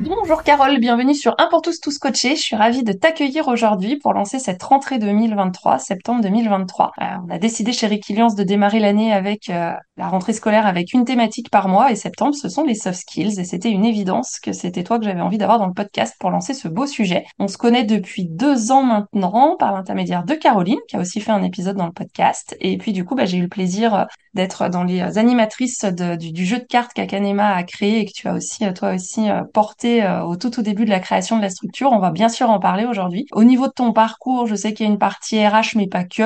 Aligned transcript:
Bonjour 0.00 0.44
Carole, 0.44 0.78
bienvenue 0.78 1.12
sur 1.12 1.34
Un 1.38 1.48
pour 1.48 1.60
tous 1.60 1.80
tous 1.80 1.98
coachés. 1.98 2.36
Je 2.36 2.40
suis 2.40 2.54
ravie 2.54 2.84
de 2.84 2.92
t'accueillir 2.92 3.48
aujourd'hui 3.48 3.96
pour 3.96 4.12
lancer 4.12 4.38
cette 4.38 4.62
rentrée 4.62 5.00
2023, 5.00 5.80
septembre 5.80 6.22
2023. 6.22 6.92
Euh, 7.00 7.04
on 7.26 7.30
a 7.34 7.38
décidé 7.38 7.72
chez 7.72 7.88
Riquiliance 7.88 8.36
de 8.36 8.44
démarrer 8.44 8.78
l'année 8.78 9.12
avec 9.12 9.50
euh, 9.50 9.72
la 9.96 10.06
rentrée 10.06 10.34
scolaire 10.34 10.68
avec 10.68 10.92
une 10.92 11.04
thématique 11.04 11.50
par 11.50 11.66
mois 11.66 11.90
et 11.90 11.96
septembre 11.96 12.36
ce 12.36 12.48
sont 12.48 12.62
les 12.62 12.76
soft 12.76 13.00
skills 13.00 13.40
et 13.40 13.44
c'était 13.44 13.70
une 13.70 13.84
évidence 13.84 14.38
que 14.38 14.52
c'était 14.52 14.84
toi 14.84 15.00
que 15.00 15.04
j'avais 15.04 15.20
envie 15.20 15.36
d'avoir 15.36 15.58
dans 15.58 15.66
le 15.66 15.72
podcast 15.72 16.14
pour 16.20 16.30
lancer 16.30 16.54
ce 16.54 16.68
beau 16.68 16.86
sujet. 16.86 17.24
On 17.40 17.48
se 17.48 17.58
connaît 17.58 17.82
depuis 17.82 18.24
deux 18.24 18.70
ans 18.70 18.84
maintenant 18.84 19.56
par 19.58 19.72
l'intermédiaire 19.72 20.22
de 20.22 20.34
Caroline 20.34 20.78
qui 20.86 20.94
a 20.94 21.00
aussi 21.00 21.20
fait 21.20 21.32
un 21.32 21.42
épisode 21.42 21.76
dans 21.76 21.86
le 21.86 21.92
podcast 21.92 22.56
et 22.60 22.78
puis 22.78 22.92
du 22.92 23.04
coup 23.04 23.16
bah, 23.16 23.24
j'ai 23.24 23.38
eu 23.38 23.42
le 23.42 23.48
plaisir 23.48 23.94
euh, 23.96 24.04
d'être 24.34 24.68
dans 24.68 24.84
les 24.84 25.18
animatrices 25.18 25.84
du, 25.84 26.30
du, 26.30 26.46
jeu 26.46 26.58
de 26.58 26.64
cartes 26.64 26.92
qu'Akanema 26.92 27.56
a 27.56 27.64
créé 27.64 27.98
et 27.98 28.04
que 28.04 28.12
tu 28.14 28.28
as 28.28 28.34
aussi 28.34 28.72
toi 28.74 28.94
aussi 28.94 29.26
porté 29.52 29.87
euh, 30.02 30.22
au 30.22 30.36
tout 30.36 30.58
au 30.58 30.62
début 30.62 30.84
de 30.84 30.90
la 30.90 31.00
création 31.00 31.36
de 31.36 31.42
la 31.42 31.50
structure. 31.50 31.92
On 31.92 31.98
va 31.98 32.10
bien 32.10 32.28
sûr 32.28 32.50
en 32.50 32.58
parler 32.58 32.84
aujourd'hui. 32.84 33.26
Au 33.32 33.44
niveau 33.44 33.66
de 33.66 33.72
ton 33.72 33.92
parcours, 33.92 34.46
je 34.46 34.54
sais 34.54 34.72
qu'il 34.72 34.86
y 34.86 34.88
a 34.88 34.92
une 34.92 34.98
partie 34.98 35.44
RH, 35.46 35.76
mais 35.76 35.88
pas 35.88 36.04
que. 36.04 36.22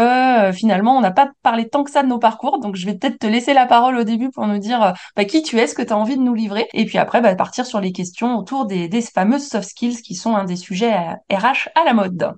Euh, 0.49 0.53
finalement, 0.53 0.97
on 0.97 1.01
n'a 1.01 1.11
pas 1.11 1.31
parlé 1.43 1.69
tant 1.69 1.85
que 1.85 1.91
ça 1.91 2.03
de 2.03 2.09
nos 2.09 2.19
parcours, 2.19 2.61
donc 2.61 2.77
je 2.77 2.87
vais 2.87 2.95
peut-être 2.95 3.19
te 3.19 3.27
laisser 3.27 3.55
la 3.55 3.67
parole 3.67 3.97
au 3.97 4.05
début 4.05 4.31
pour 4.31 4.47
nous 4.47 4.59
dire 4.59 4.83
euh, 4.83 4.93
bah, 5.17 5.25
qui 5.25 5.43
tu 5.43 5.59
es, 5.59 5.67
ce 5.67 5.75
que 5.75 5.83
tu 5.83 5.93
as 5.93 5.97
envie 5.97 6.17
de 6.17 6.23
nous 6.23 6.35
livrer, 6.35 6.69
et 6.73 6.85
puis 6.85 6.99
après 6.99 7.21
bah, 7.21 7.35
partir 7.35 7.67
sur 7.67 7.81
les 7.81 7.93
questions 7.93 8.37
autour 8.37 8.67
des, 8.67 8.89
des 8.89 9.03
fameuses 9.03 9.49
soft 9.49 9.69
skills 9.69 10.03
qui 10.03 10.15
sont 10.15 10.37
un 10.37 10.45
des 10.45 10.57
sujets 10.57 10.93
RH 11.31 11.69
à 11.75 11.85
la 11.85 11.95
mode. 11.95 12.35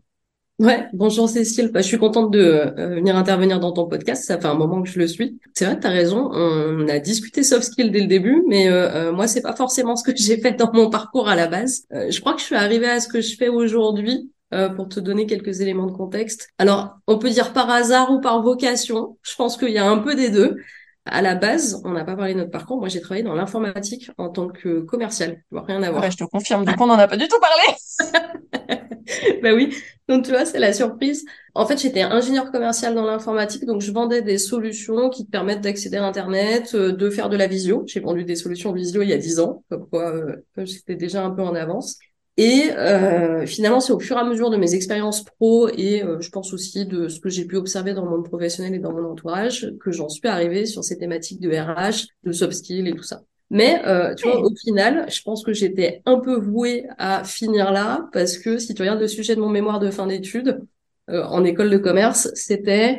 Ouais, 0.60 0.86
bonjour 0.92 1.28
Cécile. 1.28 1.72
Bah, 1.72 1.80
je 1.80 1.88
suis 1.88 1.98
contente 1.98 2.30
de 2.30 2.38
euh, 2.38 2.94
venir 2.94 3.16
intervenir 3.16 3.58
dans 3.58 3.72
ton 3.72 3.88
podcast. 3.88 4.22
Ça 4.22 4.38
fait 4.38 4.46
un 4.46 4.54
moment 4.54 4.82
que 4.82 4.88
je 4.88 5.00
le 5.00 5.08
suis. 5.08 5.36
C'est 5.52 5.64
vrai, 5.64 5.80
tu 5.80 5.86
as 5.86 5.90
raison. 5.90 6.30
On 6.32 6.86
a 6.86 7.00
discuté 7.00 7.42
soft 7.42 7.64
skills 7.64 7.90
dès 7.90 8.00
le 8.00 8.06
début, 8.06 8.44
mais 8.46 8.68
euh, 8.68 9.08
euh, 9.08 9.12
moi, 9.12 9.26
c'est 9.26 9.42
pas 9.42 9.56
forcément 9.56 9.96
ce 9.96 10.04
que 10.04 10.12
j'ai 10.16 10.40
fait 10.40 10.52
dans 10.52 10.72
mon 10.72 10.90
parcours 10.90 11.28
à 11.28 11.34
la 11.34 11.48
base. 11.48 11.86
je 11.90 12.20
crois 12.20 12.34
que 12.34 12.40
je 12.40 12.46
suis 12.46 12.54
arrivée 12.54 12.88
à 12.88 13.00
ce 13.00 13.08
que 13.08 13.20
je 13.20 13.36
fais 13.36 13.48
aujourd'hui 13.48 14.30
pour 14.76 14.88
te 14.88 15.00
donner 15.00 15.26
quelques 15.26 15.60
éléments 15.60 15.86
de 15.86 15.92
contexte. 15.92 16.48
Alors, 16.58 16.98
on 17.08 17.18
peut 17.18 17.30
dire 17.30 17.52
par 17.52 17.68
hasard 17.70 18.12
ou 18.12 18.20
par 18.20 18.40
vocation. 18.40 19.18
Je 19.22 19.34
pense 19.34 19.56
qu'il 19.56 19.70
y 19.70 19.78
a 19.78 19.90
un 19.90 19.98
peu 19.98 20.14
des 20.14 20.30
deux. 20.30 20.58
À 21.06 21.22
la 21.22 21.34
base, 21.34 21.82
on 21.84 21.90
n'a 21.90 22.04
pas 22.04 22.14
parlé 22.14 22.34
de 22.34 22.38
notre 22.38 22.52
parcours. 22.52 22.78
Moi, 22.78 22.88
j'ai 22.88 23.00
travaillé 23.00 23.24
dans 23.24 23.34
l'informatique 23.34 24.12
en 24.16 24.28
tant 24.28 24.48
que 24.48 24.82
commercial. 24.82 25.42
Rien 25.50 25.82
à 25.82 25.90
voir. 25.90 26.08
je 26.08 26.16
te 26.16 26.24
confirme. 26.24 26.64
Du 26.64 26.72
coup, 26.76 26.84
on 26.84 26.86
n'en 26.86 26.98
a 26.98 27.08
pas 27.08 27.16
du 27.16 27.26
tout 27.26 27.40
parlé. 27.40 28.80
ben 29.42 29.54
oui. 29.54 29.76
Donc 30.08 30.24
tu 30.24 30.30
vois, 30.30 30.44
c'est 30.44 30.58
la 30.58 30.72
surprise. 30.74 31.24
En 31.54 31.66
fait, 31.66 31.80
j'étais 31.80 32.02
ingénieur 32.02 32.52
commercial 32.52 32.94
dans 32.94 33.06
l'informatique, 33.06 33.64
donc 33.64 33.80
je 33.80 33.90
vendais 33.90 34.20
des 34.20 34.36
solutions 34.36 35.08
qui 35.08 35.24
te 35.24 35.30
permettent 35.30 35.62
d'accéder 35.62 35.96
à 35.96 36.04
Internet, 36.04 36.72
euh, 36.74 36.92
de 36.92 37.08
faire 37.08 37.30
de 37.30 37.36
la 37.36 37.46
visio. 37.46 37.84
J'ai 37.86 38.00
vendu 38.00 38.24
des 38.24 38.36
solutions 38.36 38.72
visio 38.72 39.00
il 39.02 39.08
y 39.08 39.14
a 39.14 39.18
dix 39.18 39.40
ans, 39.40 39.64
comme 39.70 39.88
quoi 39.88 40.14
euh, 40.14 40.36
j'étais 40.58 40.96
déjà 40.96 41.24
un 41.24 41.30
peu 41.30 41.42
en 41.42 41.54
avance. 41.54 41.98
Et 42.36 42.70
euh, 42.72 43.46
finalement, 43.46 43.78
c'est 43.80 43.92
au 43.92 44.00
fur 44.00 44.16
et 44.16 44.20
à 44.20 44.24
mesure 44.24 44.50
de 44.50 44.56
mes 44.56 44.74
expériences 44.74 45.22
pro 45.24 45.68
et 45.68 46.02
euh, 46.02 46.20
je 46.20 46.30
pense 46.30 46.52
aussi 46.52 46.84
de 46.84 47.06
ce 47.08 47.20
que 47.20 47.28
j'ai 47.28 47.44
pu 47.44 47.56
observer 47.56 47.94
dans 47.94 48.04
mon 48.04 48.10
monde 48.12 48.28
professionnel 48.28 48.74
et 48.74 48.80
dans 48.80 48.92
mon 48.92 49.08
entourage 49.08 49.70
que 49.80 49.92
j'en 49.92 50.08
suis 50.08 50.26
arrivée 50.26 50.66
sur 50.66 50.82
ces 50.82 50.98
thématiques 50.98 51.40
de 51.40 51.50
RH, 51.50 52.08
de 52.24 52.32
soft 52.32 52.54
skills 52.54 52.88
et 52.88 52.94
tout 52.94 53.04
ça. 53.04 53.22
Mais 53.54 53.80
euh, 53.86 54.16
tu 54.16 54.28
vois, 54.28 54.40
au 54.40 54.52
final, 54.56 55.06
je 55.08 55.22
pense 55.22 55.44
que 55.44 55.52
j'étais 55.52 56.02
un 56.06 56.18
peu 56.18 56.34
vouée 56.34 56.88
à 56.98 57.22
finir 57.22 57.70
là 57.70 58.08
parce 58.12 58.36
que 58.36 58.58
si 58.58 58.74
tu 58.74 58.82
regardes 58.82 58.98
le 58.98 59.06
sujet 59.06 59.36
de 59.36 59.40
mon 59.40 59.48
mémoire 59.48 59.78
de 59.78 59.92
fin 59.92 60.08
d'études 60.08 60.60
euh, 61.08 61.22
en 61.22 61.44
école 61.44 61.70
de 61.70 61.78
commerce, 61.78 62.28
c'était 62.34 62.98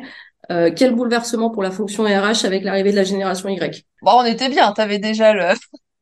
euh, 0.50 0.70
quel 0.74 0.94
bouleversement 0.94 1.50
pour 1.50 1.62
la 1.62 1.70
fonction 1.70 2.04
RH 2.04 2.46
avec 2.46 2.64
l'arrivée 2.64 2.90
de 2.90 2.96
la 2.96 3.04
génération 3.04 3.50
Y. 3.50 3.84
Bon, 4.00 4.12
on 4.14 4.24
était 4.24 4.48
bien, 4.48 4.72
t'avais 4.72 4.98
déjà 4.98 5.34
le, 5.34 5.44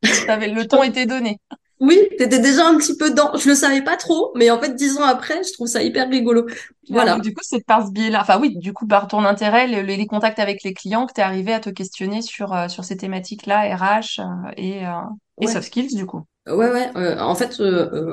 t'avais 0.27 0.47
le 0.47 0.69
ton 0.69 0.85
était 0.85 1.07
donné. 1.07 1.41
Oui, 1.81 1.99
t'étais 2.17 2.39
déjà 2.39 2.69
un 2.69 2.77
petit 2.77 2.97
peu 2.97 3.11
dans. 3.11 3.37
Je 3.37 3.49
le 3.49 3.57
savais 3.57 3.83
pas 3.83 3.97
trop, 3.97 4.31
mais 4.37 4.51
en 4.51 4.61
fait, 4.61 4.77
dix 4.77 4.97
ans 4.99 5.05
après, 5.05 5.43
je 5.43 5.53
trouve 5.53 5.67
ça 5.67 5.83
hyper 5.83 6.09
rigolo. 6.09 6.47
Voilà. 6.91 7.19
du 7.19 7.33
coup, 7.33 7.43
c'est 7.43 7.65
par 7.65 7.87
ce 7.87 7.93
biais-là. 7.93 8.21
Enfin, 8.21 8.39
oui, 8.41 8.57
du 8.59 8.73
coup, 8.73 8.87
par 8.87 9.09
ton 9.09 9.25
intérêt, 9.25 9.67
les, 9.67 10.07
contacts 10.07 10.39
avec 10.39 10.63
les 10.63 10.75
clients, 10.75 11.07
que 11.07 11.13
t'es 11.13 11.23
arrivé 11.23 11.53
à 11.53 11.61
te 11.61 11.71
questionner 11.71 12.23
sur 12.23 12.53
euh, 12.53 12.69
sur 12.69 12.85
ces 12.85 12.97
thématiques-là, 12.97 13.75
RH 13.77 14.21
euh, 14.21 14.25
et, 14.57 14.87
euh, 14.87 14.91
et 15.41 15.47
soft 15.47 15.67
skills, 15.67 15.95
du 15.95 16.07
coup. 16.07 16.23
Ouais, 16.47 16.71
ouais. 16.71 17.19
en 17.19 17.35
fait, 17.35 17.59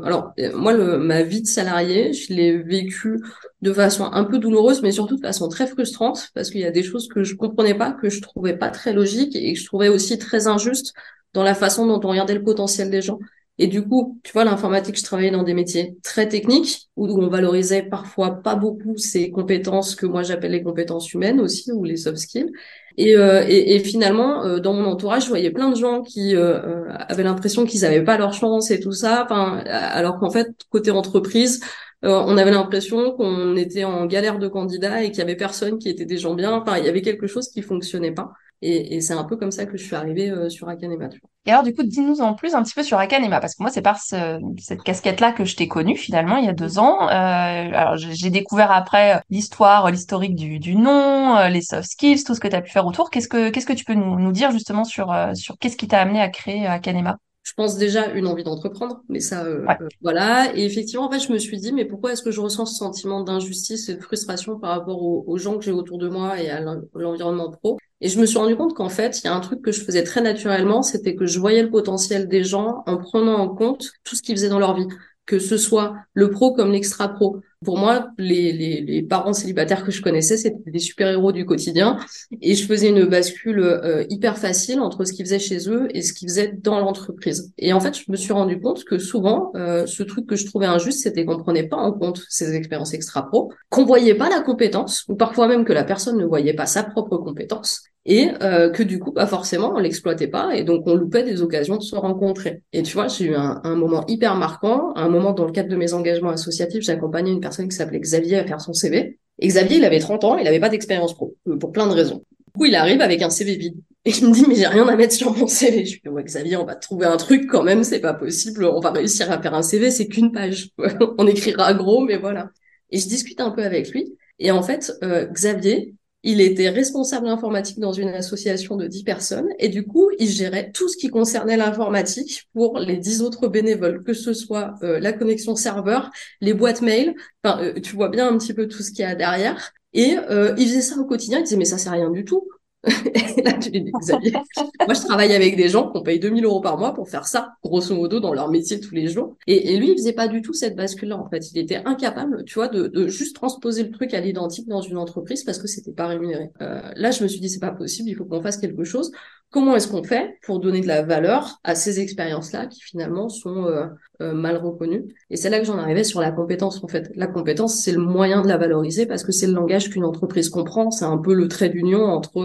alors 0.05 0.33
moi, 0.53 0.71
le, 0.71 0.97
ma 0.97 1.21
vie 1.21 1.41
de 1.41 1.47
salarié, 1.47 2.13
je 2.13 2.33
l'ai 2.33 2.57
vécue 2.57 3.19
de 3.61 3.73
façon 3.73 4.05
un 4.05 4.23
peu 4.23 4.39
douloureuse, 4.39 4.81
mais 4.81 4.91
surtout 4.91 5.17
de 5.17 5.21
façon 5.21 5.49
très 5.49 5.67
frustrante, 5.67 6.29
parce 6.33 6.49
qu'il 6.49 6.61
y 6.61 6.65
a 6.65 6.71
des 6.71 6.83
choses 6.83 7.09
que 7.09 7.23
je 7.23 7.35
comprenais 7.35 7.73
pas, 7.73 7.91
que 7.91 8.09
je 8.09 8.21
trouvais 8.21 8.55
pas 8.55 8.69
très 8.69 8.93
logiques 8.93 9.35
et 9.35 9.51
que 9.53 9.59
je 9.59 9.65
trouvais 9.65 9.89
aussi 9.89 10.17
très 10.17 10.47
injustes 10.47 10.93
dans 11.33 11.43
la 11.43 11.55
façon 11.55 11.85
dont 11.85 11.99
on 12.03 12.09
regardait 12.09 12.33
le 12.33 12.43
potentiel 12.43 12.89
des 12.89 13.01
gens. 13.01 13.19
Et 13.61 13.67
du 13.67 13.83
coup, 13.87 14.19
tu 14.23 14.31
vois, 14.33 14.43
l'informatique, 14.43 14.97
je 14.97 15.03
travaillais 15.03 15.29
dans 15.29 15.43
des 15.43 15.53
métiers 15.53 15.95
très 16.01 16.27
techniques 16.27 16.89
où 16.95 17.07
on 17.21 17.27
valorisait 17.27 17.83
parfois 17.83 18.41
pas 18.41 18.55
beaucoup 18.55 18.97
ces 18.97 19.29
compétences 19.29 19.93
que 19.93 20.07
moi 20.07 20.23
j'appelle 20.23 20.53
les 20.53 20.63
compétences 20.63 21.13
humaines 21.13 21.39
aussi 21.39 21.71
ou 21.71 21.83
les 21.83 21.95
soft 21.95 22.17
skills. 22.17 22.51
Et, 22.97 23.15
euh, 23.15 23.45
et, 23.47 23.77
finalement, 23.77 24.43
euh, 24.43 24.57
dans 24.57 24.73
mon 24.73 24.85
entourage, 24.85 25.25
je 25.25 25.29
voyais 25.29 25.51
plein 25.51 25.69
de 25.69 25.75
gens 25.75 26.01
qui 26.01 26.35
euh, 26.35 26.91
avaient 27.07 27.21
l'impression 27.21 27.65
qu'ils 27.65 27.81
n'avaient 27.81 28.03
pas 28.03 28.17
leur 28.17 28.33
chance 28.33 28.71
et 28.71 28.79
tout 28.79 28.93
ça. 28.93 29.27
Alors 29.27 30.17
qu'en 30.19 30.31
fait, 30.31 30.47
côté 30.71 30.89
entreprise, 30.89 31.61
on 32.01 32.37
avait 32.37 32.49
l'impression 32.49 33.11
qu'on 33.11 33.55
était 33.55 33.83
en 33.83 34.07
galère 34.07 34.39
de 34.39 34.47
candidats 34.47 35.03
et 35.03 35.11
qu'il 35.11 35.19
y 35.19 35.21
avait 35.21 35.35
personne 35.35 35.77
qui 35.77 35.87
était 35.87 36.05
des 36.05 36.17
gens 36.17 36.33
bien. 36.33 36.53
Enfin, 36.53 36.79
il 36.79 36.85
y 36.85 36.89
avait 36.89 37.03
quelque 37.03 37.27
chose 37.27 37.47
qui 37.49 37.61
fonctionnait 37.61 38.11
pas. 38.11 38.31
Et, 38.63 39.01
c'est 39.01 39.13
un 39.13 39.23
peu 39.23 39.37
comme 39.37 39.51
ça 39.51 39.65
que 39.65 39.75
je 39.75 39.83
suis 39.83 39.95
arrivée 39.95 40.29
euh, 40.29 40.49
sur 40.49 40.69
Akanema. 40.69 41.07
Tu 41.09 41.19
vois. 41.19 41.29
Et 41.47 41.51
alors, 41.51 41.63
du 41.63 41.73
coup, 41.73 41.81
dis-nous 41.81 42.21
en 42.21 42.35
plus 42.35 42.53
un 42.53 42.61
petit 42.61 42.75
peu 42.75 42.83
sur 42.83 42.99
Akanema, 42.99 43.39
parce 43.39 43.55
que 43.55 43.63
moi, 43.63 43.71
c'est 43.71 43.81
par 43.81 43.97
cette 43.99 44.83
casquette-là 44.83 45.31
que 45.31 45.45
je 45.45 45.55
t'ai 45.55 45.67
connue 45.67 45.97
finalement 45.97 46.37
il 46.37 46.45
y 46.45 46.49
a 46.49 46.53
deux 46.53 46.77
ans. 46.77 47.07
Euh, 47.09 47.11
alors, 47.11 47.97
j'ai 47.97 48.29
découvert 48.29 48.71
après 48.71 49.15
euh, 49.15 49.19
l'histoire, 49.31 49.89
l'historique 49.89 50.35
du, 50.35 50.75
nom, 50.75 51.47
les 51.47 51.61
soft 51.61 51.89
skills, 51.89 52.23
tout 52.23 52.35
ce 52.35 52.39
que 52.39 52.47
tu 52.47 52.55
as 52.55 52.61
pu 52.61 52.69
faire 52.69 52.85
autour. 52.85 53.09
Qu'est-ce 53.09 53.27
que 53.27 53.49
qu'est-ce 53.49 53.65
que 53.65 53.73
tu 53.73 53.85
peux 53.85 53.95
nous, 53.95 54.19
nous 54.19 54.31
dire 54.31 54.51
justement 54.51 54.83
sur 54.83 55.15
sur 55.33 55.57
qu'est-ce 55.57 55.77
qui 55.77 55.87
t'a 55.87 55.99
amené 55.99 56.21
à 56.21 56.29
créer 56.29 56.67
Akanema? 56.67 57.17
Je 57.43 57.53
pense 57.53 57.77
déjà 57.77 58.11
une 58.13 58.27
envie 58.27 58.43
d'entreprendre, 58.43 59.01
mais 59.09 59.19
ça, 59.19 59.43
euh, 59.45 59.65
voilà. 60.01 60.55
Et 60.55 60.63
effectivement, 60.63 61.05
en 61.05 61.11
fait, 61.11 61.19
je 61.19 61.31
me 61.31 61.39
suis 61.39 61.59
dit, 61.59 61.73
mais 61.73 61.85
pourquoi 61.85 62.13
est-ce 62.13 62.21
que 62.21 62.31
je 62.31 62.39
ressens 62.39 62.67
ce 62.67 62.75
sentiment 62.75 63.23
d'injustice 63.23 63.89
et 63.89 63.95
de 63.95 64.01
frustration 64.01 64.59
par 64.59 64.71
rapport 64.71 65.01
aux, 65.01 65.23
aux 65.25 65.37
gens 65.37 65.57
que 65.57 65.63
j'ai 65.65 65.71
autour 65.71 65.97
de 65.97 66.07
moi 66.07 66.39
et 66.39 66.49
à 66.49 66.61
l'environnement 66.93 67.49
pro? 67.49 67.77
Et 67.99 68.09
je 68.09 68.19
me 68.19 68.25
suis 68.25 68.37
rendu 68.37 68.55
compte 68.55 68.75
qu'en 68.75 68.89
fait, 68.89 69.19
il 69.21 69.25
y 69.25 69.27
a 69.27 69.33
un 69.35 69.39
truc 69.39 69.61
que 69.61 69.71
je 69.71 69.83
faisais 69.83 70.03
très 70.03 70.21
naturellement, 70.21 70.81
c'était 70.81 71.15
que 71.15 71.25
je 71.25 71.39
voyais 71.39 71.61
le 71.61 71.69
potentiel 71.69 72.27
des 72.27 72.43
gens 72.43 72.83
en 72.87 72.97
prenant 72.97 73.37
en 73.37 73.49
compte 73.49 73.91
tout 74.03 74.15
ce 74.15 74.21
qu'ils 74.21 74.35
faisaient 74.35 74.49
dans 74.49 74.59
leur 74.59 74.75
vie, 74.75 74.87
que 75.31 75.39
ce 75.39 75.55
soit 75.55 75.95
le 76.13 76.29
pro 76.29 76.51
comme 76.51 76.73
l'extra 76.73 77.07
pro. 77.07 77.39
Pour 77.63 77.77
moi, 77.77 78.09
les, 78.17 78.51
les, 78.51 78.81
les, 78.81 79.01
parents 79.01 79.31
célibataires 79.31 79.85
que 79.85 79.91
je 79.91 80.01
connaissais, 80.01 80.35
c'était 80.35 80.69
des 80.69 80.79
super-héros 80.79 81.31
du 81.31 81.45
quotidien. 81.45 81.97
Et 82.41 82.53
je 82.53 82.65
faisais 82.65 82.89
une 82.89 83.05
bascule 83.05 83.59
euh, 83.59 84.03
hyper 84.09 84.37
facile 84.37 84.81
entre 84.81 85.05
ce 85.05 85.13
qu'ils 85.13 85.25
faisaient 85.25 85.39
chez 85.39 85.69
eux 85.69 85.87
et 85.95 86.01
ce 86.01 86.11
qu'ils 86.11 86.27
faisaient 86.27 86.51
dans 86.61 86.81
l'entreprise. 86.81 87.53
Et 87.57 87.71
en 87.71 87.79
fait, 87.79 87.97
je 87.97 88.11
me 88.11 88.17
suis 88.17 88.33
rendu 88.33 88.59
compte 88.59 88.83
que 88.83 88.97
souvent, 88.97 89.53
euh, 89.55 89.85
ce 89.85 90.03
truc 90.03 90.27
que 90.27 90.35
je 90.35 90.45
trouvais 90.45 90.65
injuste, 90.65 91.01
c'était 91.01 91.23
qu'on 91.23 91.37
prenait 91.37 91.69
pas 91.69 91.77
en 91.77 91.93
compte 91.93 92.23
ces 92.27 92.53
expériences 92.53 92.93
extra-pro, 92.93 93.53
qu'on 93.69 93.85
voyait 93.85 94.15
pas 94.15 94.27
la 94.27 94.41
compétence, 94.41 95.05
ou 95.07 95.15
parfois 95.15 95.47
même 95.47 95.63
que 95.63 95.71
la 95.71 95.85
personne 95.85 96.17
ne 96.17 96.25
voyait 96.25 96.55
pas 96.55 96.65
sa 96.65 96.83
propre 96.83 97.15
compétence. 97.15 97.90
Et 98.05 98.29
euh, 98.41 98.69
que 98.69 98.81
du 98.81 98.99
coup, 98.99 99.11
bah 99.11 99.27
forcément, 99.27 99.73
on 99.75 99.79
l'exploitait 99.79 100.27
pas 100.27 100.55
et 100.55 100.63
donc 100.63 100.83
on 100.87 100.95
loupait 100.95 101.23
des 101.23 101.41
occasions 101.41 101.77
de 101.77 101.83
se 101.83 101.95
rencontrer. 101.95 102.63
Et 102.73 102.81
tu 102.81 102.93
vois, 102.93 103.07
j'ai 103.07 103.25
eu 103.25 103.35
un, 103.35 103.61
un, 103.63 103.75
moment 103.75 104.03
hyper 104.07 104.35
marquant, 104.35 104.93
un 104.95 105.07
moment 105.07 105.33
dans 105.33 105.45
le 105.45 105.51
cadre 105.51 105.69
de 105.69 105.75
mes 105.75 105.93
engagements 105.93 106.31
associatifs, 106.31 106.83
j'accompagnais 106.83 107.31
une 107.31 107.41
personne 107.41 107.67
qui 107.67 107.75
s'appelait 107.75 107.99
Xavier 107.99 108.39
à 108.39 108.45
faire 108.45 108.59
son 108.59 108.73
CV. 108.73 109.19
Et 109.39 109.47
Xavier, 109.47 109.77
il 109.77 109.85
avait 109.85 109.99
30 109.99 110.23
ans, 110.23 110.37
il 110.37 110.45
n'avait 110.45 110.59
pas 110.59 110.69
d'expérience 110.69 111.13
pro, 111.13 111.35
euh, 111.47 111.57
pour 111.57 111.71
plein 111.71 111.87
de 111.87 111.93
raisons. 111.93 112.23
Du 112.47 112.59
coup, 112.59 112.65
il 112.65 112.75
arrive 112.75 113.01
avec 113.01 113.21
un 113.21 113.29
CV 113.29 113.55
vide. 113.55 113.75
Et 114.03 114.11
il 114.11 114.27
me 114.27 114.33
dit, 114.33 114.45
mais 114.47 114.55
j'ai 114.55 114.67
rien 114.67 114.87
à 114.87 114.95
mettre 114.95 115.13
sur 115.13 115.35
mon 115.35 115.45
CV. 115.47 115.85
Je 115.85 115.99
dis, 116.01 116.09
ouais, 116.09 116.23
Xavier, 116.23 116.57
on 116.57 116.65
va 116.65 116.75
trouver 116.75 117.05
un 117.05 117.17
truc 117.17 117.47
quand 117.49 117.63
même, 117.63 117.83
c'est 117.83 117.99
pas 117.99 118.13
possible. 118.13 118.65
On 118.65 118.79
va 118.79 118.91
réussir 118.91 119.31
à 119.31 119.39
faire 119.39 119.53
un 119.53 119.61
CV, 119.61 119.91
c'est 119.91 120.07
qu'une 120.07 120.31
page. 120.31 120.69
on 121.17 121.27
écrira 121.27 121.73
gros, 121.73 122.03
mais 122.03 122.17
voilà. 122.17 122.49
Et 122.89 122.97
je 122.97 123.07
discute 123.07 123.39
un 123.39 123.51
peu 123.51 123.63
avec 123.63 123.91
lui. 123.91 124.15
Et 124.39 124.51
en 124.51 124.63
fait, 124.63 124.91
euh, 125.03 125.27
Xavier, 125.27 125.93
il 126.23 126.39
était 126.41 126.69
responsable 126.69 127.27
informatique 127.27 127.79
dans 127.79 127.93
une 127.93 128.09
association 128.09 128.75
de 128.75 128.87
10 128.87 129.03
personnes 129.03 129.49
et 129.57 129.69
du 129.69 129.83
coup, 129.85 130.09
il 130.19 130.29
gérait 130.29 130.71
tout 130.71 130.87
ce 130.87 130.97
qui 130.97 131.09
concernait 131.09 131.57
l'informatique 131.57 132.47
pour 132.53 132.77
les 132.79 132.97
10 132.97 133.21
autres 133.21 133.47
bénévoles, 133.47 134.03
que 134.03 134.13
ce 134.13 134.33
soit 134.33 134.75
euh, 134.83 134.99
la 134.99 135.13
connexion 135.13 135.55
serveur, 135.55 136.11
les 136.39 136.53
boîtes 136.53 136.81
mail, 136.81 137.15
enfin, 137.43 137.63
euh, 137.63 137.79
tu 137.79 137.95
vois 137.95 138.09
bien 138.09 138.27
un 138.27 138.37
petit 138.37 138.53
peu 138.53 138.67
tout 138.67 138.83
ce 138.83 138.91
qu'il 138.91 139.01
y 139.01 139.03
a 139.03 139.15
derrière. 139.15 139.71
Et 139.93 140.17
euh, 140.29 140.53
il 140.57 140.67
faisait 140.67 140.81
ça 140.81 140.97
au 140.97 141.05
quotidien, 141.05 141.39
il 141.39 141.43
disait 141.43 141.57
mais 141.57 141.65
ça 141.65 141.77
c'est 141.77 141.89
rien 141.89 142.11
du 142.11 142.23
tout. 142.23 142.47
là, 143.45 143.53
tu 143.53 143.69
dis, 143.69 143.91
Xavier, 143.99 144.31
moi, 144.31 144.93
je 144.93 145.05
travaille 145.05 145.33
avec 145.33 145.55
des 145.55 145.69
gens 145.69 145.87
qu'on 145.89 146.01
paye 146.01 146.19
2000 146.19 146.45
euros 146.45 146.61
par 146.61 146.79
mois 146.79 146.93
pour 146.93 147.09
faire 147.09 147.27
ça, 147.27 147.53
grosso 147.63 147.93
modo, 147.95 148.19
dans 148.19 148.33
leur 148.33 148.49
métier 148.49 148.79
tous 148.79 148.95
les 148.95 149.07
jours. 149.07 149.37
Et, 149.45 149.73
et 149.73 149.77
lui, 149.77 149.91
il 149.91 149.97
faisait 149.97 150.13
pas 150.13 150.27
du 150.27 150.41
tout 150.41 150.53
cette 150.53 150.75
bascule-là, 150.75 151.17
en 151.17 151.29
fait. 151.29 151.51
Il 151.51 151.59
était 151.59 151.81
incapable, 151.85 152.43
tu 152.45 152.55
vois, 152.55 152.69
de, 152.69 152.87
de 152.87 153.07
juste 153.07 153.35
transposer 153.35 153.83
le 153.83 153.91
truc 153.91 154.13
à 154.15 154.19
l'identique 154.19 154.67
dans 154.67 154.81
une 154.81 154.97
entreprise 154.97 155.43
parce 155.43 155.59
que 155.59 155.67
c'était 155.67 155.91
pas 155.91 156.07
rémunéré. 156.07 156.49
Euh, 156.61 156.81
là, 156.95 157.11
je 157.11 157.21
me 157.21 157.27
suis 157.27 157.39
dit, 157.39 157.49
c'est 157.49 157.59
pas 157.59 157.71
possible, 157.71 158.09
il 158.09 158.15
faut 158.15 158.25
qu'on 158.25 158.41
fasse 158.41 158.57
quelque 158.57 158.83
chose. 158.83 159.11
Comment 159.51 159.75
est-ce 159.75 159.89
qu'on 159.89 160.03
fait 160.03 160.39
pour 160.43 160.61
donner 160.61 160.79
de 160.79 160.87
la 160.87 161.01
valeur 161.01 161.59
à 161.65 161.75
ces 161.75 161.99
expériences-là 161.99 162.67
qui 162.67 162.79
finalement 162.79 163.27
sont 163.27 163.65
euh, 163.65 163.85
euh, 164.21 164.33
mal 164.33 164.55
reconnues? 164.55 165.03
Et 165.29 165.35
c'est 165.35 165.49
là 165.49 165.59
que 165.59 165.65
j'en 165.65 165.77
arrivais 165.77 166.05
sur 166.05 166.21
la 166.21 166.31
compétence 166.31 166.81
en 166.81 166.87
fait. 166.87 167.11
La 167.15 167.27
compétence, 167.27 167.75
c'est 167.83 167.91
le 167.91 167.99
moyen 167.99 168.41
de 168.43 168.47
la 168.47 168.55
valoriser 168.55 169.05
parce 169.05 169.25
que 169.25 169.33
c'est 169.33 169.47
le 169.47 169.53
langage 169.53 169.89
qu'une 169.89 170.05
entreprise 170.05 170.47
comprend. 170.47 170.89
C'est 170.89 171.03
un 171.03 171.17
peu 171.17 171.33
le 171.33 171.49
trait 171.49 171.67
d'union 171.67 172.05
entre 172.05 172.37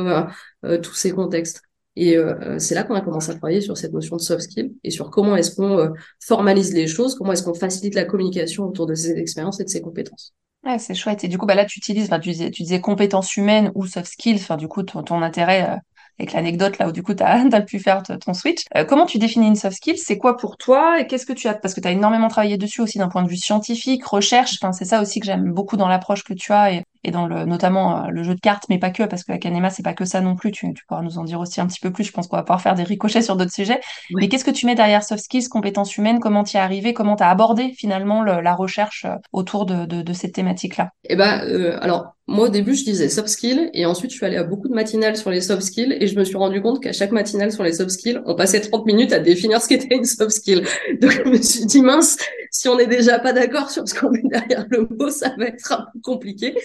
euh, 0.65 0.79
tous 0.79 0.95
ces 0.95 1.13
contextes. 1.13 1.63
Et 1.99 2.19
c'est 2.59 2.75
là 2.75 2.83
qu'on 2.83 2.93
a 2.93 3.01
commencé 3.01 3.31
à 3.31 3.35
travailler 3.37 3.63
sur 3.63 3.79
cette 3.79 3.95
notion 3.95 4.17
de 4.17 4.21
soft 4.21 4.43
skill 4.43 4.75
et 4.85 4.91
sur 4.91 5.09
comment 5.09 5.35
est-ce 5.35 5.57
qu'on 5.57 5.95
formalise 6.23 6.75
les 6.75 6.87
choses, 6.89 7.15
comment 7.15 7.33
est-ce 7.33 7.43
qu'on 7.43 7.55
facilite 7.55 7.95
la 7.95 8.05
communication 8.05 8.65
autour 8.65 8.85
de 8.85 8.95
ces 8.95 9.13
expériences 9.13 9.61
et 9.61 9.65
de 9.65 9.71
ces 9.71 9.81
compétences. 9.81 10.35
Ouais, 10.63 10.79
c'est 10.79 10.93
chouette. 10.93 11.25
Et 11.25 11.29
du 11.29 11.39
coup, 11.39 11.47
bah 11.47 11.55
là, 11.55 11.65
tu 11.65 11.79
utilises, 11.79 12.11
tu 12.21 12.29
disais, 12.33 12.51
tu 12.51 12.65
disais 12.65 12.83
compétences 12.83 13.35
humaines 13.39 13.73
ou 13.75 13.87
soft 13.87 14.13
skills. 14.13 14.35
Enfin, 14.35 14.59
du 14.59 14.69
coup, 14.69 14.83
ton, 14.83 15.03
ton 15.05 15.23
intérêt 15.23 15.79
avec 16.19 16.33
l'anecdote 16.33 16.79
là 16.79 16.89
où 16.89 16.93
du 16.93 17.03
coup 17.03 17.15
tu 17.15 17.23
as, 17.23 17.61
pu 17.67 17.79
faire 17.79 18.03
ton 18.03 18.35
switch. 18.35 18.65
Euh, 18.77 18.85
comment 18.85 19.07
tu 19.07 19.19
définis 19.19 19.47
une 19.47 19.57
soft 19.57 19.77
skill? 19.77 19.99
C'est 19.99 20.19
quoi 20.19 20.37
pour 20.37 20.57
toi? 20.57 21.01
Et 21.01 21.07
qu'est-ce 21.07 21.27
que 21.27 21.33
tu 21.33 21.49
as 21.49 21.55
Parce 21.55 21.75
que 21.75 21.81
tu 21.81 21.89
as 21.89 21.93
énormément 21.93 22.29
travaillé 22.29 22.57
dessus 22.57 22.81
aussi 22.81 22.99
d'un 22.99 23.09
point 23.09 23.23
de 23.23 23.29
vue 23.29 23.37
scientifique, 23.37 24.05
recherche. 24.05 24.59
Enfin, 24.61 24.73
c'est 24.73 24.85
ça 24.85 25.01
aussi 25.01 25.21
que 25.21 25.27
j'aime 25.27 25.53
beaucoup 25.53 25.77
dans 25.77 25.89
l'approche 25.89 26.25
que 26.25 26.35
tu 26.35 26.53
as 26.53 26.73
et, 26.73 26.85
et 27.05 27.11
dans 27.11 27.27
le, 27.27 27.45
notamment 27.45 28.05
euh, 28.05 28.09
le 28.09 28.23
jeu 28.23 28.35
de 28.35 28.41
cartes, 28.41 28.65
mais 28.69 28.79
pas 28.79 28.91
que, 28.91 29.05
parce 29.05 29.25
que 29.25 29.33
la 29.33 29.39
Canema, 29.39 29.71
c'est 29.71 29.83
pas 29.83 29.95
que 29.95 30.05
ça 30.05 30.21
non 30.21 30.37
plus. 30.37 30.51
Tu, 30.51 30.73
tu, 30.75 30.85
pourras 30.87 31.03
nous 31.03 31.19
en 31.19 31.25
dire 31.25 31.41
aussi 31.41 31.61
un 31.61 31.67
petit 31.67 31.81
peu 31.81 31.93
plus. 31.93 32.05
Je 32.05 32.13
pense 32.13 32.27
qu'on 32.27 32.37
va 32.37 32.43
pouvoir 32.43 32.61
faire 32.61 32.75
des 32.75 32.83
ricochets 32.83 33.23
sur 33.23 33.37
d'autres 33.37 33.53
sujets. 33.53 33.81
Mais 34.15 34.29
qu'est-ce 34.29 34.45
que 34.45 34.51
tu 34.51 34.67
mets 34.67 34.75
derrière 34.75 35.05
soft 35.05 35.23
skills, 35.23 35.49
compétences 35.49 35.97
humaines? 35.97 36.21
Comment 36.21 36.45
tu 36.45 36.57
es 36.57 36.61
arrivé? 36.61 36.95
Comment 36.95 37.17
tu 37.17 37.23
as 37.23 37.31
abordé 37.31 37.73
finalement 37.77 38.23
la 38.23 38.55
recherche 38.55 39.05
euh, 39.05 39.17
autour 39.33 39.67
de, 39.67 39.87
de, 39.87 40.03
de 40.03 40.13
cette 40.13 40.33
thématique-là? 40.33 40.91
Eh 41.05 41.17
ben, 41.17 41.43
euh, 41.45 41.79
alors 41.81 42.16
moi 42.29 42.47
au 42.47 42.49
début 42.49 42.75
je 42.75 42.85
disais 42.85 43.09
soft 43.09 43.29
skills 43.29 43.71
et 43.73 43.87
ensuite 43.87 44.11
je 44.11 44.17
suis 44.17 44.27
allée 44.27 44.37
à 44.37 44.43
beaucoup 44.43 44.69
de 44.69 44.75
matinales 44.75 45.17
sur 45.17 45.31
les 45.31 45.41
soft 45.41 45.63
skills 45.63 45.97
et 46.01 46.09
je 46.09 46.19
me 46.19 46.25
suis 46.25 46.37
rendu 46.37 46.61
compte 46.61 46.83
qu'à 46.83 46.93
chaque 46.93 47.13
matinale 47.13 47.53
sur 47.53 47.63
les 47.63 47.73
soft 47.73 47.91
skills, 47.91 48.21
on 48.27 48.35
passait 48.35 48.61
30 48.61 48.85
minutes 48.85 49.13
à 49.13 49.21
définir 49.21 49.63
ce 49.63 49.69
qu'était 49.69 49.95
une 49.95 50.05
soft 50.05 50.33
skill. 50.33 50.67
Donc 51.01 51.13
je 51.13 51.31
me 51.31 51.41
suis 51.41 51.67
dit 51.67 51.83
mince, 51.83 52.17
si 52.51 52.69
on 52.69 52.77
n'est 52.77 52.87
déjà 52.89 53.21
pas 53.21 53.33
d'accord 53.33 53.71
sur 53.71 53.89
ce 53.89 53.95
qu'on 53.95 54.11
met 54.11 54.23
derrière 54.25 54.67
le 54.71 54.89
mot, 54.91 55.09
ça 55.11 55.35
va 55.39 55.47
être 55.47 55.73
un 55.73 55.87
peu 55.93 56.01
compliqué. 56.01 56.57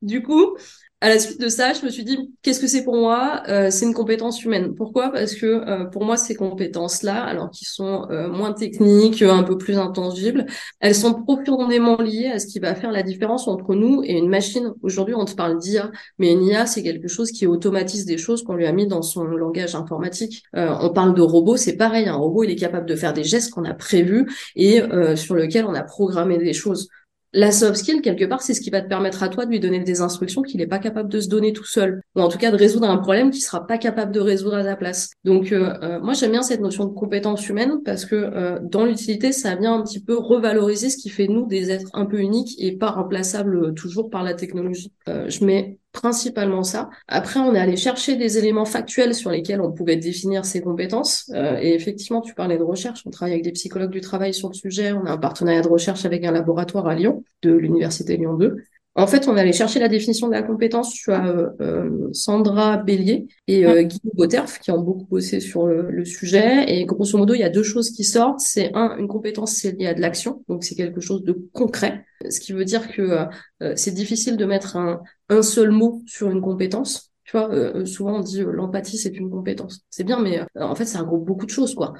Du 0.00 0.22
coup, 0.22 0.56
à 1.00 1.10
la 1.10 1.18
suite 1.18 1.38
de 1.38 1.48
ça, 1.48 1.74
je 1.74 1.84
me 1.84 1.90
suis 1.90 2.02
dit, 2.02 2.16
qu'est-ce 2.40 2.60
que 2.60 2.66
c'est 2.66 2.82
pour 2.82 2.96
moi? 2.96 3.42
Euh, 3.48 3.70
C'est 3.70 3.84
une 3.84 3.92
compétence 3.92 4.42
humaine. 4.42 4.74
Pourquoi? 4.74 5.10
Parce 5.10 5.34
que 5.34 5.44
euh, 5.44 5.84
pour 5.84 6.02
moi, 6.02 6.16
ces 6.16 6.34
compétences-là, 6.34 7.22
alors 7.24 7.50
qui 7.50 7.66
sont 7.66 8.06
euh, 8.10 8.28
moins 8.30 8.54
techniques, 8.54 9.20
un 9.20 9.42
peu 9.42 9.58
plus 9.58 9.76
intangibles, 9.76 10.46
elles 10.80 10.94
sont 10.94 11.12
profondément 11.22 11.98
liées 12.00 12.28
à 12.28 12.38
ce 12.38 12.46
qui 12.46 12.58
va 12.58 12.74
faire 12.74 12.90
la 12.90 13.02
différence 13.02 13.48
entre 13.48 13.74
nous 13.74 14.02
et 14.02 14.14
une 14.16 14.30
machine. 14.30 14.72
Aujourd'hui, 14.82 15.14
on 15.14 15.26
te 15.26 15.34
parle 15.34 15.58
d'IA, 15.58 15.90
mais 16.18 16.32
une 16.32 16.42
IA, 16.42 16.64
c'est 16.64 16.82
quelque 16.82 17.08
chose 17.08 17.32
qui 17.32 17.46
automatise 17.46 18.06
des 18.06 18.16
choses 18.16 18.42
qu'on 18.42 18.54
lui 18.54 18.66
a 18.66 18.72
mis 18.72 18.86
dans 18.86 19.02
son 19.02 19.24
langage 19.24 19.74
informatique. 19.74 20.42
on 20.54 20.90
parle 20.90 21.14
de 21.14 21.20
robot, 21.20 21.58
c'est 21.58 21.76
pareil. 21.76 22.08
Un 22.08 22.16
robot, 22.16 22.44
il 22.44 22.50
est 22.50 22.56
capable 22.56 22.86
de 22.86 22.96
faire 22.96 23.12
des 23.12 23.24
gestes 23.24 23.52
qu'on 23.52 23.64
a 23.66 23.74
prévus 23.74 24.26
et 24.56 24.80
sur 25.16 25.34
lesquels 25.34 25.66
on 25.66 25.74
a 25.74 25.82
programmé 25.82 26.38
des 26.38 26.54
choses. 26.54 26.88
La 27.36 27.50
soft 27.50 27.74
skill, 27.74 28.00
quelque 28.00 28.24
part, 28.24 28.42
c'est 28.42 28.54
ce 28.54 28.60
qui 28.60 28.70
va 28.70 28.80
te 28.80 28.88
permettre 28.88 29.24
à 29.24 29.28
toi 29.28 29.44
de 29.44 29.50
lui 29.50 29.58
donner 29.58 29.80
des 29.80 30.00
instructions 30.00 30.42
qu'il 30.42 30.58
n'est 30.58 30.68
pas 30.68 30.78
capable 30.78 31.08
de 31.08 31.18
se 31.18 31.28
donner 31.28 31.52
tout 31.52 31.64
seul, 31.64 32.00
ou 32.14 32.20
en 32.20 32.28
tout 32.28 32.38
cas 32.38 32.52
de 32.52 32.56
résoudre 32.56 32.88
un 32.88 32.96
problème 32.96 33.32
qu'il 33.32 33.42
sera 33.42 33.66
pas 33.66 33.76
capable 33.76 34.12
de 34.12 34.20
résoudre 34.20 34.54
à 34.54 34.62
ta 34.62 34.76
place. 34.76 35.10
Donc, 35.24 35.50
euh, 35.50 35.74
euh, 35.82 36.00
moi, 36.00 36.14
j'aime 36.14 36.30
bien 36.30 36.42
cette 36.42 36.60
notion 36.60 36.84
de 36.84 36.94
compétence 36.94 37.48
humaine 37.48 37.80
parce 37.84 38.04
que 38.04 38.14
euh, 38.14 38.60
dans 38.62 38.84
l'utilité, 38.84 39.32
ça 39.32 39.56
vient 39.56 39.74
un 39.74 39.82
petit 39.82 40.00
peu 40.00 40.16
revaloriser 40.16 40.90
ce 40.90 40.96
qui 40.96 41.08
fait 41.08 41.26
nous 41.26 41.44
des 41.44 41.72
êtres 41.72 41.90
un 41.92 42.06
peu 42.06 42.20
uniques 42.20 42.54
et 42.58 42.76
pas 42.76 42.92
remplaçables 42.92 43.74
toujours 43.74 44.10
par 44.10 44.22
la 44.22 44.34
technologie. 44.34 44.92
je 45.08 45.44
mets 45.44 45.80
principalement 45.94 46.64
ça. 46.64 46.90
Après, 47.08 47.40
on 47.40 47.54
est 47.54 47.58
allé 47.58 47.76
chercher 47.76 48.16
des 48.16 48.36
éléments 48.36 48.66
factuels 48.66 49.14
sur 49.14 49.30
lesquels 49.30 49.60
on 49.62 49.72
pouvait 49.72 49.96
définir 49.96 50.44
ses 50.44 50.60
compétences. 50.60 51.30
Euh, 51.34 51.56
et 51.62 51.72
effectivement, 51.72 52.20
tu 52.20 52.34
parlais 52.34 52.58
de 52.58 52.62
recherche. 52.62 53.02
On 53.06 53.10
travaille 53.10 53.34
avec 53.34 53.44
des 53.44 53.52
psychologues 53.52 53.92
du 53.92 54.00
travail 54.02 54.34
sur 54.34 54.48
le 54.48 54.54
sujet. 54.54 54.92
On 54.92 55.06
a 55.06 55.12
un 55.12 55.18
partenariat 55.18 55.62
de 55.62 55.68
recherche 55.68 56.04
avec 56.04 56.24
un 56.24 56.32
laboratoire 56.32 56.88
à 56.88 56.94
Lyon, 56.94 57.24
de 57.42 57.52
l'Université 57.52 58.16
Lyon 58.16 58.34
2. 58.34 58.56
En 58.96 59.08
fait, 59.08 59.26
on 59.26 59.36
allait 59.36 59.52
chercher 59.52 59.80
la 59.80 59.88
définition 59.88 60.28
de 60.28 60.32
la 60.32 60.42
compétence. 60.42 60.92
Tu 60.92 61.10
as 61.10 61.26
euh, 61.26 61.50
euh, 61.60 62.08
Sandra 62.12 62.76
Bélier 62.76 63.26
et 63.48 63.66
euh, 63.66 63.82
Guy 63.82 64.00
Boterf 64.14 64.60
qui 64.60 64.70
ont 64.70 64.80
beaucoup 64.80 65.06
bossé 65.06 65.40
sur 65.40 65.66
le, 65.66 66.04
sujet. 66.04 66.64
Et 66.72 66.84
grosso 66.84 67.18
modo, 67.18 67.34
il 67.34 67.40
y 67.40 67.44
a 67.44 67.48
deux 67.48 67.64
choses 67.64 67.90
qui 67.90 68.04
sortent. 68.04 68.38
C'est 68.38 68.70
un, 68.74 68.96
une 68.96 69.08
compétence, 69.08 69.52
c'est 69.52 69.72
lié 69.72 69.88
à 69.88 69.94
de 69.94 70.00
l'action. 70.00 70.44
Donc, 70.48 70.62
c'est 70.62 70.76
quelque 70.76 71.00
chose 71.00 71.24
de 71.24 71.32
concret. 71.52 72.04
Ce 72.30 72.38
qui 72.38 72.52
veut 72.52 72.64
dire 72.64 72.88
que 72.92 73.26
c'est 73.74 73.92
difficile 73.92 74.36
de 74.36 74.44
mettre 74.44 74.76
un, 74.76 75.02
un 75.28 75.42
seul 75.42 75.70
mot 75.70 76.02
sur 76.06 76.30
une 76.30 76.40
compétence. 76.40 77.10
Tu 77.24 77.36
vois, 77.36 77.50
souvent 77.86 78.18
on 78.18 78.20
dit 78.20 78.42
l'empathie 78.42 78.98
c'est 78.98 79.16
une 79.16 79.30
compétence. 79.30 79.80
C'est 79.90 80.04
bien, 80.04 80.20
mais 80.20 80.40
en 80.58 80.74
fait 80.74 80.84
ça 80.84 81.00
regroupe 81.00 81.26
beaucoup 81.26 81.46
de 81.46 81.50
choses 81.50 81.74
quoi. 81.74 81.94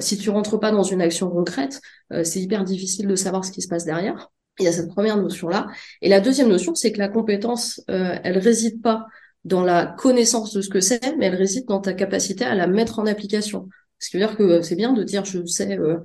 si 0.00 0.18
tu 0.18 0.30
rentres 0.30 0.58
pas 0.58 0.72
dans 0.72 0.82
une 0.82 1.00
action 1.00 1.30
concrète, 1.30 1.80
c'est 2.24 2.40
hyper 2.40 2.64
difficile 2.64 3.06
de 3.06 3.14
savoir 3.14 3.44
ce 3.44 3.52
qui 3.52 3.62
se 3.62 3.68
passe 3.68 3.84
derrière. 3.84 4.30
Il 4.60 4.64
y 4.64 4.68
a 4.68 4.72
cette 4.72 4.88
première 4.88 5.16
notion-là. 5.16 5.66
Et 6.02 6.08
la 6.08 6.20
deuxième 6.20 6.48
notion, 6.48 6.74
c'est 6.74 6.92
que 6.92 6.98
la 6.98 7.08
compétence, 7.08 7.82
euh, 7.90 8.16
elle 8.22 8.38
réside 8.38 8.82
pas 8.82 9.06
dans 9.44 9.62
la 9.62 9.86
connaissance 9.86 10.52
de 10.52 10.60
ce 10.60 10.68
que 10.68 10.80
c'est, 10.80 11.16
mais 11.16 11.26
elle 11.26 11.34
réside 11.34 11.66
dans 11.66 11.80
ta 11.80 11.94
capacité 11.94 12.44
à 12.44 12.54
la 12.54 12.66
mettre 12.66 12.98
en 12.98 13.06
application. 13.06 13.68
Ce 13.98 14.10
qui 14.10 14.18
veut 14.18 14.26
dire 14.26 14.36
que 14.36 14.62
c'est 14.62 14.76
bien 14.76 14.92
de 14.92 15.02
dire 15.02 15.24
je 15.24 15.44
sais 15.46 15.78
euh, 15.78 15.96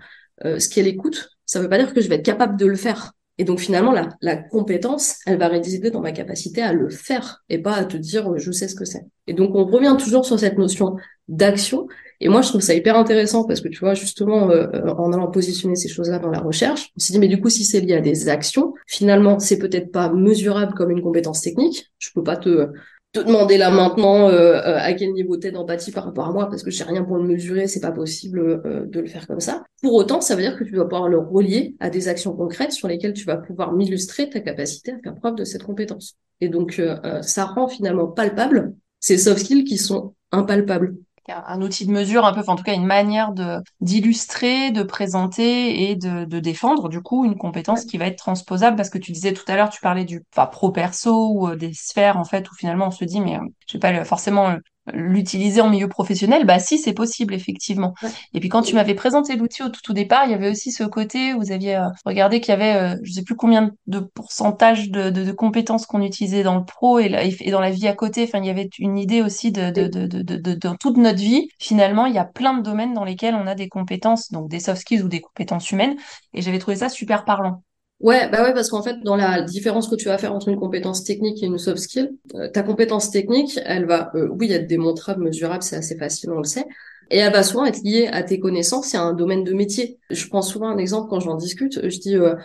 euh, 0.46 0.60
ce 0.60 0.70
qu'elle 0.70 0.88
écoute. 0.88 1.30
Ça 1.46 1.60
veut 1.60 1.70
pas 1.70 1.78
dire 1.78 1.94
que 1.94 2.02
je 2.02 2.08
vais 2.08 2.16
être 2.16 2.26
capable 2.26 2.58
de 2.58 2.66
le 2.66 2.76
faire. 2.76 3.12
Et 3.38 3.44
donc 3.44 3.60
finalement, 3.60 3.92
la, 3.92 4.10
la 4.22 4.38
compétence, 4.38 5.18
elle 5.26 5.38
va 5.38 5.50
résider 5.50 5.92
dans 5.92 6.00
ma 6.00 6.14
capacité 6.14 6.62
à 6.62 6.72
le 6.72 6.90
faire 6.90 7.44
et 7.50 7.58
pas 7.60 7.76
à 7.76 7.84
te 7.84 7.98
dire 7.98 8.38
je 8.38 8.52
sais 8.52 8.70
ce 8.70 8.76
que 8.76 8.86
c'est. 8.86 9.06
Et 9.28 9.34
donc 9.34 9.54
on 9.56 9.66
revient 9.66 9.98
toujours 10.00 10.26
sur 10.26 10.40
cette 10.40 10.58
notion 10.58 10.96
d'action 11.28 11.88
et 12.22 12.30
moi, 12.30 12.42
je 12.42 12.50
trouve 12.50 12.62
ça 12.62 12.74
hyper 12.74 12.98
intéressant 12.98 13.44
parce 13.44 13.62
que 13.62 13.68
tu 13.68 13.80
vois, 13.80 13.94
justement, 13.94 14.50
euh, 14.50 14.68
euh, 14.74 14.94
en 14.98 15.12
allant 15.12 15.30
positionner 15.30 15.76
ces 15.76 15.90
choses-là 15.90 16.20
dans 16.20 16.30
la 16.30 16.40
recherche, 16.40 16.92
on 16.96 17.00
s'est 17.00 17.14
dit, 17.14 17.20
mais 17.20 17.28
du 17.28 17.42
coup, 17.42 17.50
si 17.50 17.64
c'est 17.64 17.82
lié 17.82 17.96
à 17.96 18.02
des 18.02 18.30
actions, 18.30 18.74
finalement, 18.88 19.40
c'est 19.40 19.60
peut-être 19.60 19.92
pas 19.92 20.12
mesurable 20.12 20.74
comme 20.74 20.92
une 20.92 21.02
compétence 21.02 21.42
technique. 21.42 21.92
Je 22.00 22.10
peux 22.16 22.24
pas 22.24 22.38
te, 22.38 22.70
te 23.12 23.20
demander 23.20 23.58
là 23.58 23.70
maintenant 23.70 24.30
euh, 24.30 24.62
à 24.64 24.94
quel 24.94 25.12
niveau 25.12 25.36
t'es 25.36 25.52
d'empathie 25.52 25.92
par 25.92 26.06
rapport 26.06 26.28
à 26.28 26.32
moi 26.32 26.50
parce 26.50 26.64
que 26.64 26.72
j'ai 26.72 26.86
rien 26.86 27.04
pour 27.04 27.18
le 27.18 27.24
mesurer, 27.24 27.68
c'est 27.68 27.82
pas 27.82 27.92
possible 27.92 28.62
de 28.90 29.00
le 29.00 29.08
faire 29.08 29.28
comme 29.28 29.42
ça. 29.42 29.64
Pour 29.82 29.94
autant, 29.94 30.22
ça 30.22 30.36
veut 30.36 30.42
dire 30.42 30.58
que 30.58 30.64
tu 30.64 30.72
dois 30.72 30.88
pouvoir 30.88 31.10
le 31.10 31.20
relier 31.20 31.76
à 31.80 31.90
des 31.90 32.08
actions 32.08 32.34
concrètes 32.34 32.72
sur 32.72 32.88
lesquelles 32.88 33.14
tu 33.14 33.26
vas 33.26 33.38
pouvoir 33.38 33.74
m'illustrer 33.74 34.30
ta 34.30 34.40
capacité 34.40 34.94
à 34.94 35.00
faire 35.04 35.16
preuve 35.16 35.36
de 35.36 35.44
cette 35.44 35.64
compétence. 35.64 36.16
Et 36.42 36.50
donc, 36.50 36.82
ça 37.22 37.46
rend 37.46 37.68
finalement 37.68 38.08
palpable 38.08 38.74
ces 39.00 39.18
soft 39.18 39.40
skills 39.46 39.64
qui 39.64 39.78
sont 39.78 40.14
impalpables 40.32 40.96
un 41.34 41.62
outil 41.62 41.86
de 41.86 41.92
mesure 41.92 42.26
un 42.26 42.34
peu, 42.34 42.42
en 42.48 42.56
tout 42.56 42.64
cas 42.64 42.74
une 42.74 42.86
manière 42.86 43.32
de 43.32 43.60
d'illustrer, 43.82 44.72
de 44.72 44.84
présenter 44.84 45.90
et 45.90 45.96
de, 45.96 46.26
de, 46.26 46.40
défendre 46.40 46.90
du 46.90 47.02
coup 47.02 47.26
une 47.26 47.38
compétence 47.38 47.86
qui 47.86 47.98
va 47.98 48.08
être 48.08 48.18
transposable. 48.18 48.76
Parce 48.76 48.90
que 48.90 48.98
tu 48.98 49.12
disais 49.12 49.34
tout 49.34 49.46
à 49.48 49.56
l'heure, 49.56 49.70
tu 49.70 49.82
parlais 49.82 50.06
du 50.06 50.24
enfin, 50.36 50.48
pro 50.48 50.72
perso 50.72 51.32
ou 51.32 51.48
euh, 51.50 51.56
des 51.56 51.74
sphères 51.74 52.18
en 52.18 52.26
fait 52.26 52.50
où 52.50 52.56
finalement 52.56 52.88
on 52.88 52.92
se 52.92 53.06
dit 53.06 53.22
mais 53.22 53.38
euh, 53.38 53.44
je 53.68 53.74
sais 53.74 53.80
pas 53.80 54.06
forcément 54.06 54.56
l'utiliser 54.94 55.62
en 55.62 55.70
milieu 55.70 55.88
professionnel, 55.88 56.46
bah 56.46 56.60
si, 56.60 56.78
c'est 56.78 56.94
possible, 56.94 57.34
effectivement. 57.34 57.94
Et 58.34 58.40
puis 58.40 58.50
quand 58.50 58.62
tu 58.62 58.76
m'avais 58.76 58.96
présenté 58.96 59.36
l'outil 59.36 59.64
au 59.64 59.70
tout, 59.70 59.82
tout 59.84 59.94
départ, 59.94 60.26
il 60.26 60.32
y 60.32 60.34
avait 60.34 60.50
aussi 60.50 60.72
ce 60.72 60.84
côté 60.84 61.34
où 61.34 61.40
vous 61.40 61.52
aviez 61.52 61.76
euh, 61.76 61.88
regardé 62.06 62.40
qu'il 62.40 62.52
y 62.52 62.56
avait, 62.56 62.76
euh, 62.76 62.98
je 63.04 63.12
sais 63.14 63.24
plus 63.24 63.36
combien 63.36 63.72
de 63.88 64.00
pourcentage 64.00 64.90
de, 64.90 65.10
de, 65.10 65.24
de 65.24 65.32
compétences 65.32 65.86
qu'on 65.86 66.02
utilisait 66.02 66.44
dans 66.44 66.56
le 66.56 66.66
pro 66.66 67.00
et, 67.00 67.12
et, 67.42 67.52
dans 67.52 67.62
la 67.62 67.72
vie 67.72 67.88
à 67.88 67.94
côté. 67.94 68.24
Enfin, 68.24 68.40
il 68.40 68.46
y 68.46 68.50
avait 68.50 68.70
une 68.80 68.98
idée 68.98 69.22
aussi 69.22 69.52
de, 69.52 69.72
de, 69.72 69.88
de, 69.88 70.08
de, 70.08 70.38
de, 70.38 70.54
dans 70.54 70.76
toute 70.76 70.98
notre 70.98 71.20
vie. 71.20 71.48
Finalement, 71.60 72.06
il 72.06 72.16
y 72.16 72.20
a 72.20 72.26
plein 72.26 72.58
de 72.58 72.64
domaines 72.64 72.94
dans 72.94 73.04
lesquels 73.06 73.36
on 73.36 73.48
a 73.48 73.56
des 73.56 73.70
compétences, 73.70 74.32
donc 74.32 74.50
des 74.50 74.60
soft 74.60 74.82
skills 74.82 75.02
ou 75.04 75.10
des 75.10 75.22
compétences 75.22 75.72
humaines. 75.72 75.96
Et 76.34 76.42
j'avais 76.42 76.60
trouvé 76.60 76.78
ça 76.78 76.90
super 76.90 77.26
parlant. 77.26 77.65
Ouais, 78.02 78.30
bah 78.30 78.44
ouais, 78.44 78.54
parce 78.54 78.70
qu'en 78.70 78.84
fait, 78.84 78.98
dans 79.04 79.16
la 79.16 79.42
différence 79.42 79.88
que 79.88 79.96
tu 79.96 80.06
vas 80.06 80.18
faire 80.18 80.34
entre 80.34 80.50
une 80.50 80.60
compétence 80.60 81.04
technique 81.04 81.42
et 81.42 81.46
une 81.46 81.58
soft 81.58 81.78
skill, 81.80 82.12
euh, 82.36 82.50
ta 82.50 82.62
compétence 82.62 83.10
technique, 83.10 83.58
elle 83.66 83.86
va, 83.86 84.12
euh, 84.16 84.28
oui, 84.30 84.52
être 84.52 84.68
démontrable, 84.68 85.24
mesurable, 85.24 85.64
c'est 85.64 85.78
assez 85.78 85.98
facile, 85.98 86.30
on 86.32 86.38
le 86.40 86.44
sait, 86.44 86.66
et 87.10 87.18
elle 87.20 87.32
va 87.32 87.42
souvent 87.42 87.66
être 87.66 87.82
liée 87.84 88.08
à 88.12 88.22
tes 88.22 88.40
connaissances 88.40 88.94
et 88.94 88.98
à 88.98 89.02
un 89.02 89.14
domaine 89.14 89.44
de 89.46 89.54
métier. 89.54 89.98
Je 90.10 90.28
prends 90.28 90.42
souvent 90.42 90.68
un 90.68 90.78
exemple 90.78 91.10
quand 91.10 91.22
j'en 91.22 91.36
discute, 91.36 91.88
je 91.90 92.00
dis, 92.00 92.16
euh, 92.18 92.36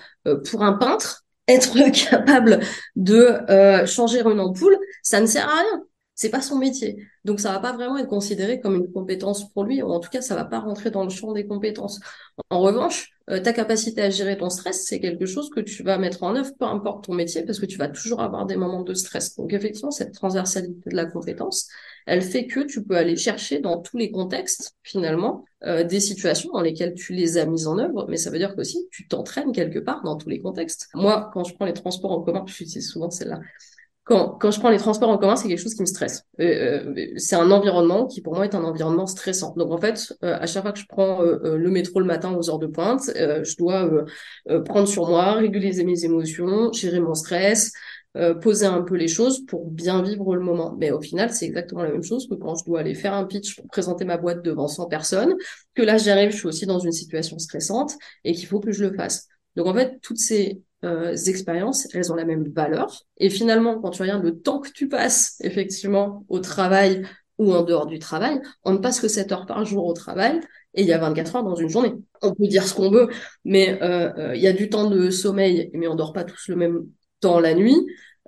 pour 0.50 0.62
un 0.62 0.75
peintre, 0.75 1.25
être 1.49 1.75
capable 2.09 2.61
de 2.95 3.35
changer 3.87 4.21
une 4.21 4.38
ampoule, 4.38 4.78
ça 5.02 5.21
ne 5.21 5.26
sert 5.26 5.49
à 5.49 5.52
rien 5.59 5.83
c'est 6.20 6.28
pas 6.28 6.42
son 6.42 6.58
métier. 6.58 6.98
Donc 7.24 7.40
ça 7.40 7.50
va 7.50 7.60
pas 7.60 7.72
vraiment 7.72 7.96
être 7.96 8.06
considéré 8.06 8.60
comme 8.60 8.76
une 8.76 8.92
compétence 8.92 9.50
pour 9.54 9.64
lui, 9.64 9.80
ou 9.82 9.88
en 9.88 10.00
tout 10.00 10.10
cas 10.10 10.20
ça 10.20 10.34
va 10.34 10.44
pas 10.44 10.58
rentrer 10.58 10.90
dans 10.90 11.02
le 11.02 11.08
champ 11.08 11.32
des 11.32 11.46
compétences. 11.46 11.98
En 12.50 12.60
revanche, 12.60 13.12
euh, 13.30 13.40
ta 13.40 13.54
capacité 13.54 14.02
à 14.02 14.10
gérer 14.10 14.36
ton 14.36 14.50
stress, 14.50 14.84
c'est 14.84 15.00
quelque 15.00 15.24
chose 15.24 15.48
que 15.48 15.60
tu 15.60 15.82
vas 15.82 15.96
mettre 15.96 16.22
en 16.22 16.36
œuvre, 16.36 16.50
peu 16.58 16.66
importe 16.66 17.06
ton 17.06 17.14
métier, 17.14 17.42
parce 17.42 17.58
que 17.58 17.64
tu 17.64 17.78
vas 17.78 17.88
toujours 17.88 18.20
avoir 18.20 18.44
des 18.44 18.56
moments 18.56 18.82
de 18.82 18.92
stress. 18.92 19.34
Donc 19.36 19.54
effectivement, 19.54 19.90
cette 19.90 20.12
transversalité 20.12 20.90
de 20.90 20.94
la 20.94 21.06
compétence, 21.06 21.68
elle 22.06 22.20
fait 22.20 22.46
que 22.46 22.60
tu 22.60 22.84
peux 22.84 22.98
aller 22.98 23.16
chercher 23.16 23.60
dans 23.60 23.80
tous 23.80 23.96
les 23.96 24.10
contextes, 24.10 24.76
finalement, 24.82 25.46
euh, 25.64 25.84
des 25.84 26.00
situations 26.00 26.50
dans 26.52 26.60
lesquelles 26.60 26.92
tu 26.92 27.14
les 27.14 27.38
as 27.38 27.46
mises 27.46 27.66
en 27.66 27.78
œuvre, 27.78 28.04
mais 28.10 28.18
ça 28.18 28.28
veut 28.28 28.38
dire 28.38 28.54
qu'aussi 28.54 28.86
tu 28.90 29.08
t'entraînes 29.08 29.52
quelque 29.52 29.78
part 29.78 30.02
dans 30.02 30.16
tous 30.16 30.28
les 30.28 30.42
contextes. 30.42 30.88
Moi, 30.92 31.30
quand 31.32 31.44
je 31.44 31.54
prends 31.54 31.64
les 31.64 31.72
transports 31.72 32.12
en 32.12 32.20
commun, 32.20 32.44
je 32.46 32.52
suis 32.52 32.82
souvent 32.82 33.08
celle-là 33.08 33.40
quand, 34.04 34.50
je 34.50 34.59
prends 34.59 34.71
les 34.71 34.78
transports 34.78 35.09
en 35.09 35.19
commun, 35.19 35.37
c'est 35.37 35.47
quelque 35.47 35.61
chose 35.61 35.75
qui 35.75 35.83
me 35.83 35.87
stresse. 35.87 36.25
Euh, 36.40 36.92
euh, 36.97 37.07
c'est 37.16 37.37
un 37.37 37.50
environnement 37.50 38.07
qui 38.07 38.21
pour 38.21 38.35
moi 38.35 38.45
est 38.45 38.54
un 38.54 38.64
environnement 38.64 39.07
stressant. 39.07 39.54
Donc 39.57 39.71
en 39.71 39.78
fait, 39.78 40.12
euh, 40.25 40.37
à 40.40 40.47
chaque 40.47 40.62
fois 40.62 40.73
que 40.73 40.80
je 40.80 40.87
prends 40.88 41.23
le 41.23 41.71
métro 41.71 42.00
le 42.00 42.07
matin 42.07 42.35
aux 42.35 42.50
heures 42.50 42.59
de 42.59 42.66
pointe, 42.66 43.02
je 43.14 43.57
dois 43.57 43.88
prendre 44.64 44.88
sur 44.88 45.09
moi, 45.09 45.35
réguler 45.35 45.71
mes 45.85 46.04
émotions, 46.04 46.73
gérer 46.73 47.00
mon 47.00 47.14
stress, 47.14 47.73
poser 48.40 48.66
un 48.66 48.83
peu 48.83 48.97
les 48.97 49.07
choses 49.07 49.45
pour 49.47 49.71
bien 49.71 50.02
vivre 50.02 50.35
le 50.35 50.42
moment. 50.42 50.75
Mais 50.78 50.90
au 50.90 51.00
final, 51.00 51.33
c'est 51.33 51.47
exactement 51.47 51.83
la 51.83 51.92
même 51.92 52.02
chose 52.02 52.26
que 52.28 52.35
quand 52.35 52.57
je 52.57 52.64
dois 52.64 52.80
aller 52.80 52.95
faire 52.95 53.14
un 53.14 53.25
pitch 53.25 53.54
pour 53.57 53.69
présenter 53.69 54.04
ma 54.04 54.16
boîte 54.16 54.42
devant 54.42 54.66
100 54.66 54.87
personnes, 54.88 55.37
que 55.75 55.83
là 55.83 55.99
j'arrive, 55.99 56.30
je 56.33 56.37
suis 56.37 56.49
aussi 56.49 56.66
dans 56.66 56.80
une 56.80 56.92
situation 56.92 57.38
stressante 57.38 57.92
et 58.25 58.33
qu'il 58.33 58.49
faut 58.49 58.61
que 58.61 58.73
je 58.73 58.85
le 58.85 58.95
fasse. 58.97 59.28
Donc 59.57 59.66
en 59.66 59.75
fait, 59.75 60.00
toutes 60.02 60.19
ces 60.19 60.61
euh, 60.84 61.14
expériences, 61.14 61.87
elles 61.94 62.12
ont 62.12 62.16
la 62.16 62.25
même 62.25 62.49
valeur. 62.49 63.04
Et 63.18 63.30
finalement, 63.30 63.80
quand 63.80 63.90
tu 63.90 64.02
regardes 64.02 64.25
le 64.25 64.38
temps 64.38 64.60
que 64.60 64.70
tu 64.70 64.88
passes 64.88 65.37
effectivement 65.40 66.25
au 66.28 66.38
travail 66.40 67.02
ou 67.38 67.54
en 67.54 67.62
dehors 67.62 67.87
du 67.87 67.99
travail, 67.99 68.40
on 68.64 68.72
ne 68.72 68.78
passe 68.78 69.00
que 69.00 69.08
7 69.08 69.32
heures 69.32 69.46
par 69.46 69.64
jour 69.64 69.87
au 69.87 69.92
travail 69.92 70.40
et 70.75 70.82
il 70.82 70.88
y 70.88 70.92
a 70.92 70.99
24 70.99 71.37
heures 71.37 71.44
dans 71.44 71.56
une 71.56 71.68
journée. 71.68 71.94
On 72.22 72.34
peut 72.34 72.46
dire 72.46 72.66
ce 72.66 72.75
qu'on 72.75 72.90
veut, 72.90 73.08
mais 73.44 73.82
euh, 73.82 74.12
euh, 74.18 74.37
il 74.37 74.42
y 74.42 74.46
a 74.46 74.52
du 74.52 74.68
temps 74.68 74.88
de 74.88 75.10
sommeil, 75.10 75.70
mais 75.75 75.88
on 75.88 75.94
dort 75.94 76.12
pas 76.12 76.25
tous 76.25 76.49
le 76.49 76.56
même 76.56 76.87
temps 77.20 77.40
la 77.40 77.54
nuit. 77.54 77.76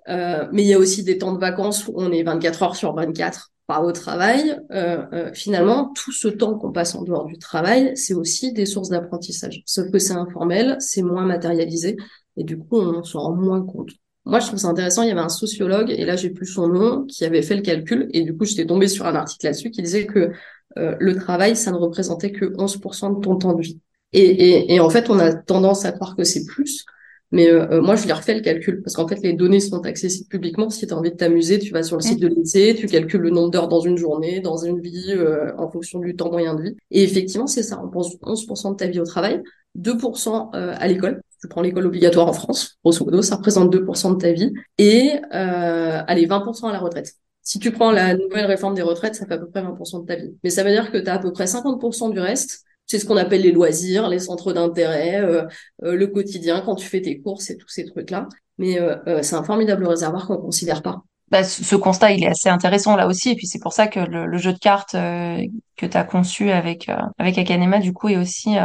Euh, 0.08 0.48
mais 0.52 0.62
il 0.62 0.68
y 0.68 0.74
a 0.74 0.78
aussi 0.78 1.04
des 1.04 1.18
temps 1.18 1.32
de 1.32 1.38
vacances 1.38 1.86
où 1.86 1.92
on 1.94 2.10
est 2.10 2.24
24 2.24 2.62
heures 2.62 2.76
sur 2.76 2.94
24 2.94 3.50
pas 3.68 3.80
au 3.80 3.92
travail. 3.92 4.58
finalement, 5.34 5.92
tout 5.94 6.10
ce 6.10 6.26
temps 6.26 6.58
qu'on 6.58 6.72
passe 6.72 6.96
en 6.96 7.02
dehors 7.02 7.24
du 7.24 7.38
travail, 7.38 7.92
c'est 7.94 8.12
aussi 8.12 8.52
des 8.52 8.66
sources 8.66 8.88
d'apprentissage. 8.88 9.62
Sauf 9.66 9.90
que 9.90 9.98
c'est 10.00 10.14
informel, 10.14 10.76
c'est 10.80 11.00
moins 11.00 11.24
matérialisé, 11.24 11.96
et 12.36 12.44
du 12.44 12.58
coup, 12.58 12.78
on 12.78 13.02
s'en 13.04 13.20
rend 13.20 13.34
moins 13.34 13.62
compte. 13.62 13.90
Moi, 14.24 14.38
je 14.38 14.46
trouve 14.46 14.58
ça 14.58 14.68
intéressant. 14.68 15.02
Il 15.02 15.08
y 15.08 15.10
avait 15.10 15.20
un 15.20 15.28
sociologue, 15.28 15.90
et 15.90 16.04
là, 16.04 16.16
j'ai 16.16 16.30
plus 16.30 16.46
son 16.46 16.68
nom, 16.68 17.04
qui 17.06 17.24
avait 17.24 17.42
fait 17.42 17.56
le 17.56 17.62
calcul. 17.62 18.08
Et 18.12 18.22
du 18.22 18.36
coup, 18.36 18.44
j'étais 18.44 18.66
tombée 18.66 18.88
sur 18.88 19.06
un 19.06 19.14
article 19.14 19.46
là-dessus 19.46 19.70
qui 19.70 19.82
disait 19.82 20.06
que 20.06 20.30
euh, 20.78 20.96
le 20.98 21.16
travail, 21.16 21.56
ça 21.56 21.72
ne 21.72 21.76
représentait 21.76 22.32
que 22.32 22.44
11% 22.44 23.16
de 23.16 23.20
ton 23.20 23.36
temps 23.36 23.54
de 23.54 23.62
vie. 23.62 23.80
Et, 24.12 24.20
et, 24.20 24.74
et, 24.74 24.80
en 24.80 24.90
fait, 24.90 25.10
on 25.10 25.18
a 25.18 25.32
tendance 25.34 25.84
à 25.84 25.92
croire 25.92 26.14
que 26.16 26.24
c'est 26.24 26.44
plus. 26.44 26.84
Mais 27.32 27.48
euh, 27.50 27.66
euh, 27.70 27.82
moi, 27.82 27.96
je 27.96 28.04
lui 28.04 28.12
refait 28.12 28.34
le 28.34 28.42
calcul 28.42 28.82
parce 28.82 28.94
qu'en 28.94 29.08
fait, 29.08 29.20
les 29.22 29.32
données 29.32 29.58
sont 29.58 29.84
accessibles 29.86 30.28
publiquement. 30.28 30.68
Si 30.68 30.86
tu 30.86 30.92
as 30.92 30.96
envie 30.96 31.10
de 31.10 31.16
t'amuser, 31.16 31.58
tu 31.58 31.72
vas 31.72 31.82
sur 31.82 31.96
le 31.96 32.02
site 32.02 32.20
de 32.20 32.28
l'INSEE, 32.28 32.74
tu 32.76 32.86
calcules 32.86 33.22
le 33.22 33.30
nombre 33.30 33.50
d'heures 33.50 33.68
dans 33.68 33.80
une 33.80 33.96
journée, 33.96 34.40
dans 34.40 34.58
une 34.58 34.80
vie, 34.80 35.14
en 35.56 35.70
fonction 35.70 35.98
du 35.98 36.14
temps 36.14 36.30
moyen 36.30 36.54
de 36.54 36.62
vie. 36.62 36.76
Et 36.90 37.02
effectivement, 37.02 37.46
c'est 37.46 37.62
ça. 37.62 37.80
On 37.82 37.88
pense 37.88 38.14
11% 38.16 38.72
de 38.72 38.76
ta 38.76 38.86
vie 38.86 39.00
au 39.00 39.06
travail, 39.06 39.42
2% 39.74 40.50
à 40.52 40.86
l'école 40.86 41.22
tu 41.42 41.48
prends 41.48 41.60
l'école 41.60 41.86
obligatoire 41.86 42.28
en 42.28 42.32
France, 42.32 42.78
grosso 42.84 43.04
modo, 43.04 43.20
ça 43.20 43.36
représente 43.36 43.72
2% 43.72 44.14
de 44.14 44.18
ta 44.18 44.30
vie, 44.32 44.52
et 44.78 45.14
euh, 45.34 46.00
allez, 46.06 46.26
20% 46.26 46.68
à 46.68 46.72
la 46.72 46.78
retraite. 46.78 47.14
Si 47.42 47.58
tu 47.58 47.72
prends 47.72 47.90
la 47.90 48.14
nouvelle 48.14 48.46
réforme 48.46 48.74
des 48.74 48.82
retraites, 48.82 49.16
ça 49.16 49.26
fait 49.26 49.34
à 49.34 49.38
peu 49.38 49.50
près 49.50 49.62
20% 49.62 50.02
de 50.02 50.06
ta 50.06 50.14
vie. 50.14 50.36
Mais 50.44 50.50
ça 50.50 50.62
veut 50.62 50.70
dire 50.70 50.92
que 50.92 50.98
tu 50.98 51.08
as 51.08 51.14
à 51.14 51.18
peu 51.18 51.32
près 51.32 51.46
50% 51.46 52.12
du 52.12 52.20
reste. 52.20 52.62
C'est 52.86 53.00
ce 53.00 53.04
qu'on 53.04 53.16
appelle 53.16 53.42
les 53.42 53.50
loisirs, 53.50 54.08
les 54.08 54.20
centres 54.20 54.52
d'intérêt, 54.52 55.20
euh, 55.20 55.42
euh, 55.82 55.96
le 55.96 56.06
quotidien, 56.06 56.60
quand 56.60 56.76
tu 56.76 56.86
fais 56.86 57.00
tes 57.00 57.20
courses 57.20 57.50
et 57.50 57.56
tous 57.56 57.68
ces 57.68 57.84
trucs-là. 57.84 58.28
Mais 58.58 58.80
euh, 58.80 58.96
euh 59.08 59.22
c'est 59.22 59.34
un 59.34 59.42
formidable 59.42 59.86
réservoir 59.86 60.28
qu'on 60.28 60.36
considère 60.36 60.82
pas. 60.82 61.02
Bah, 61.30 61.42
ce 61.42 61.74
constat, 61.74 62.12
il 62.12 62.22
est 62.22 62.28
assez 62.28 62.48
intéressant 62.48 62.94
là 62.94 63.08
aussi. 63.08 63.30
Et 63.30 63.34
puis 63.34 63.48
c'est 63.48 63.58
pour 63.58 63.72
ça 63.72 63.88
que 63.88 63.98
le, 63.98 64.26
le 64.26 64.38
jeu 64.38 64.52
de 64.52 64.58
cartes 64.58 64.94
euh, 64.94 65.40
que 65.76 65.86
tu 65.86 65.96
as 65.96 66.04
conçu 66.04 66.50
avec, 66.50 66.88
avec 67.18 67.38
Akanema, 67.38 67.80
du 67.80 67.92
coup, 67.92 68.08
est 68.08 68.18
aussi 68.18 68.56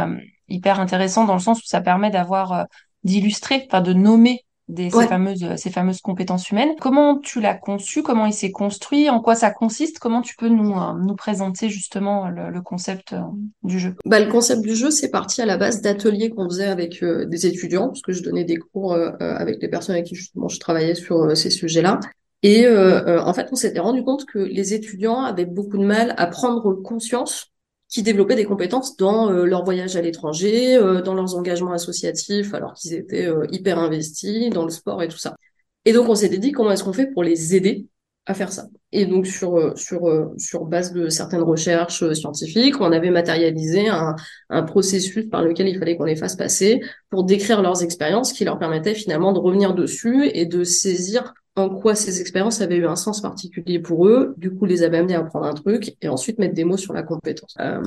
hyper 0.48 0.80
intéressant 0.80 1.24
dans 1.24 1.34
le 1.34 1.40
sens 1.40 1.58
où 1.60 1.66
ça 1.66 1.80
permet 1.80 2.10
d'avoir 2.10 2.52
euh, 2.52 2.64
d'illustrer, 3.04 3.66
enfin 3.66 3.80
de 3.80 3.92
nommer 3.92 4.44
des, 4.68 4.90
ces 4.90 5.06
fameuses 5.06 5.44
euh, 5.44 5.56
ces 5.56 5.70
fameuses 5.70 6.00
compétences 6.00 6.50
humaines. 6.50 6.74
Comment 6.80 7.18
tu 7.18 7.40
l'as 7.40 7.54
conçu? 7.54 8.02
Comment 8.02 8.26
il 8.26 8.34
s'est 8.34 8.50
construit? 8.50 9.08
En 9.08 9.20
quoi 9.20 9.34
ça 9.34 9.50
consiste? 9.50 9.98
Comment 9.98 10.20
tu 10.20 10.36
peux 10.36 10.48
nous 10.48 10.72
euh, 10.72 10.92
nous 11.00 11.14
présenter 11.14 11.70
justement 11.70 12.28
le, 12.28 12.60
concept 12.60 13.14
du 13.62 13.78
jeu? 13.78 13.96
Bah, 14.04 14.20
le 14.20 14.30
concept 14.30 14.62
du 14.62 14.74
jeu, 14.74 14.90
c'est 14.90 15.10
parti 15.10 15.40
à 15.40 15.46
la 15.46 15.56
base 15.56 15.80
d'ateliers 15.80 16.30
qu'on 16.30 16.48
faisait 16.48 16.66
avec 16.66 17.02
des 17.02 17.46
étudiants, 17.46 17.88
parce 17.88 18.02
que 18.02 18.12
je 18.12 18.22
donnais 18.22 18.44
des 18.44 18.56
cours 18.56 18.94
avec 19.20 19.58
des 19.58 19.68
personnes 19.68 19.94
avec 19.94 20.06
qui 20.06 20.14
justement 20.14 20.48
je 20.48 20.58
travaillais 20.58 20.94
sur 20.94 21.36
ces 21.36 21.50
sujets-là. 21.50 22.00
Et 22.42 22.68
en 22.68 23.32
fait, 23.32 23.48
on 23.52 23.56
s'était 23.56 23.80
rendu 23.80 24.02
compte 24.02 24.26
que 24.26 24.38
les 24.38 24.74
étudiants 24.74 25.22
avaient 25.22 25.46
beaucoup 25.46 25.78
de 25.78 25.84
mal 25.84 26.14
à 26.18 26.26
prendre 26.26 26.74
conscience 26.74 27.52
qui 27.88 28.02
développaient 28.02 28.36
des 28.36 28.44
compétences 28.44 28.96
dans 28.96 29.30
euh, 29.30 29.44
leur 29.44 29.64
voyage 29.64 29.96
à 29.96 30.02
l'étranger, 30.02 30.76
euh, 30.76 31.00
dans 31.00 31.14
leurs 31.14 31.36
engagements 31.36 31.72
associatifs, 31.72 32.52
alors 32.54 32.74
qu'ils 32.74 32.94
étaient 32.94 33.26
euh, 33.26 33.46
hyper 33.50 33.78
investis 33.78 34.50
dans 34.50 34.64
le 34.64 34.70
sport 34.70 35.02
et 35.02 35.08
tout 35.08 35.18
ça. 35.18 35.36
Et 35.84 35.92
donc 35.92 36.08
on 36.08 36.14
s'était 36.14 36.38
dit 36.38 36.52
comment 36.52 36.70
est-ce 36.70 36.84
qu'on 36.84 36.92
fait 36.92 37.06
pour 37.06 37.22
les 37.22 37.54
aider 37.54 37.86
à 38.26 38.34
faire 38.34 38.52
ça? 38.52 38.66
Et 38.92 39.06
donc 39.06 39.26
sur 39.26 39.72
sur 39.78 40.00
sur 40.36 40.66
base 40.66 40.92
de 40.92 41.08
certaines 41.08 41.42
recherches 41.42 42.12
scientifiques, 42.12 42.78
on 42.78 42.92
avait 42.92 43.10
matérialisé 43.10 43.88
un, 43.88 44.14
un 44.50 44.62
processus 44.64 45.26
par 45.30 45.42
lequel 45.42 45.66
il 45.66 45.78
fallait 45.78 45.96
qu'on 45.96 46.04
les 46.04 46.16
fasse 46.16 46.36
passer 46.36 46.80
pour 47.08 47.24
décrire 47.24 47.62
leurs 47.62 47.82
expériences, 47.82 48.34
qui 48.34 48.44
leur 48.44 48.58
permettait 48.58 48.94
finalement 48.94 49.32
de 49.32 49.38
revenir 49.38 49.72
dessus 49.72 50.28
et 50.34 50.44
de 50.44 50.62
saisir 50.62 51.32
en 51.58 51.68
quoi 51.68 51.94
ces 51.94 52.20
expériences 52.20 52.60
avaient 52.60 52.76
eu 52.76 52.86
un 52.86 52.96
sens 52.96 53.20
particulier 53.20 53.78
pour 53.78 54.06
eux, 54.06 54.34
du 54.36 54.50
coup 54.50 54.64
les 54.64 54.82
avait 54.82 54.98
amenés 54.98 55.14
à 55.14 55.20
apprendre 55.20 55.46
un 55.46 55.54
truc 55.54 55.96
et 56.00 56.08
ensuite 56.08 56.38
mettre 56.38 56.54
des 56.54 56.64
mots 56.64 56.76
sur 56.76 56.92
la 56.92 57.02
compétence. 57.02 57.54
Euh, 57.60 57.80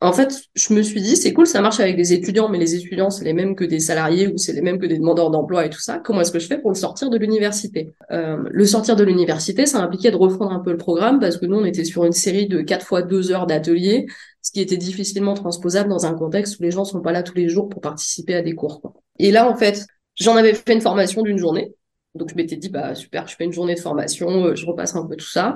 en 0.00 0.12
fait, 0.12 0.42
je 0.54 0.74
me 0.74 0.82
suis 0.82 1.00
dit, 1.00 1.16
c'est 1.16 1.32
cool, 1.32 1.46
ça 1.46 1.62
marche 1.62 1.80
avec 1.80 1.96
des 1.96 2.12
étudiants, 2.12 2.50
mais 2.50 2.58
les 2.58 2.74
étudiants, 2.74 3.08
c'est 3.08 3.24
les 3.24 3.32
mêmes 3.32 3.56
que 3.56 3.64
des 3.64 3.80
salariés 3.80 4.28
ou 4.28 4.36
c'est 4.36 4.52
les 4.52 4.60
mêmes 4.60 4.78
que 4.78 4.84
des 4.84 4.98
demandeurs 4.98 5.30
d'emploi 5.30 5.64
et 5.64 5.70
tout 5.70 5.80
ça. 5.80 5.98
Comment 5.98 6.20
est-ce 6.20 6.32
que 6.32 6.38
je 6.38 6.46
fais 6.46 6.58
pour 6.58 6.70
le 6.70 6.76
sortir 6.76 7.08
de 7.08 7.16
l'université? 7.16 7.94
Euh, 8.10 8.36
Le 8.50 8.66
sortir 8.66 8.96
de 8.96 9.04
l'université, 9.04 9.64
ça 9.64 9.78
impliquait 9.78 10.10
de 10.10 10.16
refondre 10.16 10.52
un 10.52 10.60
peu 10.60 10.72
le 10.72 10.76
programme 10.76 11.20
parce 11.20 11.38
que 11.38 11.46
nous, 11.46 11.56
on 11.56 11.64
était 11.64 11.84
sur 11.84 12.04
une 12.04 12.12
série 12.12 12.48
de 12.48 12.60
4 12.60 12.84
fois 12.84 13.00
2 13.00 13.32
heures 13.32 13.46
d'ateliers, 13.46 14.04
ce 14.42 14.50
qui 14.52 14.60
était 14.60 14.76
difficilement 14.76 15.32
transposable 15.32 15.88
dans 15.88 16.04
un 16.04 16.12
contexte 16.12 16.58
où 16.58 16.62
les 16.64 16.70
gens 16.70 16.84
sont 16.84 17.00
pas 17.00 17.12
là 17.12 17.22
tous 17.22 17.36
les 17.36 17.48
jours 17.48 17.70
pour 17.70 17.80
participer 17.80 18.34
à 18.34 18.42
des 18.42 18.54
cours. 18.54 18.82
Et 19.18 19.30
là, 19.30 19.48
en 19.48 19.56
fait, 19.56 19.86
j'en 20.16 20.36
avais 20.36 20.52
fait 20.52 20.74
une 20.74 20.82
formation 20.82 21.22
d'une 21.22 21.38
journée 21.38 21.72
donc 22.14 22.30
je 22.30 22.34
m'étais 22.36 22.56
dit, 22.56 22.68
bah 22.68 22.94
super, 22.94 23.26
je 23.26 23.36
fais 23.36 23.44
une 23.44 23.52
journée 23.52 23.74
de 23.74 23.80
formation, 23.80 24.46
euh, 24.46 24.54
je 24.54 24.66
repasse 24.66 24.94
un 24.94 25.06
peu 25.06 25.16
tout 25.16 25.26
ça. 25.26 25.54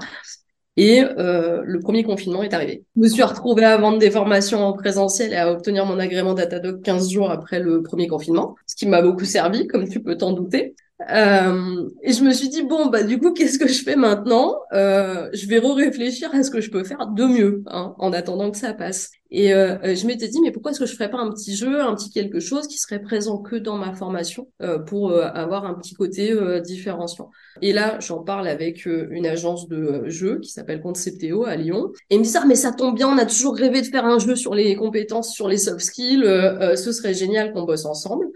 Et 0.77 1.03
euh, 1.03 1.63
le 1.65 1.81
premier 1.81 2.05
confinement 2.05 2.43
est 2.43 2.55
arrivé. 2.55 2.85
Je 2.95 3.03
me 3.03 3.09
suis 3.09 3.23
retrouvée 3.23 3.65
à 3.65 3.77
vendre 3.79 3.99
des 3.99 4.13
formations 4.13 4.65
en 4.65 4.73
présentiel 4.73 5.33
et 5.33 5.37
à 5.37 5.51
obtenir 5.51 5.85
mon 5.87 5.99
agrément 5.99 6.35
Datadog 6.35 6.83
15 6.83 7.11
jours 7.11 7.31
après 7.33 7.59
le 7.59 7.83
premier 7.83 8.07
confinement, 8.07 8.55
ce 8.67 8.77
qui 8.77 8.87
m'a 8.87 9.03
beaucoup 9.03 9.25
servi, 9.25 9.67
comme 9.67 9.89
tu 9.89 10.01
peux 10.01 10.17
t'en 10.17 10.33
douter. 10.33 10.77
Euh, 11.11 11.89
et 12.03 12.13
je 12.13 12.25
me 12.25 12.33
suis 12.33 12.49
dit 12.49 12.63
bon 12.63 12.87
bah 12.87 13.05
du 13.05 13.21
coup 13.21 13.33
qu'est-ce 13.33 13.59
que 13.59 13.69
je 13.69 13.83
fais 13.85 13.95
maintenant? 13.95 14.57
Euh, 14.73 15.29
Je 15.33 15.47
vais 15.47 15.59
re-réfléchir 15.61 16.35
à 16.35 16.43
ce 16.43 16.51
que 16.51 16.61
je 16.61 16.71
peux 16.71 16.83
faire 16.83 17.07
de 17.07 17.25
mieux 17.25 17.63
hein, 17.67 17.95
en 17.99 18.13
attendant 18.13 18.51
que 18.51 18.57
ça 18.57 18.75
passe. 18.75 19.11
Et 19.31 19.55
euh, 19.55 19.95
je 19.95 20.07
m'étais 20.07 20.27
dit 20.27 20.41
mais 20.41 20.51
pourquoi 20.51 20.73
est-ce 20.73 20.81
que 20.81 20.87
je 20.87 20.95
ferais 20.95 21.11
pas 21.11 21.19
un 21.19 21.31
petit 21.31 21.55
jeu, 21.55 21.81
un 21.83 21.95
petit 21.95 22.11
quelque 22.11 22.41
chose 22.41 22.67
qui 22.67 22.79
serait 22.79 23.01
présent 23.01 23.39
que 23.39 23.55
dans 23.55 23.77
ma 23.77 23.95
formation 23.95 24.49
pour 24.87 25.13
avoir 25.15 25.67
un 25.67 25.75
petit 25.75 25.95
côté 25.95 26.35
différenciant? 26.63 27.31
Et 27.63 27.73
là 27.73 28.01
j'en 28.01 28.25
parle 28.25 28.49
avec 28.49 28.87
une 28.87 29.27
agence 29.27 29.69
de 29.69 30.09
jeux 30.09 30.41
qui 30.41 30.51
s'appelle 30.51 30.81
Concepteo 30.81 31.45
à 31.45 31.55
Lyon. 31.55 31.93
Et 32.11 32.17
ils 32.17 32.19
me 32.19 32.25
disent 32.25 32.39
ah 32.43 32.47
mais 32.47 32.57
ça 32.57 32.73
tombe 32.73 32.97
bien, 32.97 33.09
on 33.09 33.19
a 33.19 33.27
toujours 33.27 33.55
rêvé 33.55 33.83
de 33.83 33.87
faire 33.87 34.05
un 34.05 34.19
jeu 34.19 34.35
sur 34.35 34.55
les 34.55 34.75
compétences, 34.75 35.33
sur 35.33 35.47
les 35.47 35.59
soft 35.59 35.81
skills. 35.81 36.25
ce 36.25 36.93
serait 36.93 37.15
génial 37.15 37.53
qu'on 37.53 37.63
bosse 37.63 37.85
ensemble 37.85 38.27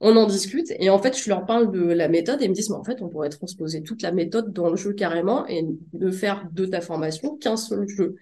on 0.00 0.16
en 0.16 0.26
discute 0.26 0.72
et 0.78 0.88
en 0.88 0.98
fait 0.98 1.16
je 1.16 1.28
leur 1.28 1.44
parle 1.44 1.70
de 1.70 1.82
la 1.82 2.08
méthode 2.08 2.40
et 2.40 2.46
ils 2.46 2.50
me 2.50 2.54
disent 2.54 2.70
mais 2.70 2.76
en 2.76 2.84
fait 2.84 3.02
on 3.02 3.08
pourrait 3.08 3.28
transposer 3.28 3.82
toute 3.82 4.02
la 4.02 4.12
méthode 4.12 4.52
dans 4.52 4.70
le 4.70 4.76
jeu 4.76 4.94
carrément 4.94 5.46
et 5.46 5.66
ne 5.92 6.10
faire 6.10 6.48
de 6.52 6.64
ta 6.64 6.80
formation 6.80 7.36
qu'un 7.36 7.56
seul 7.56 7.86
jeu. 7.86 8.16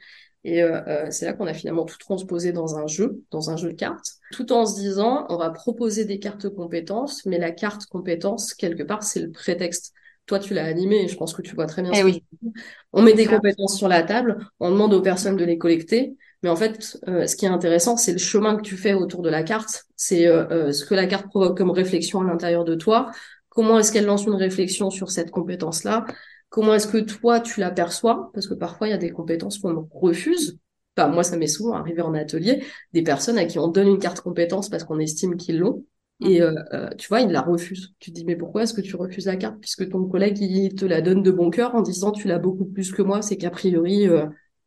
Et 0.44 0.62
euh, 0.62 0.80
euh, 0.86 1.06
c'est 1.10 1.26
là 1.26 1.32
qu'on 1.32 1.46
a 1.46 1.54
finalement 1.54 1.84
tout 1.84 1.98
transposé 1.98 2.52
dans 2.52 2.76
un 2.78 2.86
jeu, 2.86 3.22
dans 3.30 3.50
un 3.50 3.56
jeu 3.56 3.70
de 3.70 3.74
cartes, 3.74 4.14
tout 4.32 4.52
en 4.52 4.66
se 4.66 4.80
disant 4.80 5.26
on 5.28 5.36
va 5.36 5.50
proposer 5.50 6.04
des 6.04 6.18
cartes 6.18 6.48
compétences, 6.48 7.24
mais 7.26 7.38
la 7.38 7.52
carte 7.52 7.86
compétence 7.86 8.54
quelque 8.54 8.82
part 8.82 9.02
c'est 9.02 9.20
le 9.20 9.30
prétexte. 9.30 9.92
Toi 10.26 10.40
tu 10.40 10.54
l'as 10.54 10.66
animé 10.66 11.04
et 11.04 11.08
je 11.08 11.16
pense 11.16 11.32
que 11.32 11.42
tu 11.42 11.54
vois 11.54 11.66
très 11.66 11.82
bien. 11.82 11.92
Eh 11.94 12.02
oui. 12.02 12.24
On 12.92 13.02
met 13.02 13.14
des 13.14 13.26
compétences 13.26 13.76
sur 13.76 13.88
la 13.88 14.02
table, 14.02 14.38
on 14.58 14.70
demande 14.70 14.94
aux 14.94 15.02
personnes 15.02 15.36
de 15.36 15.44
les 15.44 15.58
collecter 15.58 16.16
mais 16.42 16.48
en 16.48 16.56
fait, 16.56 16.98
euh, 17.08 17.26
ce 17.26 17.36
qui 17.36 17.46
est 17.46 17.48
intéressant, 17.48 17.96
c'est 17.96 18.12
le 18.12 18.18
chemin 18.18 18.56
que 18.56 18.62
tu 18.62 18.76
fais 18.76 18.94
autour 18.94 19.22
de 19.22 19.30
la 19.30 19.42
carte. 19.42 19.86
C'est 19.96 20.26
euh, 20.26 20.46
euh, 20.50 20.72
ce 20.72 20.84
que 20.84 20.94
la 20.94 21.06
carte 21.06 21.26
provoque 21.26 21.58
comme 21.58 21.70
réflexion 21.70 22.20
à 22.20 22.24
l'intérieur 22.24 22.64
de 22.64 22.76
toi. 22.76 23.10
Comment 23.48 23.78
est-ce 23.78 23.90
qu'elle 23.90 24.04
lance 24.04 24.24
une 24.24 24.34
réflexion 24.34 24.90
sur 24.90 25.10
cette 25.10 25.32
compétence-là? 25.32 26.04
Comment 26.48 26.74
est-ce 26.74 26.86
que 26.86 26.98
toi, 26.98 27.40
tu 27.40 27.60
l'aperçois 27.60 28.30
Parce 28.32 28.46
que 28.46 28.54
parfois, 28.54 28.86
il 28.86 28.90
y 28.90 28.94
a 28.94 28.98
des 28.98 29.10
compétences 29.10 29.58
qu'on 29.58 29.88
refuse. 29.90 30.58
Enfin, 30.96 31.08
moi, 31.08 31.24
ça 31.24 31.36
m'est 31.36 31.48
souvent 31.48 31.74
arrivé 31.74 32.02
en 32.02 32.14
atelier, 32.14 32.64
des 32.92 33.02
personnes 33.02 33.38
à 33.38 33.44
qui 33.44 33.58
on 33.58 33.68
donne 33.68 33.88
une 33.88 33.98
carte 33.98 34.20
compétence 34.20 34.68
parce 34.68 34.84
qu'on 34.84 34.98
estime 34.98 35.36
qu'ils 35.36 35.58
l'ont. 35.58 35.84
Et 36.20 36.40
mmh. 36.40 36.96
tu 36.98 37.06
vois, 37.06 37.20
ils 37.20 37.30
la 37.30 37.42
refusent. 37.42 37.94
Tu 38.00 38.10
te 38.10 38.16
dis, 38.16 38.24
mais 38.24 38.34
pourquoi 38.34 38.64
est-ce 38.64 38.74
que 38.74 38.80
tu 38.80 38.96
refuses 38.96 39.26
la 39.26 39.36
carte? 39.36 39.60
Puisque 39.60 39.88
ton 39.88 40.04
collègue, 40.04 40.40
il 40.40 40.74
te 40.74 40.84
la 40.84 41.00
donne 41.00 41.22
de 41.22 41.30
bon 41.30 41.50
cœur 41.50 41.76
en 41.76 41.80
disant, 41.80 42.10
tu 42.10 42.26
l'as 42.26 42.40
beaucoup 42.40 42.64
plus 42.64 42.90
que 42.90 43.02
moi, 43.02 43.22
c'est 43.22 43.36
qu'a 43.36 43.50
priori, 43.50 44.08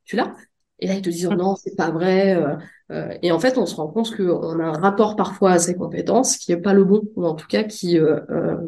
tu 0.06 0.16
l'as. 0.16 0.34
Et 0.82 0.88
là, 0.88 0.96
ils 0.96 1.02
te 1.02 1.10
disent 1.10 1.30
oh 1.32 1.36
non, 1.36 1.56
c'est 1.56 1.76
pas 1.76 1.92
vrai. 1.92 2.36
Euh, 2.36 2.56
euh, 2.92 3.14
et 3.22 3.32
en 3.32 3.40
fait, 3.40 3.58
on 3.58 3.66
se 3.66 3.76
rend 3.76 3.88
compte 3.88 4.16
qu'on 4.16 4.60
a 4.60 4.64
un 4.64 4.80
rapport 4.80 5.16
parfois 5.16 5.52
à 5.52 5.60
ces 5.60 5.76
compétences 5.76 6.38
qui 6.38 6.52
est 6.52 6.58
pas 6.58 6.74
le 6.74 6.84
bon, 6.84 7.04
ou 7.16 7.26
en 7.26 7.36
tout 7.36 7.48
cas 7.48 7.64
qui 7.64 8.00
euh, 8.00 8.20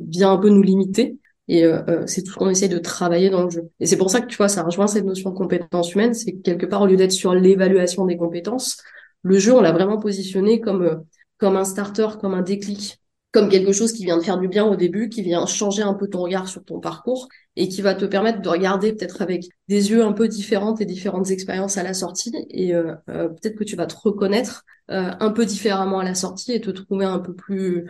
vient 0.07 0.31
un 0.31 0.37
peu 0.37 0.49
nous 0.49 0.61
limiter. 0.61 1.17
Et 1.49 1.65
c'est 2.05 2.23
tout 2.23 2.31
ce 2.31 2.37
qu'on 2.37 2.49
essaie 2.49 2.69
de 2.69 2.77
travailler 2.77 3.29
dans 3.29 3.43
le 3.43 3.49
jeu. 3.49 3.69
Et 3.81 3.85
c'est 3.85 3.97
pour 3.97 4.09
ça 4.09 4.21
que 4.21 4.27
tu 4.27 4.37
vois, 4.37 4.47
ça 4.47 4.63
rejoint 4.63 4.87
cette 4.87 5.03
notion 5.03 5.31
de 5.31 5.35
compétence 5.35 5.93
humaine. 5.93 6.13
C'est 6.13 6.35
quelque 6.35 6.65
part 6.65 6.81
au 6.81 6.87
lieu 6.87 6.95
d'être 6.95 7.11
sur 7.11 7.35
l'évaluation 7.35 8.05
des 8.05 8.15
compétences, 8.15 8.81
le 9.23 9.37
jeu, 9.39 9.53
on 9.53 9.59
l'a 9.59 9.73
vraiment 9.73 9.99
positionné 9.99 10.61
comme 10.61 11.03
comme 11.37 11.57
un 11.57 11.65
starter, 11.65 12.07
comme 12.21 12.33
un 12.33 12.41
déclic 12.41 13.02
comme 13.33 13.49
quelque 13.49 13.71
chose 13.71 13.91
qui 13.93 14.05
vient 14.05 14.17
de 14.17 14.23
faire 14.23 14.37
du 14.37 14.47
bien 14.47 14.63
au 14.63 14.75
début, 14.75 15.09
qui 15.09 15.23
vient 15.23 15.47
changer 15.47 15.81
un 15.81 15.95
peu 15.95 16.07
ton 16.07 16.21
regard 16.21 16.47
sur 16.47 16.63
ton 16.63 16.79
parcours 16.79 17.27
et 17.55 17.67
qui 17.67 17.81
va 17.81 17.95
te 17.95 18.05
permettre 18.05 18.41
de 18.41 18.47
regarder 18.47 18.93
peut-être 18.93 19.23
avec 19.23 19.49
des 19.67 19.89
yeux 19.89 20.03
un 20.03 20.13
peu 20.13 20.27
différents 20.27 20.75
et 20.75 20.85
différentes 20.85 21.31
expériences 21.31 21.77
à 21.77 21.83
la 21.83 21.95
sortie 21.95 22.31
et 22.51 22.75
euh, 22.75 22.93
euh, 23.09 23.29
peut-être 23.29 23.55
que 23.55 23.63
tu 23.63 23.75
vas 23.75 23.87
te 23.87 23.95
reconnaître 23.95 24.63
euh, 24.91 25.11
un 25.19 25.31
peu 25.31 25.45
différemment 25.45 25.99
à 25.99 26.03
la 26.03 26.13
sortie 26.13 26.53
et 26.53 26.61
te 26.61 26.69
trouver 26.69 27.05
un 27.05 27.19
peu 27.19 27.33
plus 27.33 27.89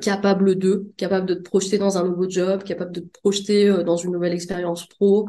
capable 0.00 0.54
de, 0.56 0.92
capable 0.96 1.26
de 1.26 1.34
te 1.34 1.42
projeter 1.42 1.78
dans 1.78 1.98
un 1.98 2.04
nouveau 2.04 2.30
job, 2.30 2.62
capable 2.62 2.92
de 2.92 3.00
te 3.00 3.18
projeter 3.20 3.82
dans 3.82 3.96
une 3.96 4.12
nouvelle 4.12 4.32
expérience 4.32 4.86
pro, 4.86 5.28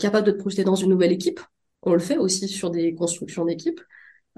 capable 0.00 0.26
de 0.26 0.32
te 0.32 0.38
projeter 0.38 0.64
dans 0.64 0.74
une 0.74 0.90
nouvelle 0.90 1.12
équipe. 1.12 1.38
On 1.82 1.92
le 1.92 2.00
fait 2.00 2.18
aussi 2.18 2.48
sur 2.48 2.70
des 2.72 2.96
constructions 2.96 3.44
d'équipe. 3.44 3.80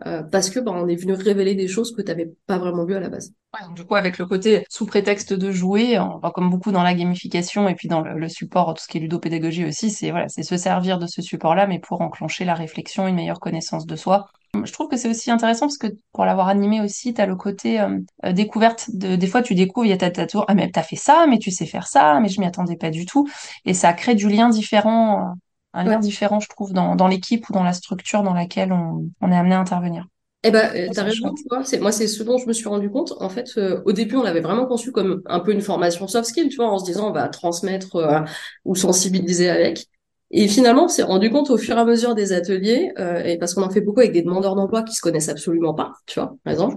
Euh, 0.07 0.23
parce 0.23 0.51
que 0.51 0.61
bah, 0.61 0.73
on 0.75 0.87
est 0.87 0.97
venu 0.97 1.13
révéler 1.13 1.55
des 1.55 1.69
choses 1.69 1.93
que 1.95 2.03
tu 2.03 2.09
n'avais 2.09 2.31
pas 2.47 2.59
vraiment 2.59 2.85
vues 2.85 2.95
à 2.95 3.01
la 3.01 3.09
base. 3.09 3.33
Ouais, 3.55 3.75
du 3.75 3.85
coup, 3.85 3.97
avec 3.97 4.19
le 4.19 4.27
côté 4.27 4.65
sous 4.69 4.87
prétexte 4.87 5.33
de 5.33 5.51
jouer, 5.51 5.99
comme 6.35 6.51
beaucoup 6.51 6.71
dans 6.71 6.83
la 6.83 6.95
gamification 6.95 7.69
et 7.69 7.75
puis 7.75 7.89
dans 7.89 8.03
le, 8.03 8.29
support, 8.29 8.75
tout 8.75 8.83
ce 8.83 8.89
qui 8.89 8.99
est 8.99 9.01
ludopédagogie 9.01 9.65
aussi, 9.65 9.91
c'est 9.91 10.11
voilà, 10.11 10.29
c'est 10.29 10.43
se 10.43 10.57
servir 10.57 10.99
de 10.99 11.07
ce 11.07 11.23
support-là, 11.23 11.67
mais 11.67 11.79
pour 11.79 12.01
enclencher 12.01 12.45
la 12.45 12.55
réflexion, 12.55 13.09
une 13.09 13.17
meilleure 13.17 13.41
connaissance 13.41 13.87
de 13.87 13.97
soi. 13.97 14.27
Je 14.65 14.73
trouve 14.73 14.89
que 14.89 14.97
c'est 14.97 15.09
aussi 15.09 15.31
intéressant 15.31 15.67
parce 15.67 15.79
que 15.79 15.89
pour 16.13 16.25
l'avoir 16.25 16.49
animé 16.49 16.81
aussi, 16.81 17.13
tu 17.13 17.21
as 17.21 17.27
le 17.27 17.37
côté 17.37 17.81
euh, 17.81 17.99
euh, 18.25 18.33
découverte. 18.33 18.91
De, 18.93 19.17
des 19.17 19.27
fois, 19.27 19.43
tu 19.43 19.55
découvres, 19.55 19.87
il 19.87 19.91
y 19.91 19.93
a 19.93 19.99
ta, 19.99 20.11
ta 20.11 20.27
tour, 20.27 20.45
ah 20.49 20.55
mais 20.55 20.71
t'as 20.71 20.83
fait 20.83 20.97
ça, 20.97 21.27
mais 21.29 21.39
tu 21.39 21.51
sais 21.51 21.67
faire 21.67 21.87
ça, 21.87 22.19
mais 22.21 22.29
je 22.29 22.41
m'y 22.41 22.47
attendais 22.47 22.77
pas 22.77 22.91
du 22.91 23.05
tout. 23.05 23.29
Et 23.65 23.75
ça 23.75 23.93
crée 23.93 24.15
du 24.15 24.29
lien 24.29 24.49
différent 24.49 25.35
un 25.75 25.85
lien 25.85 25.99
différent, 25.99 26.41
je 26.41 26.49
trouve, 26.49 26.73
dans, 26.73 26.97
dans 26.97 27.09
l'équipe 27.09 27.49
ou 27.49 27.53
dans 27.53 27.63
la 27.63 27.73
structure 27.73 28.23
dans 28.23 28.35
laquelle 28.35 28.73
on, 28.73 29.11
on 29.21 29.33
est 29.33 29.37
amené 29.37 29.55
à 29.55 29.61
intervenir. 29.61 30.07
Eh 30.45 30.51
ben, 30.51 30.71
euh, 30.75 30.89
t'as 30.93 31.03
raison, 31.03 31.35
tu 31.35 31.43
vois. 31.51 31.65
C'est, 31.65 31.81
moi, 31.81 31.91
c'est 31.91 32.07
ce 32.07 32.23
dont 32.23 32.39
je 32.39 32.47
me 32.47 32.53
suis 32.53 32.69
rendu 32.69 32.91
compte. 32.91 33.13
En 33.21 33.29
fait, 33.29 33.51
euh, 33.57 33.83
au 33.85 33.93
début, 33.93 34.17
on 34.17 34.23
l'avait 34.23 34.41
vraiment 34.41 34.67
conçu 34.67 34.93
comme 34.93 35.23
un 35.27 35.41
peu 35.41 35.53
une 35.53 35.61
formation 35.61 36.07
soft 36.07 36.29
skill, 36.29 36.49
tu 36.49 36.57
vois, 36.57 36.69
en 36.69 36.79
se 36.79 36.85
disant, 36.85 37.09
on 37.09 37.13
va 37.13 37.29
transmettre 37.29 37.97
euh, 37.97 38.21
ou 38.65 38.75
sensibiliser 38.75 39.51
avec. 39.51 39.87
Et 40.31 40.47
finalement, 40.47 40.85
on 40.85 40.89
s'est 40.89 41.03
rendu 41.03 41.31
compte 41.31 41.51
au 41.51 41.59
fur 41.59 41.77
et 41.77 41.81
à 41.81 41.85
mesure 41.85 42.15
des 42.15 42.33
ateliers, 42.33 42.93
et 43.25 43.39
parce 43.39 43.55
qu'on 43.55 43.63
en 43.63 43.71
fait 43.71 43.81
beaucoup 43.81 44.01
avec 44.01 44.13
des 44.13 44.21
demandeurs 44.21 44.57
d'emploi 44.57 44.83
qui 44.83 44.95
se 44.95 45.01
connaissent 45.01 45.31
absolument 45.31 45.73
pas, 45.73 45.95
tu 46.05 46.21
vois, 46.21 46.37
par 46.45 46.53
exemple. 46.53 46.77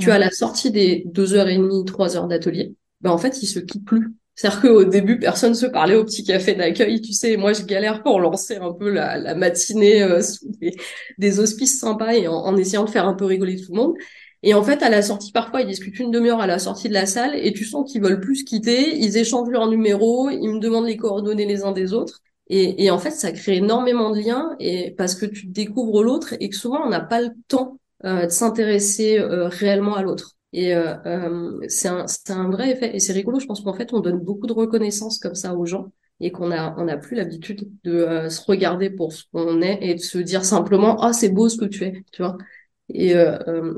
Tu 0.00 0.10
as 0.10 0.18
la 0.18 0.30
sortie 0.30 0.72
des 0.72 1.04
deux 1.06 1.34
heures 1.34 1.48
et 1.48 1.56
demie, 1.56 1.84
trois 1.84 2.16
heures 2.16 2.26
d'atelier. 2.26 2.74
Ben, 3.00 3.10
en 3.10 3.18
fait, 3.18 3.40
ils 3.40 3.46
se 3.46 3.60
quittent 3.60 3.84
plus. 3.84 4.12
C'est-à-dire 4.38 4.60
qu'au 4.60 4.84
début, 4.84 5.18
personne 5.18 5.52
se 5.56 5.66
parlait 5.66 5.96
au 5.96 6.04
petit 6.04 6.22
café 6.22 6.54
d'accueil. 6.54 7.00
Tu 7.00 7.12
sais, 7.12 7.36
moi, 7.36 7.52
je 7.52 7.64
galère 7.64 8.04
pour 8.04 8.20
lancer 8.20 8.54
un 8.54 8.72
peu 8.72 8.88
la, 8.88 9.34
matinée 9.34 10.00
euh, 10.00 10.22
sous 10.22 10.48
des, 10.60 10.76
des, 11.18 11.40
auspices 11.40 11.80
sympas 11.80 12.12
et 12.12 12.28
en, 12.28 12.56
essayant 12.56 12.84
de 12.84 12.90
faire 12.90 13.08
un 13.08 13.14
peu 13.14 13.24
rigoler 13.24 13.56
tout 13.60 13.72
le 13.72 13.76
monde. 13.76 13.94
Et 14.44 14.54
en 14.54 14.62
fait, 14.62 14.84
à 14.84 14.90
la 14.90 15.02
sortie, 15.02 15.32
parfois, 15.32 15.62
ils 15.62 15.66
discutent 15.66 15.98
une 15.98 16.12
demi-heure 16.12 16.40
à 16.40 16.46
la 16.46 16.60
sortie 16.60 16.88
de 16.88 16.94
la 16.94 17.06
salle 17.06 17.34
et 17.34 17.52
tu 17.52 17.64
sens 17.64 17.90
qu'ils 17.90 18.00
veulent 18.00 18.20
plus 18.20 18.44
quitter. 18.44 18.96
Ils 18.96 19.16
échangent 19.16 19.50
leur 19.50 19.68
numéro, 19.68 20.30
ils 20.30 20.48
me 20.48 20.60
demandent 20.60 20.86
les 20.86 20.96
coordonnées 20.96 21.44
les 21.44 21.64
uns 21.64 21.72
des 21.72 21.92
autres. 21.92 22.20
Et, 22.46 22.84
et 22.84 22.92
en 22.92 22.98
fait, 23.00 23.10
ça 23.10 23.32
crée 23.32 23.56
énormément 23.56 24.10
de 24.10 24.20
liens 24.20 24.54
et 24.60 24.94
parce 24.96 25.16
que 25.16 25.26
tu 25.26 25.48
découvres 25.48 26.04
l'autre 26.04 26.34
et 26.38 26.48
que 26.48 26.56
souvent, 26.56 26.86
on 26.86 26.90
n'a 26.90 27.00
pas 27.00 27.20
le 27.20 27.30
temps 27.48 27.80
euh, 28.04 28.26
de 28.26 28.30
s'intéresser 28.30 29.18
euh, 29.18 29.48
réellement 29.48 29.96
à 29.96 30.02
l'autre. 30.02 30.37
Et 30.52 30.74
euh, 30.74 30.96
euh, 31.06 31.60
c'est 31.68 31.88
un, 31.88 32.06
un, 32.30 32.50
vrai 32.50 32.70
effet. 32.70 32.94
Et 32.96 33.00
c'est 33.00 33.12
rigolo, 33.12 33.38
je 33.38 33.46
pense 33.46 33.60
qu'en 33.60 33.74
fait, 33.74 33.92
on 33.92 34.00
donne 34.00 34.20
beaucoup 34.20 34.46
de 34.46 34.52
reconnaissance 34.52 35.18
comme 35.18 35.34
ça 35.34 35.54
aux 35.54 35.66
gens 35.66 35.92
et 36.20 36.32
qu'on 36.32 36.50
a 36.50 36.74
on 36.78 36.88
a 36.88 36.96
plus 36.96 37.16
l'habitude 37.16 37.70
de 37.84 37.92
euh, 37.92 38.28
se 38.28 38.40
regarder 38.44 38.90
pour 38.90 39.12
ce 39.12 39.24
qu'on 39.32 39.62
est 39.62 39.78
et 39.82 39.94
de 39.94 40.00
se 40.00 40.18
dire 40.18 40.44
simplement 40.44 41.00
ah 41.00 41.12
c'est 41.12 41.28
beau 41.28 41.48
ce 41.48 41.56
que 41.56 41.64
tu 41.64 41.84
es 41.84 42.02
tu 42.12 42.22
vois. 42.22 42.36
Et 42.88 43.12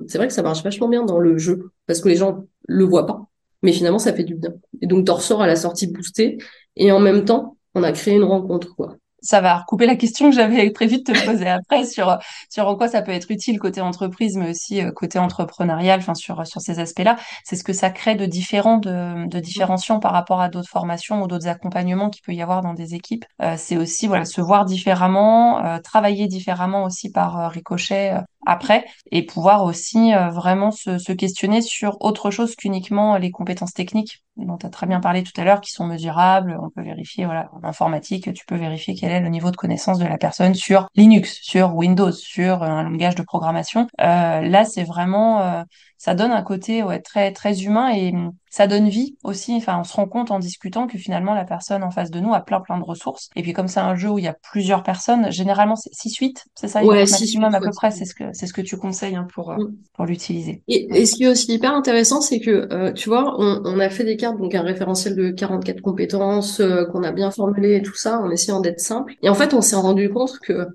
c'est 0.07 0.19
vrai 0.19 0.29
que 0.29 0.33
ça 0.33 0.43
marche 0.43 0.63
vachement 0.63 0.89
bien 0.89 1.05
dans 1.05 1.19
le 1.19 1.37
jeu 1.37 1.73
parce 1.87 2.01
que 2.01 2.09
les 2.09 2.17
gens 2.17 2.47
le 2.69 2.85
voient 2.85 3.07
pas 3.07 3.29
mais 3.63 3.73
finalement 3.73 3.99
ça 3.99 4.15
fait 4.15 4.25
du 4.25 4.37
bien. 4.37 4.55
Et 4.81 4.87
donc 4.87 5.07
t'en 5.07 5.17
ressors 5.17 5.43
à 5.43 5.47
la 5.47 5.57
sortie 5.57 5.89
boostée 5.89 6.39
et 6.77 6.93
en 6.93 7.01
même 7.01 7.25
temps 7.25 7.59
on 7.75 7.83
a 7.83 7.93
créé 7.93 8.15
une 8.15 8.25
rencontre 8.25 8.75
quoi 8.77 8.97
ça 9.23 9.41
va 9.41 9.59
recouper 9.59 9.87
la 9.87 9.97
question 9.97 10.31
que 10.31 10.37
j'avais 10.37 10.71
prévu 10.71 10.99
de 10.99 11.03
te 11.03 11.25
poser 11.27 11.49
après 11.49 11.85
sur 11.85 12.19
sur 12.49 12.67
en 12.69 12.77
quoi 12.77 12.89
ça 12.89 13.03
peut 13.03 13.13
être 13.13 13.31
utile 13.31 13.59
côté 13.59 13.81
entreprise 13.81 14.37
mais 14.37 14.51
aussi 14.51 14.83
euh, 14.83 14.91
côté 14.93 15.19
entrepreneurial 15.19 16.01
enfin 16.01 16.15
sur 16.15 16.47
sur 16.47 16.61
ces 16.61 16.79
aspects-là. 16.79 17.17
C'est 17.45 17.57
ce 17.57 17.65
que 17.65 17.73
ça 17.73 17.91
crée 17.91 18.15
de 18.15 18.27
différent 18.27 18.79
de, 18.79 19.29
de 19.29 19.41
différenciant 19.41 20.01
par 20.01 20.13
rapport 20.13 20.41
à 20.41 20.49
d'autres 20.49 20.69
formations 20.69 21.23
ou 21.23 21.27
d'autres 21.27 21.49
accompagnements 21.49 22.11
qu'il 22.11 22.23
peut 22.23 22.35
y 22.35 22.43
avoir 22.43 22.63
dans 22.63 22.75
des 22.75 22.95
équipes. 22.95 23.25
Euh, 23.43 23.55
c'est 23.57 23.77
aussi 23.77 24.07
voilà 24.07 24.25
se 24.25 24.41
voir 24.41 24.65
différemment 24.65 25.65
euh, 25.65 25.79
travailler 25.79 26.27
différemment 26.27 26.85
aussi 26.85 27.11
par 27.11 27.51
ricochet 27.51 28.15
après 28.47 28.87
et 29.11 29.25
pouvoir 29.27 29.65
aussi 29.65 30.13
vraiment 30.33 30.71
se, 30.71 30.99
se 30.99 31.13
questionner 31.13 31.61
sur 31.61 31.99
autre 32.01 32.31
chose 32.31 32.57
qu'uniquement 32.57 33.17
les 33.19 33.31
compétences 33.31 33.75
techniques 33.75 34.23
dont 34.47 34.57
tu 34.57 34.67
as 34.67 34.71
très 34.71 34.87
bien 34.87 35.01
parlé 35.01 35.23
tout 35.23 35.39
à 35.41 35.45
l'heure, 35.45 35.61
qui 35.61 35.71
sont 35.73 35.87
mesurables. 35.87 36.59
On 36.61 36.71
peut 36.71 36.83
vérifier, 36.83 37.25
voilà, 37.25 37.51
en 37.53 37.67
informatique, 37.67 38.33
tu 38.33 38.45
peux 38.47 38.57
vérifier 38.57 38.95
quel 38.95 39.11
est 39.13 39.21
le 39.21 39.29
niveau 39.29 39.51
de 39.51 39.57
connaissance 39.57 39.99
de 39.99 40.07
la 40.07 40.19
personne 40.19 40.55
sur 40.55 40.89
Linux, 40.95 41.39
sur 41.43 41.75
Windows, 41.75 42.13
sur 42.13 42.63
un 42.63 42.83
langage 42.83 43.15
de 43.15 43.23
programmation. 43.23 43.87
Euh, 44.01 44.41
là, 44.41 44.65
c'est 44.65 44.85
vraiment, 44.85 45.41
euh, 45.41 45.63
ça 46.01 46.15
donne 46.15 46.31
un 46.31 46.41
côté 46.41 46.83
ouais, 46.83 46.99
très 46.99 47.31
très 47.31 47.61
humain 47.63 47.91
et 47.91 48.09
hum, 48.09 48.33
ça 48.49 48.67
donne 48.67 48.89
vie 48.89 49.19
aussi. 49.23 49.55
Enfin, 49.55 49.79
on 49.79 49.85
se 49.85 49.93
rend 49.93 50.09
compte 50.09 50.31
en 50.31 50.39
discutant 50.39 50.87
que 50.87 50.97
finalement 50.97 51.35
la 51.35 51.45
personne 51.45 51.83
en 51.83 51.91
face 51.91 52.11
de 52.11 52.21
nous 52.21 52.33
a 52.33 52.41
plein 52.41 52.61
plein 52.61 52.79
de 52.79 52.85
ressources. 52.85 53.29
Et 53.37 53.43
puis 53.43 53.53
comme 53.53 53.69
c'est 53.69 53.81
un 53.81 53.95
jeu 53.97 54.09
où 54.09 54.19
il 54.19 54.25
y 54.25 54.29
a 54.29 54.35
plusieurs 54.51 54.83
personnes, 54.83 55.31
généralement 55.31 55.77
c'est 55.77 55.91
6-8, 55.93 56.45
c'est 56.55 56.69
ça 56.69 56.83
Ouais, 56.83 57.01
maximum 57.01 57.55
à 57.55 57.61
peu 57.61 57.69
près. 57.71 57.91
C'est 57.91 58.07
ce 58.07 58.15
que 58.15 58.25
c'est 58.33 58.47
ce 58.47 58.55
que 58.55 58.63
tu 58.63 58.79
conseilles 58.79 59.15
hein, 59.15 59.29
pour 59.35 59.51
euh, 59.51 59.57
mm. 59.59 59.77
pour 59.93 60.07
l'utiliser. 60.07 60.63
Et, 60.69 60.89
et, 61.03 61.05
ce 61.05 61.17
qui 61.17 61.25
est 61.25 61.29
aussi 61.29 61.53
hyper 61.53 61.75
intéressant, 61.75 62.23
c'est 62.23 62.41
que 62.41 62.73
euh, 62.73 62.93
tu 62.93 63.11
vois, 63.11 63.35
on, 63.39 63.61
on, 63.67 63.79
a 63.79 63.91
fait 63.91 64.05
des 64.05 64.17
cartes, 64.17 64.39
donc 64.39 64.55
un 64.55 64.63
référentiel 64.63 65.15
de 65.15 65.29
44 65.29 65.83
compétences 65.83 66.61
euh, 66.61 66.87
qu'on 66.87 67.03
a 67.03 67.13
bien 67.13 67.31
formulé 67.31 67.77
et 67.77 67.83
tout 67.83 67.95
ça, 67.95 68.19
en 68.21 68.31
essayant 68.31 68.61
d'être 68.61 68.81
simple. 68.81 69.13
Et 69.23 69.29
en 69.29 69.35
fait, 69.35 69.53
on 69.53 69.61
s'est 69.61 69.77
rendu 69.77 70.09
compte 70.09 70.39
que 70.39 70.67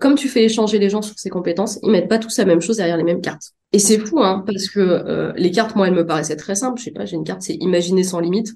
comme 0.00 0.16
tu 0.16 0.28
fais 0.28 0.44
échanger 0.44 0.78
les 0.78 0.90
gens 0.90 1.00
sur 1.00 1.18
ces 1.18 1.30
compétences, 1.30 1.78
ils 1.82 1.90
mettent 1.90 2.08
pas 2.08 2.18
tous 2.18 2.36
la 2.36 2.44
même 2.44 2.60
chose 2.60 2.78
derrière 2.78 2.96
les 2.96 3.04
mêmes 3.04 3.22
cartes. 3.22 3.54
Et 3.72 3.78
c'est 3.78 3.98
fou, 3.98 4.20
hein, 4.20 4.44
parce 4.46 4.68
que 4.68 4.80
euh, 4.80 5.32
les 5.36 5.50
cartes, 5.50 5.76
moi, 5.76 5.88
elles 5.88 5.94
me 5.94 6.06
paraissaient 6.06 6.36
très 6.36 6.54
simples. 6.54 6.78
Je 6.78 6.84
sais 6.84 6.90
pas, 6.90 7.04
j'ai 7.04 7.16
une 7.16 7.24
carte, 7.24 7.42
c'est 7.42 7.54
imaginer 7.54 8.04
sans 8.04 8.20
limite. 8.20 8.54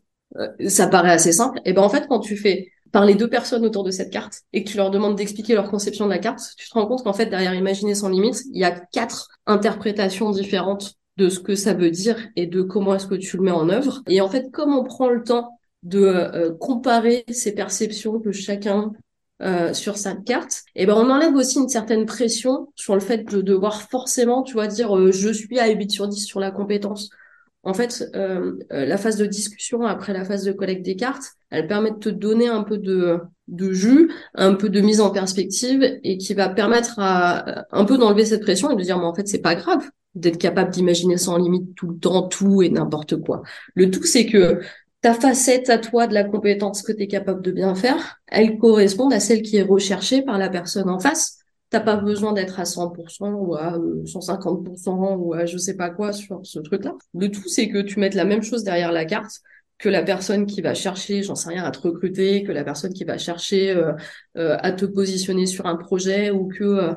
ça 0.69 0.87
paraît 0.87 1.13
assez 1.13 1.33
simple. 1.33 1.61
Et 1.65 1.73
ben 1.73 1.83
en 1.83 1.89
fait, 1.89 2.07
quand 2.09 2.21
tu 2.21 2.37
fais 2.37 2.71
par 2.93 3.05
les 3.05 3.15
deux 3.15 3.29
personnes 3.29 3.65
autour 3.65 3.85
de 3.85 3.91
cette 3.91 4.11
carte 4.11 4.43
et 4.53 4.65
que 4.65 4.71
tu 4.71 4.77
leur 4.77 4.91
demandes 4.91 5.17
d'expliquer 5.17 5.55
leur 5.55 5.71
conception 5.71 6.07
de 6.07 6.11
la 6.11 6.19
carte, 6.19 6.41
tu 6.57 6.69
te 6.69 6.75
rends 6.75 6.87
compte 6.87 7.05
qu'en 7.05 7.13
fait, 7.13 7.27
derrière 7.27 7.55
Imaginer 7.55 7.95
sans 7.95 8.09
limite, 8.09 8.43
il 8.53 8.61
y 8.61 8.65
a 8.65 8.71
quatre 8.71 9.29
interprétations 9.47 10.31
différentes 10.31 10.95
de 11.17 11.29
ce 11.29 11.41
que 11.41 11.55
ça 11.55 11.75
veut 11.75 11.91
dire 11.91 12.29
et 12.37 12.47
de 12.47 12.63
comment 12.63 12.95
est-ce 12.95 13.07
que 13.07 13.15
tu 13.15 13.37
le 13.37 13.43
mets 13.43 13.51
en 13.51 13.69
œuvre. 13.69 14.03
Et 14.07 14.21
en 14.21 14.29
fait, 14.29 14.51
comme 14.51 14.75
on 14.75 14.85
prend 14.85 15.09
le 15.09 15.23
temps 15.23 15.59
de 15.83 16.01
euh, 16.01 16.55
comparer 16.59 17.25
ces 17.31 17.55
perceptions 17.55 18.21
que 18.21 18.33
chacun 18.33 18.93
euh, 19.43 19.75
sur 19.75 19.99
sa 19.99 20.15
carte, 20.15 20.63
et 20.75 20.87
ben 20.87 20.95
on 20.95 21.11
enlève 21.11 21.35
aussi 21.35 21.59
une 21.59 21.69
certaine 21.69 22.07
pression 22.07 22.73
sur 22.75 22.95
le 22.95 23.01
fait 23.01 23.25
de 23.31 23.43
devoir 23.43 23.83
forcément, 23.83 24.43
tu 24.43 24.55
vois, 24.55 24.67
dire 24.67 24.97
euh, 24.97 25.13
je 25.13 25.31
suis 25.31 25.59
à 25.59 25.69
8 25.69 25.91
sur 25.91 26.09
10 26.09 26.25
sur 26.25 26.41
la 26.41 26.51
compétence. 26.51 27.11
En 27.63 27.75
fait, 27.75 28.09
euh, 28.15 28.53
la 28.71 28.97
phase 28.97 29.17
de 29.17 29.27
discussion 29.27 29.83
après 29.85 30.13
la 30.13 30.25
phase 30.25 30.45
de 30.45 30.53
collecte 30.53 30.87
des 30.87 30.97
cartes, 30.97 31.33
elle 31.51 31.67
permet 31.67 31.91
de 31.91 31.97
te 31.97 32.09
donner 32.09 32.49
un 32.49 32.63
peu 32.63 32.79
de, 32.79 33.19
de 33.49 33.73
jus, 33.73 34.11
un 34.35 34.55
peu 34.55 34.69
de 34.69 34.81
mise 34.81 35.01
en 35.01 35.11
perspective 35.11 35.83
et 35.83 36.17
qui 36.17 36.33
va 36.33 36.49
permettre 36.49 36.95
à 36.99 37.67
un 37.73 37.85
peu 37.85 37.99
d'enlever 37.99 38.25
cette 38.25 38.43
pression 38.43 38.71
et 38.71 38.77
de 38.77 38.83
dire 38.83 38.99
mais 38.99 39.05
en 39.05 39.15
fait 39.15 39.29
c'est 39.29 39.43
pas 39.43 39.55
grave 39.55 39.85
d'être 40.15 40.39
capable 40.39 40.71
d'imaginer 40.71 41.19
sans 41.19 41.37
limite 41.37 41.75
tout 41.75 41.89
le 41.89 41.99
temps 41.99 42.23
tout 42.29 42.63
et 42.63 42.71
n'importe 42.71 43.21
quoi. 43.21 43.43
Le 43.75 43.91
tout 43.91 44.05
c'est 44.05 44.27
que 44.27 44.61
ta 45.01 45.15
facette 45.15 45.71
à 45.71 45.79
toi 45.79 46.07
de 46.07 46.15
la 46.15 46.25
compétence 46.25 46.83
que 46.83 46.93
tu 46.93 47.07
capable 47.07 47.43
de 47.43 47.53
bien 47.53 47.75
faire, 47.75 48.21
elle 48.27 48.59
correspond 48.59 49.09
à 49.11 49.21
celle 49.21 49.43
qui 49.43 49.57
est 49.57 49.63
recherchée 49.63 50.23
par 50.23 50.39
la 50.39 50.49
personne 50.49 50.89
en 50.89 50.99
face. 50.99 51.39
T'as 51.71 51.81
pas 51.81 51.97
besoin 51.97 52.33
d'être 52.33 52.61
à 52.61 52.65
100% 52.65 53.33
ou 53.35 53.55
à 53.55 53.77
150% 54.05 54.89
euh, 54.89 55.17
ou 55.17 55.35
à 55.35 55.47
je 55.47 55.59
sais 55.59 55.77
pas 55.77 55.91
quoi 55.91 56.13
sur 56.13 56.41
ce 56.45 56.61
truc-là. 56.61 56.95
Le 57.15 57.31
tout, 57.31 57.49
c'est 57.49 57.69
que 57.69 57.79
tu 57.83 57.99
mettes 57.99 58.15
la 58.15 58.25
même 58.25 58.43
chose 58.43 58.65
derrière 58.65 58.93
la 58.93 59.05
carte 59.05 59.41
que 59.79 59.89
la 59.91 60.03
personne 60.03 60.47
qui 60.47 60.63
va 60.63 60.73
chercher, 60.73 61.23
j'en 61.23 61.35
sais 61.35 61.51
rien, 61.51 61.65
à 61.65 61.71
te 61.71 61.81
recruter, 61.81 62.45
que 62.45 62.53
la 62.53 62.65
personne 62.65 62.95
qui 62.95 63.05
va 63.05 63.19
chercher 63.19 63.73
euh, 63.73 63.93
euh, 64.39 64.57
à 64.61 64.73
te 64.73 64.87
positionner 64.87 65.45
sur 65.45 65.67
un 65.67 65.77
projet 65.77 66.31
ou 66.31 66.49
que 66.49 66.95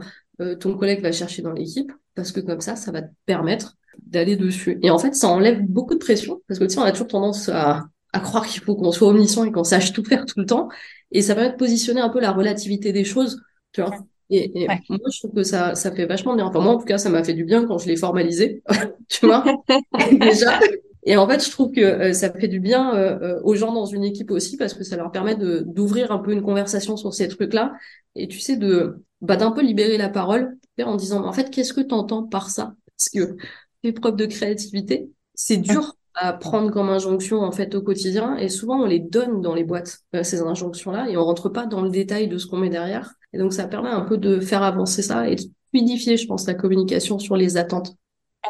ton 0.61 0.77
collègue 0.77 1.01
va 1.01 1.11
chercher 1.11 1.41
dans 1.41 1.51
l'équipe, 1.51 1.91
parce 2.15 2.31
que 2.31 2.39
comme 2.39 2.61
ça, 2.61 2.77
ça 2.77 2.93
va 2.93 3.01
te 3.01 3.11
permettre 3.25 3.75
d'aller 4.07 4.35
dessus. 4.35 4.79
Et 4.81 4.89
en 4.89 4.97
fait, 4.97 5.15
ça 5.15 5.27
enlève 5.27 5.61
beaucoup 5.67 5.93
de 5.93 5.99
pression, 5.99 6.41
parce 6.47 6.59
que 6.59 6.65
tu 6.65 6.71
sais, 6.71 6.79
on 6.79 6.83
a 6.83 6.91
toujours 6.91 7.07
tendance 7.07 7.49
à, 7.49 7.85
à 8.13 8.19
croire 8.19 8.45
qu'il 8.47 8.61
faut 8.61 8.75
qu'on 8.75 8.91
soit 8.91 9.07
omniscient 9.07 9.43
et 9.43 9.51
qu'on 9.51 9.63
sache 9.63 9.93
tout 9.93 10.03
faire 10.03 10.25
tout 10.25 10.39
le 10.39 10.45
temps. 10.45 10.69
Et 11.11 11.21
ça 11.21 11.35
permet 11.35 11.51
de 11.51 11.57
positionner 11.57 12.01
un 12.01 12.09
peu 12.09 12.19
la 12.19 12.31
relativité 12.31 12.91
des 12.91 13.03
choses, 13.03 13.41
tu 13.71 13.81
vois. 13.81 13.91
Et, 14.31 14.67
moi, 14.89 14.99
je 15.11 15.19
trouve 15.19 15.33
que 15.33 15.43
ça, 15.43 15.73
ça 15.73 15.91
fait 15.91 16.05
vachement 16.05 16.35
bien. 16.35 16.45
Enfin, 16.45 16.59
moi, 16.59 16.73
en 16.73 16.77
tout 16.77 16.85
cas, 16.85 16.99
ça 16.99 17.09
m'a 17.09 17.23
fait 17.23 17.33
du 17.33 17.45
bien 17.45 17.65
quand 17.65 17.79
je 17.79 17.87
l'ai 17.87 17.95
formalisé, 17.95 18.61
tu 19.09 19.25
vois, 19.25 19.43
déjà. 20.11 20.59
Et 21.03 21.17
en 21.17 21.27
fait, 21.27 21.43
je 21.43 21.49
trouve 21.49 21.71
que 21.71 21.81
euh, 21.81 22.13
ça 22.13 22.31
fait 22.31 22.47
du 22.47 22.59
bien 22.59 22.93
euh, 22.93 23.17
euh, 23.21 23.41
aux 23.43 23.55
gens 23.55 23.73
dans 23.73 23.85
une 23.85 24.03
équipe 24.03 24.31
aussi 24.31 24.57
parce 24.57 24.73
que 24.73 24.83
ça 24.83 24.97
leur 24.97 25.11
permet 25.11 25.35
de 25.35 25.63
d'ouvrir 25.65 26.11
un 26.11 26.19
peu 26.19 26.31
une 26.31 26.43
conversation 26.43 26.97
sur 26.97 27.13
ces 27.13 27.27
trucs-là 27.27 27.73
et 28.15 28.27
tu 28.27 28.39
sais 28.39 28.57
de 28.57 29.03
bah 29.21 29.37
d'un 29.37 29.51
peu 29.51 29.61
libérer 29.61 29.97
la 29.97 30.09
parole 30.09 30.57
en 30.79 30.95
disant 30.95 31.25
en 31.25 31.33
fait 31.33 31.49
qu'est-ce 31.49 31.73
que 31.73 31.81
tu 31.81 31.93
entends 31.93 32.23
par 32.23 32.49
ça? 32.49 32.75
Parce 32.97 33.09
que 33.09 33.37
fais 33.83 33.91
preuve 33.93 34.15
de 34.15 34.25
créativité, 34.25 35.09
c'est 35.33 35.57
dur 35.57 35.95
à 36.15 36.33
prendre 36.33 36.71
comme 36.71 36.89
injonction 36.89 37.41
en 37.41 37.51
fait 37.51 37.75
au 37.75 37.81
quotidien. 37.81 38.35
Et 38.37 38.49
souvent 38.49 38.81
on 38.81 38.85
les 38.85 38.99
donne 38.99 39.41
dans 39.41 39.53
les 39.53 39.63
boîtes 39.63 39.99
euh, 40.15 40.23
ces 40.23 40.41
injonctions 40.41 40.91
là 40.91 41.09
et 41.09 41.17
on 41.17 41.23
rentre 41.23 41.49
pas 41.49 41.65
dans 41.65 41.81
le 41.81 41.89
détail 41.89 42.27
de 42.27 42.37
ce 42.37 42.47
qu'on 42.47 42.57
met 42.57 42.69
derrière. 42.69 43.13
Et 43.33 43.37
donc 43.37 43.53
ça 43.53 43.67
permet 43.67 43.89
un 43.89 44.01
peu 44.01 44.17
de 44.17 44.39
faire 44.39 44.63
avancer 44.63 45.01
ça 45.01 45.29
et 45.29 45.35
de 45.35 45.43
fluidifier 45.69 46.17
je 46.17 46.27
pense 46.27 46.45
la 46.47 46.55
communication 46.55 47.19
sur 47.19 47.35
les 47.35 47.57
attentes. 47.57 47.95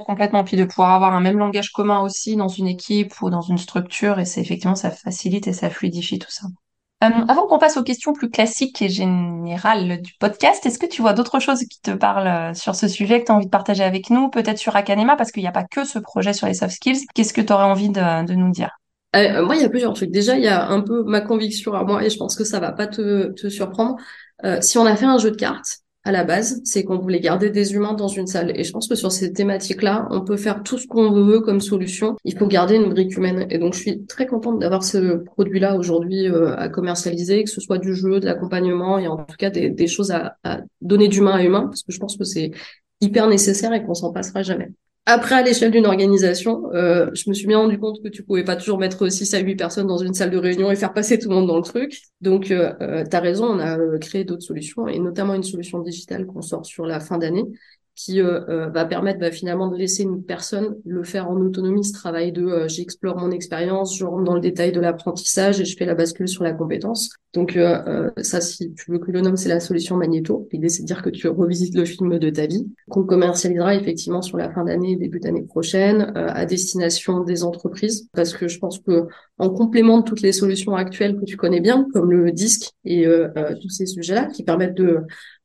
Complètement. 0.05 0.43
Puis 0.43 0.55
de 0.55 0.65
pouvoir 0.65 0.91
avoir 0.91 1.13
un 1.13 1.19
même 1.19 1.37
langage 1.37 1.71
commun 1.71 2.01
aussi 2.01 2.35
dans 2.35 2.47
une 2.47 2.67
équipe 2.67 3.21
ou 3.21 3.29
dans 3.29 3.41
une 3.41 3.57
structure. 3.57 4.19
Et 4.19 4.25
c'est 4.25 4.41
effectivement 4.41 4.75
ça 4.75 4.91
facilite 4.91 5.47
et 5.47 5.53
ça 5.53 5.69
fluidifie 5.69 6.19
tout 6.19 6.31
ça 6.31 6.47
euh, 7.01 7.07
avant 7.29 7.47
qu'on 7.47 7.59
passe 7.59 7.77
aux 7.77 7.83
questions 7.83 8.11
plus 8.11 8.29
classiques 8.29 8.81
et 8.81 8.89
générales 8.89 10.01
du 10.01 10.13
podcast, 10.19 10.65
est-ce 10.65 10.77
que 10.77 10.85
tu 10.85 11.01
vois 11.01 11.13
d'autres 11.13 11.39
choses 11.39 11.59
qui 11.59 11.79
te 11.81 11.91
parlent 11.91 12.27
euh, 12.27 12.53
sur 12.53 12.75
ce 12.75 12.89
sujet 12.89 13.21
que 13.21 13.27
tu 13.27 13.31
as 13.31 13.35
envie 13.35 13.45
de 13.45 13.51
partager 13.51 13.83
avec 13.83 14.09
nous, 14.09 14.29
peut-être 14.29 14.57
sur 14.57 14.75
Akanema, 14.75 15.15
parce 15.15 15.31
qu'il 15.31 15.41
n'y 15.41 15.47
a 15.47 15.53
pas 15.53 15.63
que 15.63 15.85
ce 15.85 15.97
projet 15.97 16.33
sur 16.33 16.47
les 16.47 16.53
soft 16.53 16.75
skills. 16.75 17.05
Qu'est-ce 17.15 17.33
que 17.33 17.41
tu 17.41 17.53
aurais 17.53 17.63
envie 17.63 17.89
de, 17.89 18.33
nous 18.33 18.51
dire? 18.51 18.71
Euh, 19.15 19.45
Moi, 19.45 19.55
il 19.55 19.61
y 19.61 19.65
a 19.65 19.69
plusieurs 19.69 19.93
trucs. 19.93 20.11
Déjà, 20.11 20.35
il 20.35 20.43
y 20.43 20.47
a 20.47 20.67
un 20.67 20.81
peu 20.81 21.03
ma 21.03 21.21
conviction 21.21 21.73
à 21.73 21.85
moi, 21.85 22.03
et 22.03 22.09
je 22.09 22.17
pense 22.17 22.35
que 22.35 22.43
ça 22.43 22.59
va 22.59 22.73
pas 22.73 22.87
te, 22.87 23.31
te 23.31 23.47
surprendre. 23.47 23.95
si 24.61 24.77
on 24.77 24.85
a 24.85 24.95
fait 24.97 25.05
un 25.05 25.17
jeu 25.17 25.31
de 25.31 25.37
cartes, 25.37 25.79
à 26.09 26.11
la 26.11 26.23
base, 26.23 26.59
c'est 26.63 26.83
qu'on 26.83 26.97
voulait 26.97 27.19
garder 27.19 27.51
des 27.51 27.75
humains 27.75 27.93
dans 27.93 28.07
une 28.07 28.25
salle. 28.25 28.51
Et 28.55 28.63
je 28.63 28.71
pense 28.71 28.87
que 28.87 28.95
sur 28.95 29.11
ces 29.11 29.31
thématiques-là, 29.31 30.07
on 30.09 30.21
peut 30.21 30.37
faire 30.37 30.63
tout 30.63 30.79
ce 30.79 30.87
qu'on 30.87 31.11
veut 31.11 31.39
comme 31.39 31.61
solution. 31.61 32.17
Il 32.25 32.35
faut 32.35 32.47
garder 32.47 32.75
une 32.77 32.89
brique 32.89 33.15
humaine. 33.15 33.45
Et 33.51 33.59
donc, 33.59 33.75
je 33.75 33.79
suis 33.79 34.05
très 34.07 34.25
contente 34.25 34.57
d'avoir 34.57 34.83
ce 34.83 35.17
produit-là 35.17 35.77
aujourd'hui 35.77 36.27
euh, 36.27 36.55
à 36.57 36.67
commercialiser, 36.67 37.43
que 37.43 37.49
ce 37.51 37.61
soit 37.61 37.77
du 37.77 37.93
jeu, 37.93 38.19
de 38.19 38.25
l'accompagnement 38.25 38.97
et 38.97 39.07
en 39.07 39.17
tout 39.17 39.35
cas 39.37 39.51
des, 39.51 39.87
choses 39.87 40.09
à, 40.09 40.35
à 40.43 40.61
donner 40.81 41.09
d'humain 41.09 41.33
à 41.33 41.43
humain, 41.43 41.67
parce 41.67 41.83
que 41.83 41.91
je 41.91 41.99
pense 41.99 42.17
que 42.17 42.23
c'est 42.23 42.51
hyper 43.01 43.27
nécessaire 43.27 43.71
et 43.73 43.83
qu'on 43.83 43.93
s'en 43.93 44.11
passera 44.11 44.41
jamais. 44.41 44.71
Après, 45.05 45.35
à 45.35 45.41
l'échelle 45.41 45.71
d'une 45.71 45.87
organisation, 45.87 46.71
euh, 46.73 47.09
je 47.13 47.29
me 47.29 47.33
suis 47.33 47.47
bien 47.47 47.57
rendu 47.57 47.79
compte 47.79 48.03
que 48.03 48.09
tu 48.09 48.21
pouvais 48.21 48.43
pas 48.43 48.55
toujours 48.55 48.77
mettre 48.77 49.09
6 49.09 49.33
à 49.33 49.39
8 49.39 49.55
personnes 49.55 49.87
dans 49.87 49.97
une 49.97 50.13
salle 50.13 50.29
de 50.29 50.37
réunion 50.37 50.69
et 50.69 50.75
faire 50.75 50.93
passer 50.93 51.17
tout 51.17 51.29
le 51.29 51.35
monde 51.35 51.47
dans 51.47 51.57
le 51.57 51.63
truc. 51.63 51.99
Donc, 52.21 52.51
euh, 52.51 52.73
euh 52.81 53.03
tu 53.09 53.15
as 53.15 53.19
raison, 53.19 53.45
on 53.45 53.59
a 53.59 53.79
euh, 53.79 53.97
créé 53.97 54.23
d'autres 54.23 54.43
solutions, 54.43 54.87
et 54.87 54.99
notamment 54.99 55.33
une 55.33 55.43
solution 55.43 55.79
digitale 55.79 56.27
qu'on 56.27 56.43
sort 56.43 56.63
sur 56.63 56.85
la 56.85 56.99
fin 56.99 57.17
d'année, 57.17 57.43
qui 57.99 58.21
euh, 58.21 58.39
euh, 58.47 58.69
va 58.69 58.85
permettre 58.85 59.19
bah, 59.19 59.29
finalement 59.29 59.67
de 59.67 59.75
laisser 59.75 60.03
une 60.03 60.23
personne 60.23 60.77
le 60.85 61.03
faire 61.03 61.29
en 61.29 61.35
autonomie, 61.35 61.83
ce 61.83 61.91
travail 61.91 62.31
de 62.31 62.45
euh, 62.45 62.67
j'explore 62.69 63.17
mon 63.17 63.29
expérience, 63.29 63.97
je 63.97 64.05
rentre 64.05 64.23
dans 64.23 64.35
le 64.35 64.39
détail 64.39 64.71
de 64.71 64.79
l'apprentissage 64.79 65.59
et 65.59 65.65
je 65.65 65.75
fais 65.75 65.83
la 65.85 65.95
bascule 65.95 66.29
sur 66.29 66.45
la 66.45 66.53
compétence. 66.53 67.09
Donc 67.33 67.59
ça, 68.17 68.41
si 68.41 68.73
tu 68.73 68.91
veux 68.91 68.97
que 68.97 69.11
le 69.11 69.21
nomme, 69.21 69.37
c'est 69.37 69.49
la 69.49 69.59
solution 69.59 69.97
Magneto. 69.97 70.47
L'idée, 70.51 70.69
c'est 70.69 70.81
de 70.81 70.87
dire 70.87 71.03
que 71.03 71.11
tu 71.11 71.27
revisites 71.27 71.75
le 71.75 71.85
film 71.85 72.17
de 72.17 72.29
ta 72.31 72.47
vie, 72.47 72.65
qu'on 72.89 73.03
commercialisera 73.03 73.75
effectivement 73.75 74.23
sur 74.23 74.37
la 74.37 74.51
fin 74.51 74.63
d'année, 74.63 74.95
début 74.95 75.19
d'année 75.19 75.43
prochaine, 75.43 76.11
à 76.15 76.47
destination 76.47 77.23
des 77.23 77.43
entreprises, 77.43 78.09
parce 78.13 78.33
que 78.33 78.47
je 78.47 78.57
pense 78.57 78.79
que 78.79 79.05
en 79.37 79.51
complément 79.51 79.99
de 79.99 80.05
toutes 80.05 80.21
les 80.21 80.31
solutions 80.31 80.75
actuelles 80.75 81.19
que 81.19 81.25
tu 81.25 81.37
connais 81.37 81.61
bien, 81.61 81.85
comme 81.93 82.11
le 82.11 82.31
disque 82.31 82.71
et 82.83 83.05
tous 83.61 83.69
ces 83.69 83.85
sujets-là, 83.85 84.25
qui 84.25 84.43
permettent 84.43 84.75
de 84.77 85.01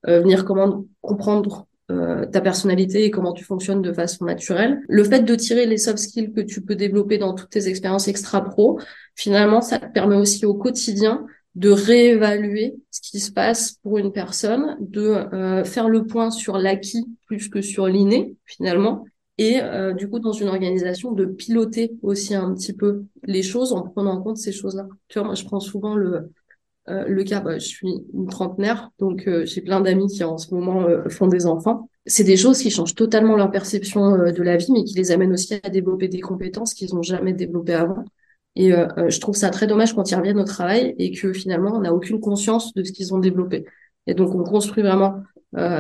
venir 0.07 0.47
comment 0.47 0.87
comprendre 1.03 1.67
euh, 1.91 2.25
ta 2.27 2.41
personnalité 2.41 3.05
et 3.05 3.11
comment 3.11 3.33
tu 3.33 3.45
fonctionnes 3.45 3.83
de 3.83 3.93
façon 3.93 4.25
naturelle. 4.25 4.81
Le 4.89 5.05
fait 5.05 5.21
de 5.21 5.35
tirer 5.35 5.67
les 5.67 5.77
soft 5.77 5.99
skills 5.99 6.33
que 6.33 6.41
tu 6.41 6.63
peux 6.63 6.77
développer 6.77 7.19
dans 7.19 7.35
toutes 7.35 7.51
tes 7.51 7.69
expériences 7.69 8.09
extra-pro, 8.09 8.81
finalement, 9.15 9.61
ça 9.61 9.79
te 9.79 9.93
permet 9.93 10.17
aussi 10.17 10.47
au 10.47 10.55
quotidien 10.55 11.27
de 11.55 11.71
réévaluer 11.71 12.75
ce 12.91 13.01
qui 13.01 13.21
se 13.21 13.31
passe 13.31 13.73
pour 13.83 13.99
une 13.99 14.13
personne, 14.13 14.77
de 14.81 15.03
euh, 15.03 15.65
faire 15.65 15.89
le 15.89 16.07
point 16.07 16.31
sur 16.31 16.59
l'acquis 16.59 17.07
plus 17.27 17.49
que 17.49 17.61
sur 17.61 17.87
l'inné, 17.87 18.35
finalement, 18.45 19.05
et 19.39 19.61
euh, 19.61 19.93
du 19.93 20.09
coup, 20.09 20.21
dans 20.21 20.33
une 20.33 20.49
organisation, 20.49 21.13
de 21.13 21.25
piloter 21.25 21.93
aussi 22.03 22.35
un 22.35 22.55
petit 22.55 22.73
peu 22.73 23.05
les 23.25 23.43
choses 23.43 23.73
en 23.73 23.83
prenant 23.83 24.13
en 24.13 24.23
compte 24.23 24.37
ces 24.37 24.53
choses-là. 24.53 24.87
Tu 25.09 25.19
vois, 25.19 25.27
moi, 25.27 25.35
je 25.35 25.45
prends 25.45 25.61
souvent 25.61 25.97
le, 25.97 26.31
euh, 26.91 27.05
le 27.07 27.25
cas, 27.25 27.41
bah, 27.41 27.59
je 27.59 27.67
suis 27.67 28.05
une 28.13 28.27
trentenaire, 28.29 28.91
donc 28.99 29.27
euh, 29.27 29.47
j'ai 29.47 29.63
plein 29.63 29.81
d'amis 29.81 30.09
qui 30.09 30.23
en 30.23 30.37
ce 30.37 30.55
moment 30.55 30.83
euh, 30.83 31.09
font 31.09 31.29
des 31.29 31.47
enfants. 31.47 31.89
C'est 32.05 32.25
des 32.25 32.37
choses 32.37 32.59
qui 32.59 32.71
changent 32.71 32.95
totalement 32.95 33.37
leur 33.37 33.51
perception 33.51 34.19
de 34.19 34.43
la 34.43 34.57
vie, 34.59 34.71
mais 34.71 34.85
qui 34.85 34.95
les 34.95 35.11
amènent 35.11 35.33
aussi 35.33 35.55
à 35.63 35.71
développer 35.71 36.09
des 36.09 36.21
compétences 36.21 36.75
qu'ils 36.75 36.95
n'ont 36.95 37.03
jamais 37.03 37.33
développées 37.33 37.75
avant. 37.75 38.05
Et 38.57 38.73
je 38.73 39.21
trouve 39.21 39.35
ça 39.35 39.49
très 39.49 39.67
dommage 39.67 39.95
quand 39.95 40.11
ils 40.11 40.15
reviennent 40.15 40.39
au 40.39 40.45
travail 40.45 40.95
et 40.99 41.13
que 41.13 41.33
finalement 41.33 41.75
on 41.75 41.81
n'a 41.81 41.95
aucune 41.95 42.21
conscience 42.21 42.75
de 42.75 42.85
ce 42.85 42.93
qu'ils 42.93 43.15
ont 43.15 43.19
développé. 43.19 43.65
Et 44.07 44.13
donc 44.13 44.35
on 44.35 44.45
construit 44.45 44.83
vraiment 44.83 45.23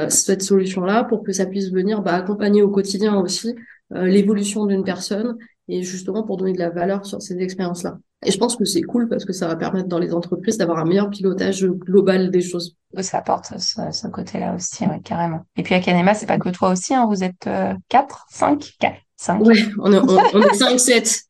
cette 0.08 0.40
solution-là 0.40 1.04
pour 1.04 1.22
que 1.24 1.32
ça 1.32 1.44
puisse 1.44 1.70
venir 1.70 2.00
bah, 2.00 2.14
accompagner 2.14 2.62
au 2.62 2.70
quotidien 2.70 3.20
aussi 3.20 3.54
l'évolution 3.90 4.64
d'une 4.64 4.82
personne 4.82 5.36
et 5.68 5.83
justement 5.83 6.22
pour 6.22 6.37
donner 6.37 6.53
de 6.53 6.59
la 6.59 6.70
valeur 6.70 7.07
sur 7.07 7.22
ces 7.22 7.38
expériences-là. 7.38 7.98
Et 8.24 8.31
je 8.31 8.38
pense 8.38 8.57
que 8.57 8.64
c'est 8.64 8.83
cool 8.83 9.09
parce 9.09 9.24
que 9.24 9.33
ça 9.33 9.46
va 9.46 9.57
permettre 9.57 9.88
dans 9.88 9.98
les 9.98 10.14
entreprises 10.14 10.57
d'avoir 10.57 10.79
un 10.79 10.85
meilleur 10.85 11.11
pilotage 11.11 11.66
global 11.66 12.31
des 12.31 12.40
choses. 12.40 12.77
Ça 13.00 13.18
apporte 13.18 13.59
ce, 13.59 14.07
côté-là 14.09 14.55
aussi, 14.55 14.85
carrément. 15.05 15.40
Et 15.57 15.62
puis 15.62 15.74
à 15.74 15.81
Canema, 15.81 16.14
c'est 16.14 16.27
pas 16.27 16.38
que 16.38 16.48
toi 16.48 16.70
aussi, 16.70 16.94
hein, 16.94 17.07
vous 17.07 17.22
êtes 17.22 17.46
euh, 17.46 17.74
4, 17.88 18.27
5, 18.31 18.72
4, 18.79 18.96
5. 19.16 19.40
Oui, 19.46 19.64
on 19.79 19.92
est, 19.92 19.98
on, 19.98 20.42
est 20.42 20.55
5, 20.55 20.79
7. 20.79 21.20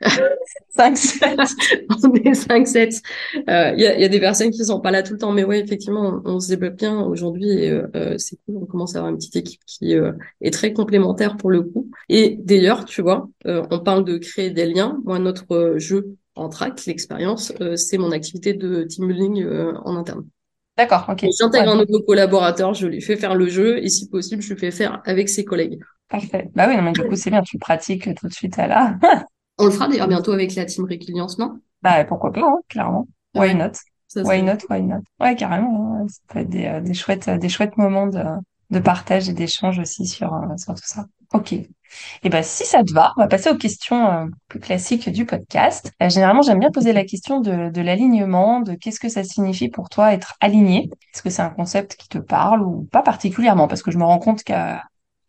5, 0.70 0.97
7. 0.97 1.38
on 2.05 2.14
est 2.14 2.35
5, 2.35 2.66
7. 2.66 3.03
Il 3.35 3.40
euh, 3.49 3.75
y, 3.77 3.87
a, 3.87 3.99
y, 3.99 4.05
a, 4.05 4.09
des 4.09 4.20
personnes 4.20 4.51
qui 4.51 4.64
sont 4.64 4.81
pas 4.81 4.90
là 4.90 5.03
tout 5.03 5.12
le 5.12 5.18
temps, 5.18 5.33
mais 5.33 5.44
oui, 5.44 5.59
effectivement, 5.59 6.20
on, 6.25 6.40
se 6.40 6.49
développe 6.49 6.77
bien 6.77 7.01
aujourd'hui 7.01 7.51
et 7.51 7.70
euh, 7.70 7.87
euh, 7.94 8.18
c'est 8.18 8.37
cool. 8.47 8.57
On 8.62 8.66
commence 8.66 8.94
à 8.94 8.99
avoir 8.99 9.12
une 9.12 9.18
petite 9.18 9.37
équipe 9.37 9.61
qui 9.66 9.94
euh, 9.94 10.12
est 10.40 10.53
très 10.53 10.73
complémentaire 10.73 11.37
pour 11.37 11.51
le 11.51 11.62
coup. 11.62 11.90
Et 12.09 12.38
d'ailleurs, 12.42 12.85
tu 12.85 13.03
vois, 13.03 13.29
on 13.44 13.79
parle 13.81 14.05
de 14.05 14.18
créer 14.18 14.51
des 14.51 14.66
liens. 14.66 15.01
Moi, 15.05 15.18
notre 15.18 15.75
jeu 15.77 16.16
en 16.37 16.49
track, 16.49 16.85
l'expérience, 16.87 17.53
euh, 17.61 17.77
c'est 17.77 17.99
mon 17.99 18.11
activité 18.11 18.55
de 18.55 18.83
team 18.85 19.07
building 19.07 19.42
euh, 19.42 19.73
en 19.85 19.97
interne. 19.97 20.27
D'accord, 20.77 21.07
ok. 21.09 21.27
J'intègre 21.38 21.70
un 21.70 21.77
nouveau 21.77 22.03
collaborateur, 22.03 22.75
je 22.75 22.88
lui 22.88 23.01
fais 23.01 23.16
faire 23.16 23.37
le 23.37 23.49
jeu 23.49 23.79
et 23.79 23.88
si 23.88 24.09
possible, 24.09 24.42
je 24.42 24.53
le 24.53 24.59
fais 24.59 24.73
faire 24.73 25.01
avec 25.05 25.29
ses 25.29 25.44
collègues. 25.44 25.79
Parfait. 26.08 26.50
Bah 26.54 26.66
oui, 26.68 26.76
non, 26.76 26.82
mais 26.82 26.92
du 26.92 27.02
coup, 27.02 27.16
c'est 27.16 27.30
bien, 27.30 27.42
tu 27.42 27.58
pratiques 27.58 28.14
tout 28.14 28.28
de 28.28 28.32
suite 28.32 28.58
à 28.58 28.66
là. 28.66 28.98
On 29.58 29.66
le 29.66 29.70
fera 29.70 29.88
d'ailleurs 29.88 30.08
bientôt 30.08 30.32
avec 30.32 30.54
la 30.54 30.64
team 30.64 30.84
Résilience, 30.84 31.38
non? 31.38 31.58
Bah 31.82 32.04
pourquoi 32.04 32.32
pas, 32.32 32.42
hein, 32.42 32.58
clairement. 32.68 33.06
Why 33.34 33.54
not? 33.54 33.72
Why 34.16 34.42
not? 34.42 34.58
Why 34.68 34.82
not? 34.82 35.02
Ouais, 35.20 35.34
carrément. 35.36 36.00
Hein. 36.00 36.06
Ça 36.08 36.20
peut 36.28 36.38
être 36.40 36.48
des, 36.48 36.80
des 36.82 36.94
chouettes, 36.94 37.28
des 37.28 37.48
chouettes 37.48 37.76
moments 37.76 38.06
de, 38.06 38.22
de 38.70 38.78
partage 38.78 39.28
et 39.28 39.32
d'échange 39.32 39.78
aussi 39.78 40.06
sur, 40.06 40.30
sur 40.56 40.74
tout 40.74 40.86
ça. 40.86 41.06
Ok. 41.32 41.52
Et 41.52 41.68
eh 42.24 42.28
ben 42.28 42.42
si 42.42 42.64
ça 42.64 42.82
te 42.82 42.92
va, 42.92 43.12
on 43.16 43.20
va 43.20 43.28
passer 43.28 43.50
aux 43.50 43.56
questions 43.56 44.10
euh, 44.10 44.26
plus 44.48 44.60
classiques 44.60 45.08
du 45.08 45.26
podcast. 45.26 45.92
Euh, 46.02 46.08
généralement, 46.08 46.42
j'aime 46.42 46.58
bien 46.58 46.70
poser 46.70 46.92
la 46.92 47.04
question 47.04 47.40
de, 47.40 47.70
de 47.70 47.80
l'alignement, 47.82 48.60
de 48.60 48.74
qu'est-ce 48.74 48.98
que 49.00 49.08
ça 49.08 49.22
signifie 49.24 49.68
pour 49.68 49.88
toi 49.88 50.12
être 50.12 50.34
aligné? 50.40 50.90
Est-ce 51.12 51.22
que 51.22 51.30
c'est 51.30 51.42
un 51.42 51.50
concept 51.50 51.96
qui 51.96 52.08
te 52.08 52.18
parle 52.18 52.62
ou 52.62 52.88
pas 52.90 53.02
particulièrement? 53.02 53.68
Parce 53.68 53.82
que 53.82 53.90
je 53.90 53.98
me 53.98 54.04
rends 54.04 54.18
compte 54.18 54.42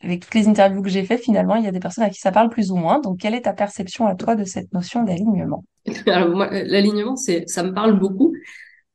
qu'avec 0.05 0.21
toutes 0.21 0.35
les 0.35 0.47
interviews 0.47 0.81
que 0.81 0.89
j'ai 0.89 1.03
faites, 1.03 1.21
finalement, 1.21 1.55
il 1.55 1.65
y 1.65 1.67
a 1.67 1.71
des 1.71 1.79
personnes 1.79 2.03
à 2.03 2.09
qui 2.09 2.19
ça 2.19 2.31
parle 2.31 2.49
plus 2.49 2.71
ou 2.71 2.75
moins. 2.75 2.99
Donc, 2.99 3.19
quelle 3.19 3.33
est 3.33 3.41
ta 3.41 3.53
perception 3.53 4.05
à 4.05 4.15
toi 4.15 4.35
de 4.35 4.43
cette 4.43 4.71
notion 4.71 5.03
d'alignement? 5.03 5.63
L'alignement, 6.05 7.15
c'est, 7.15 7.47
ça 7.47 7.63
me 7.63 7.73
parle 7.73 7.99
beaucoup. 7.99 8.33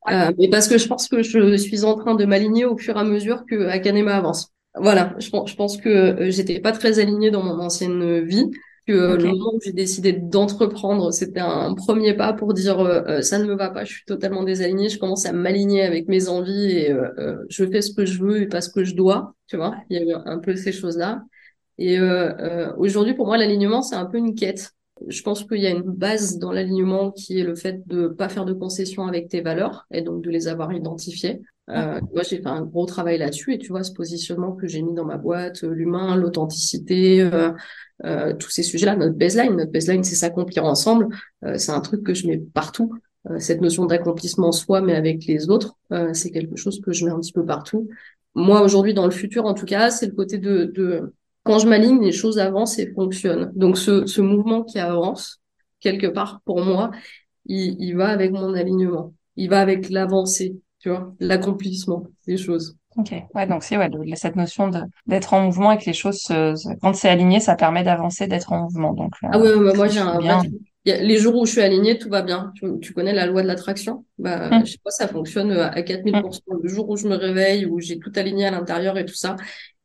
Euh, 0.09 0.31
mais 0.39 0.49
parce 0.49 0.67
que 0.67 0.77
je 0.77 0.87
pense 0.87 1.07
que 1.07 1.21
je 1.21 1.55
suis 1.57 1.83
en 1.83 1.95
train 1.95 2.15
de 2.15 2.25
m'aligner 2.25 2.65
au 2.65 2.77
fur 2.77 2.95
et 2.95 2.99
à 2.99 3.03
mesure 3.03 3.45
que 3.45 3.67
Akanema 3.67 4.15
avance. 4.15 4.51
Voilà, 4.75 5.13
je, 5.19 5.29
je 5.29 5.55
pense 5.55 5.77
que 5.77 5.89
euh, 5.89 6.31
j'étais 6.31 6.59
pas 6.59 6.71
très 6.71 6.99
alignée 6.99 7.29
dans 7.29 7.43
mon 7.43 7.59
ancienne 7.59 8.21
vie, 8.21 8.49
que 8.87 8.93
euh, 8.93 9.17
le 9.17 9.25
moment 9.25 9.53
où 9.53 9.59
j'ai 9.63 9.73
décidé 9.73 10.13
d'entreprendre, 10.13 11.11
c'était 11.11 11.39
un 11.39 11.73
premier 11.73 12.15
pas 12.15 12.33
pour 12.33 12.53
dire 12.53 12.79
euh, 12.79 13.21
ça 13.21 13.39
ne 13.39 13.45
me 13.45 13.55
va 13.55 13.69
pas, 13.69 13.83
je 13.83 13.93
suis 13.93 14.05
totalement 14.05 14.43
désalignée, 14.43 14.89
je 14.89 14.99
commence 14.99 15.25
à 15.25 15.33
m'aligner 15.33 15.83
avec 15.83 16.07
mes 16.07 16.29
envies 16.29 16.71
et 16.71 16.95
je 17.49 17.65
fais 17.65 17.81
ce 17.81 17.93
que 17.93 18.05
je 18.05 18.21
veux 18.21 18.41
et 18.41 18.47
pas 18.47 18.61
ce 18.61 18.69
que 18.69 18.83
je 18.83 18.95
dois, 18.95 19.35
tu 19.47 19.57
vois. 19.57 19.75
Il 19.89 19.97
y 19.97 19.99
a 19.99 20.03
eu 20.03 20.13
un 20.25 20.39
peu 20.39 20.55
ces 20.55 20.71
choses-là. 20.71 21.23
Et 21.77 21.97
aujourd'hui, 22.77 23.13
pour 23.13 23.25
moi, 23.25 23.37
l'alignement, 23.37 23.81
c'est 23.81 23.95
un 23.95 24.05
peu 24.05 24.17
une 24.17 24.35
quête. 24.35 24.71
Je 25.07 25.21
pense 25.23 25.43
qu'il 25.43 25.59
y 25.59 25.67
a 25.67 25.71
une 25.71 25.81
base 25.81 26.37
dans 26.37 26.51
l'alignement 26.51 27.11
qui 27.11 27.39
est 27.39 27.43
le 27.43 27.55
fait 27.55 27.87
de 27.87 28.07
pas 28.07 28.29
faire 28.29 28.45
de 28.45 28.53
concessions 28.53 29.07
avec 29.07 29.29
tes 29.29 29.41
valeurs 29.41 29.87
et 29.91 30.01
donc 30.01 30.23
de 30.23 30.29
les 30.29 30.47
avoir 30.47 30.73
identifiées. 30.73 31.41
Euh, 31.69 32.01
moi, 32.13 32.23
j'ai 32.23 32.37
fait 32.37 32.47
un 32.47 32.63
gros 32.63 32.85
travail 32.85 33.17
là-dessus 33.17 33.53
et 33.53 33.57
tu 33.57 33.69
vois 33.69 33.83
ce 33.83 33.93
positionnement 33.93 34.53
que 34.53 34.67
j'ai 34.67 34.81
mis 34.81 34.93
dans 34.93 35.05
ma 35.05 35.17
boîte, 35.17 35.63
euh, 35.63 35.69
l'humain, 35.69 36.15
l'authenticité, 36.15 37.21
euh, 37.21 37.51
euh, 38.05 38.33
tous 38.33 38.49
ces 38.49 38.63
sujets-là, 38.63 38.95
notre 38.95 39.15
baseline, 39.15 39.55
notre 39.55 39.71
baseline, 39.71 40.03
c'est 40.03 40.15
s'accomplir 40.15 40.65
ensemble. 40.65 41.07
Euh, 41.43 41.57
c'est 41.57 41.71
un 41.71 41.81
truc 41.81 42.03
que 42.03 42.13
je 42.13 42.27
mets 42.27 42.37
partout. 42.37 42.93
cette 43.37 43.61
notion 43.61 43.85
d'accomplissement 43.85 44.51
soi, 44.51 44.81
mais 44.81 44.95
avec 44.95 45.25
les 45.25 45.49
autres, 45.49 45.75
c'est 46.13 46.31
quelque 46.31 46.55
chose 46.55 46.81
que 46.81 46.91
je 46.91 47.05
mets 47.05 47.11
un 47.11 47.19
petit 47.19 47.33
peu 47.33 47.45
partout. 47.45 47.87
Moi, 48.33 48.61
aujourd'hui, 48.61 48.95
dans 48.95 49.05
le 49.05 49.11
futur, 49.11 49.45
en 49.45 49.53
tout 49.53 49.65
cas, 49.65 49.91
c'est 49.91 50.07
le 50.07 50.13
côté 50.13 50.39
de, 50.39 50.65
de 50.65 51.13
quand 51.43 51.59
je 51.59 51.67
m'aligne, 51.67 52.01
les 52.01 52.11
choses 52.11 52.39
avancent 52.39 52.79
et 52.79 52.91
fonctionnent. 52.91 53.51
Donc, 53.55 53.77
ce, 53.77 54.07
ce 54.07 54.21
mouvement 54.21 54.63
qui 54.63 54.79
avance, 54.79 55.39
quelque 55.79 56.07
part, 56.07 56.41
pour 56.45 56.61
moi, 56.63 56.89
il, 57.45 57.75
il 57.79 57.95
va 57.95 58.07
avec 58.07 58.31
mon 58.31 58.53
alignement. 58.55 59.13
Il 59.35 59.49
va 59.49 59.59
avec 59.61 59.89
l'avancée 59.89 60.55
tu 60.81 60.89
vois, 60.89 61.13
l'accomplissement 61.19 62.07
des 62.25 62.37
choses. 62.37 62.75
Ok, 62.97 63.13
ouais, 63.35 63.47
donc 63.47 63.63
c'est 63.63 63.77
ouais, 63.77 63.89
cette 64.15 64.35
notion 64.35 64.69
d'être 65.07 65.33
en 65.33 65.45
mouvement 65.45 65.71
et 65.71 65.77
que 65.77 65.85
les 65.85 65.93
choses, 65.93 66.27
quand 66.81 66.93
c'est 66.93 67.09
aligné, 67.09 67.39
ça 67.39 67.55
permet 67.55 67.83
d'avancer, 67.83 68.27
d'être 68.27 68.51
en 68.51 68.63
mouvement. 68.63 68.93
Donc, 68.93 69.13
ah 69.23 69.39
ouais, 69.39 69.55
moi 69.55 69.87
j'ai 69.87 69.99
un 69.99 70.17
bien. 70.17 70.41
les 70.83 71.17
jours 71.17 71.35
où 71.35 71.45
je 71.45 71.53
suis 71.53 71.61
alignée, 71.61 71.97
tout 71.97 72.09
va 72.09 72.21
bien. 72.21 72.51
Tu, 72.81 72.93
connais 72.93 73.13
la 73.13 73.27
loi 73.27 73.43
de 73.43 73.47
l'attraction? 73.47 74.03
Bah, 74.17 74.49
hum. 74.51 74.65
Je 74.65 74.73
sais 74.73 74.79
pas, 74.83 74.91
ça 74.91 75.07
fonctionne 75.07 75.51
euh, 75.51 75.69
à 75.69 75.81
4000%. 75.81 76.41
Hum. 76.47 76.59
Le 76.61 76.69
jour 76.69 76.89
où 76.89 76.97
je 76.97 77.07
me 77.07 77.15
réveille, 77.15 77.65
où 77.65 77.79
j'ai 77.79 77.97
tout 77.97 78.11
aligné 78.15 78.45
à 78.47 78.51
l'intérieur 78.51 78.97
et 78.97 79.05
tout 79.05 79.15
ça, 79.15 79.37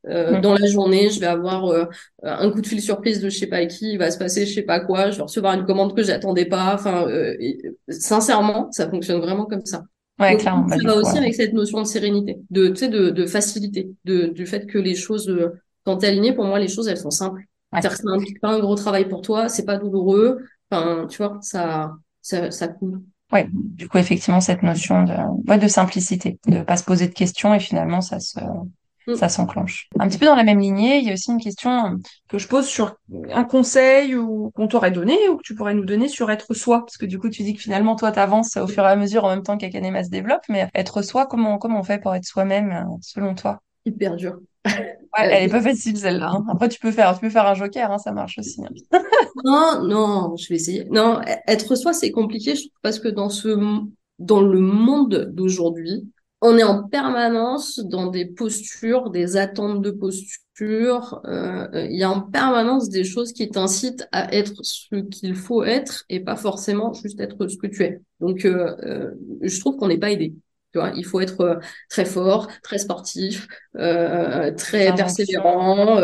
euh, 0.08 0.34
hum. 0.34 0.40
dans 0.40 0.54
la 0.54 0.66
journée, 0.66 1.10
je 1.10 1.18
vais 1.18 1.26
avoir 1.26 1.66
euh, 1.66 1.84
un 2.22 2.50
coup 2.50 2.60
de 2.60 2.66
fil 2.66 2.80
surprise 2.80 3.20
de 3.20 3.28
je 3.28 3.38
sais 3.38 3.48
pas 3.48 3.64
qui, 3.66 3.92
il 3.92 3.98
va 3.98 4.10
se 4.10 4.18
passer 4.18 4.46
je 4.46 4.54
sais 4.54 4.62
pas 4.62 4.78
quoi, 4.78 5.10
je 5.10 5.16
vais 5.16 5.22
recevoir 5.22 5.54
une 5.54 5.64
commande 5.64 5.96
que 5.96 6.02
j'attendais 6.02 6.44
pas. 6.44 6.74
Enfin, 6.74 7.06
euh, 7.08 7.36
sincèrement, 7.88 8.70
ça 8.70 8.88
fonctionne 8.88 9.20
vraiment 9.20 9.46
comme 9.46 9.64
ça. 9.64 9.84
Ouais, 10.18 10.36
clairement. 10.36 10.68
Ça 10.68 10.76
va 10.82 10.96
aussi 10.96 11.18
avec 11.18 11.34
cette 11.34 11.52
notion 11.52 11.82
de 11.82 11.86
sérénité, 11.86 12.38
de, 12.50 12.68
tu 12.68 12.76
sais, 12.76 12.88
de, 12.88 13.10
de 13.10 13.26
facilité, 13.26 13.90
de, 14.04 14.26
du 14.26 14.46
fait 14.46 14.66
que 14.66 14.78
les 14.78 14.94
choses, 14.94 15.28
euh, 15.28 15.60
quand 15.84 15.98
t'es 15.98 16.06
aligné, 16.06 16.32
pour 16.32 16.44
moi, 16.44 16.58
les 16.58 16.68
choses, 16.68 16.88
elles 16.88 16.96
sont 16.96 17.10
simples. 17.10 17.42
C'est-à-dire 17.72 17.90
que 17.90 17.96
ça 17.96 18.04
n'implique 18.04 18.40
pas 18.40 18.48
un 18.48 18.60
gros 18.60 18.76
travail 18.76 19.08
pour 19.08 19.20
toi, 19.20 19.48
c'est 19.48 19.64
pas 19.66 19.76
douloureux. 19.76 20.38
Enfin, 20.70 21.06
tu 21.08 21.18
vois, 21.18 21.38
ça, 21.42 21.92
ça, 22.22 22.50
ça 22.50 22.68
coule. 22.68 23.02
Ouais, 23.32 23.48
du 23.52 23.88
coup, 23.88 23.98
effectivement, 23.98 24.40
cette 24.40 24.62
notion 24.62 25.02
de, 25.04 25.12
ouais, 25.48 25.58
de 25.58 25.68
simplicité, 25.68 26.38
de 26.46 26.62
pas 26.62 26.76
se 26.76 26.84
poser 26.84 27.08
de 27.08 27.12
questions 27.12 27.54
et 27.54 27.60
finalement, 27.60 28.00
ça 28.00 28.20
se. 28.20 28.38
Ça 29.14 29.28
s'enclenche. 29.28 29.88
Un 29.98 30.08
petit 30.08 30.18
peu 30.18 30.26
dans 30.26 30.34
la 30.34 30.42
même 30.42 30.58
lignée, 30.58 30.98
il 30.98 31.04
y 31.04 31.10
a 31.10 31.12
aussi 31.12 31.30
une 31.30 31.40
question 31.40 31.98
que 32.28 32.38
je 32.38 32.48
pose 32.48 32.66
sur 32.66 32.96
un 33.32 33.44
conseil 33.44 34.16
ou 34.16 34.50
qu'on 34.54 34.66
t'aurait 34.66 34.90
donné 34.90 35.16
ou 35.28 35.36
que 35.36 35.42
tu 35.42 35.54
pourrais 35.54 35.74
nous 35.74 35.84
donner 35.84 36.08
sur 36.08 36.30
être 36.30 36.54
soi, 36.54 36.80
parce 36.80 36.96
que 36.96 37.06
du 37.06 37.18
coup 37.18 37.28
tu 37.28 37.42
dis 37.42 37.54
que 37.54 37.60
finalement 37.60 37.94
toi 37.94 38.10
t'avances 38.10 38.56
au 38.56 38.66
fur 38.66 38.84
et 38.84 38.88
à 38.88 38.96
mesure 38.96 39.24
en 39.24 39.30
même 39.30 39.42
temps 39.42 39.56
qu'Akanema 39.56 40.02
se 40.02 40.10
développe, 40.10 40.42
mais 40.48 40.68
être 40.74 41.02
soi, 41.02 41.26
comment 41.26 41.58
comment 41.58 41.80
on 41.80 41.84
fait 41.84 42.00
pour 42.00 42.14
être 42.14 42.24
soi-même 42.24 42.72
euh, 42.72 42.96
selon 43.00 43.34
toi? 43.34 43.60
Hyper 43.84 44.16
dur. 44.16 44.40
Ouais, 45.18 45.30
elle 45.32 45.44
est 45.44 45.50
pas 45.50 45.62
facile 45.62 45.96
celle-là. 45.96 46.28
Hein. 46.30 46.44
Après 46.50 46.68
tu 46.68 46.78
peux 46.78 46.90
faire 46.90 47.14
tu 47.14 47.20
peux 47.20 47.30
faire 47.30 47.46
un 47.46 47.54
joker, 47.54 47.90
hein, 47.90 47.96
ça 47.96 48.12
marche 48.12 48.38
aussi. 48.38 48.62
Hein. 48.62 48.98
non 49.44 49.82
non, 49.82 50.36
je 50.36 50.46
vais 50.48 50.56
essayer. 50.56 50.84
Non, 50.90 51.22
être 51.46 51.74
soi 51.74 51.94
c'est 51.94 52.10
compliqué, 52.10 52.54
je 52.54 52.62
trouve, 52.62 52.80
parce 52.82 52.98
que 52.98 53.08
dans 53.08 53.30
ce 53.30 53.48
dans 54.18 54.42
le 54.42 54.60
monde 54.60 55.30
d'aujourd'hui, 55.32 56.10
on 56.40 56.58
est 56.58 56.62
en 56.62 56.82
permanence 56.84 57.78
dans 57.78 58.08
des 58.08 58.26
postures, 58.26 59.10
des 59.10 59.36
attentes 59.36 59.82
de 59.82 59.90
posture. 59.90 61.20
Euh, 61.26 61.68
il 61.90 61.98
y 61.98 62.02
a 62.02 62.10
en 62.10 62.20
permanence 62.20 62.88
des 62.88 63.04
choses 63.04 63.32
qui 63.32 63.48
t'incitent 63.48 64.06
à 64.12 64.32
être 64.34 64.54
ce 64.62 64.96
qu'il 64.96 65.34
faut 65.34 65.64
être 65.64 66.04
et 66.08 66.20
pas 66.20 66.36
forcément 66.36 66.92
juste 66.92 67.20
être 67.20 67.48
ce 67.48 67.56
que 67.56 67.66
tu 67.66 67.82
es. 67.84 68.00
Donc, 68.20 68.44
euh, 68.44 68.76
euh, 68.82 69.10
je 69.40 69.60
trouve 69.60 69.76
qu'on 69.76 69.88
n'est 69.88 69.98
pas 69.98 70.10
aidé 70.10 70.34
il 70.96 71.04
faut 71.04 71.20
être 71.20 71.40
euh, 71.40 71.54
très 71.88 72.04
fort, 72.04 72.48
très 72.62 72.78
sportif, 72.78 73.46
euh, 73.76 74.52
très 74.52 74.94
persévérant, 74.94 75.98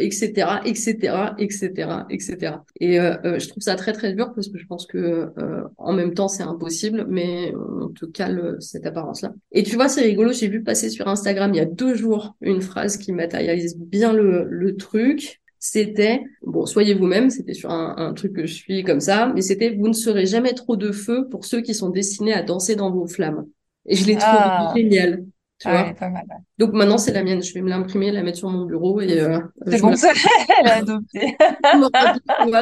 etc., 0.00 0.60
etc., 0.64 1.14
etc., 1.38 1.88
etc. 2.10 2.54
Et 2.80 3.00
euh, 3.00 3.38
je 3.38 3.48
trouve 3.48 3.62
ça 3.62 3.76
très 3.76 3.92
très 3.92 4.12
dur 4.12 4.32
parce 4.34 4.48
que 4.48 4.58
je 4.58 4.66
pense 4.66 4.86
que 4.86 5.32
en 5.76 5.92
même 5.92 6.14
temps 6.14 6.28
c'est 6.28 6.42
impossible, 6.42 7.06
mais 7.08 7.52
on 7.80 7.88
te 7.88 8.06
cale 8.06 8.56
cette 8.60 8.86
apparence-là. 8.86 9.32
Et 9.52 9.62
tu 9.62 9.76
vois, 9.76 9.88
c'est 9.88 10.02
rigolo. 10.02 10.32
J'ai 10.32 10.48
vu 10.48 10.62
passer 10.62 10.90
sur 10.90 11.08
Instagram 11.08 11.52
il 11.54 11.58
y 11.58 11.60
a 11.60 11.66
deux 11.66 11.94
jours 11.94 12.36
une 12.40 12.60
phrase 12.60 12.96
qui 12.96 13.12
matérialise 13.12 13.76
bien 13.76 14.12
le, 14.12 14.46
le 14.48 14.76
truc 14.76 15.40
c'était 15.60 16.22
bon 16.42 16.64
soyez 16.64 16.94
vous-même 16.94 17.28
c'était 17.28 17.52
sur 17.52 17.70
un, 17.70 17.94
un, 17.98 18.14
truc 18.14 18.32
que 18.32 18.46
je 18.46 18.54
suis 18.54 18.82
comme 18.82 19.00
ça 19.00 19.30
mais 19.34 19.42
c'était 19.42 19.76
vous 19.76 19.88
ne 19.88 19.92
serez 19.92 20.24
jamais 20.24 20.54
trop 20.54 20.74
de 20.76 20.90
feu 20.90 21.28
pour 21.30 21.44
ceux 21.44 21.60
qui 21.60 21.74
sont 21.74 21.90
destinés 21.90 22.32
à 22.32 22.42
danser 22.42 22.76
dans 22.76 22.90
vos 22.90 23.06
flammes 23.06 23.44
et 23.86 23.96
je 23.96 24.06
l'ai 24.06 24.16
trouvé 24.16 24.38
ah. 24.38 24.72
génial. 24.74 25.24
Tu 25.58 25.68
ah 25.68 25.84
vois 25.84 25.92
pas 25.92 26.08
mal, 26.08 26.24
Donc 26.56 26.72
maintenant, 26.72 26.96
c'est 26.96 27.12
la 27.12 27.22
mienne. 27.22 27.42
Je 27.42 27.52
vais 27.52 27.60
me 27.60 27.68
l'imprimer, 27.68 28.10
la 28.10 28.22
mettre 28.22 28.38
sur 28.38 28.48
mon 28.48 28.64
bureau 28.64 29.02
et. 29.02 29.20
Euh, 29.20 29.40
c'est 29.66 29.82
bon, 29.82 29.94
ça, 29.94 30.10
elle 30.58 30.68
a 30.68 30.76
adopté. 30.76 31.36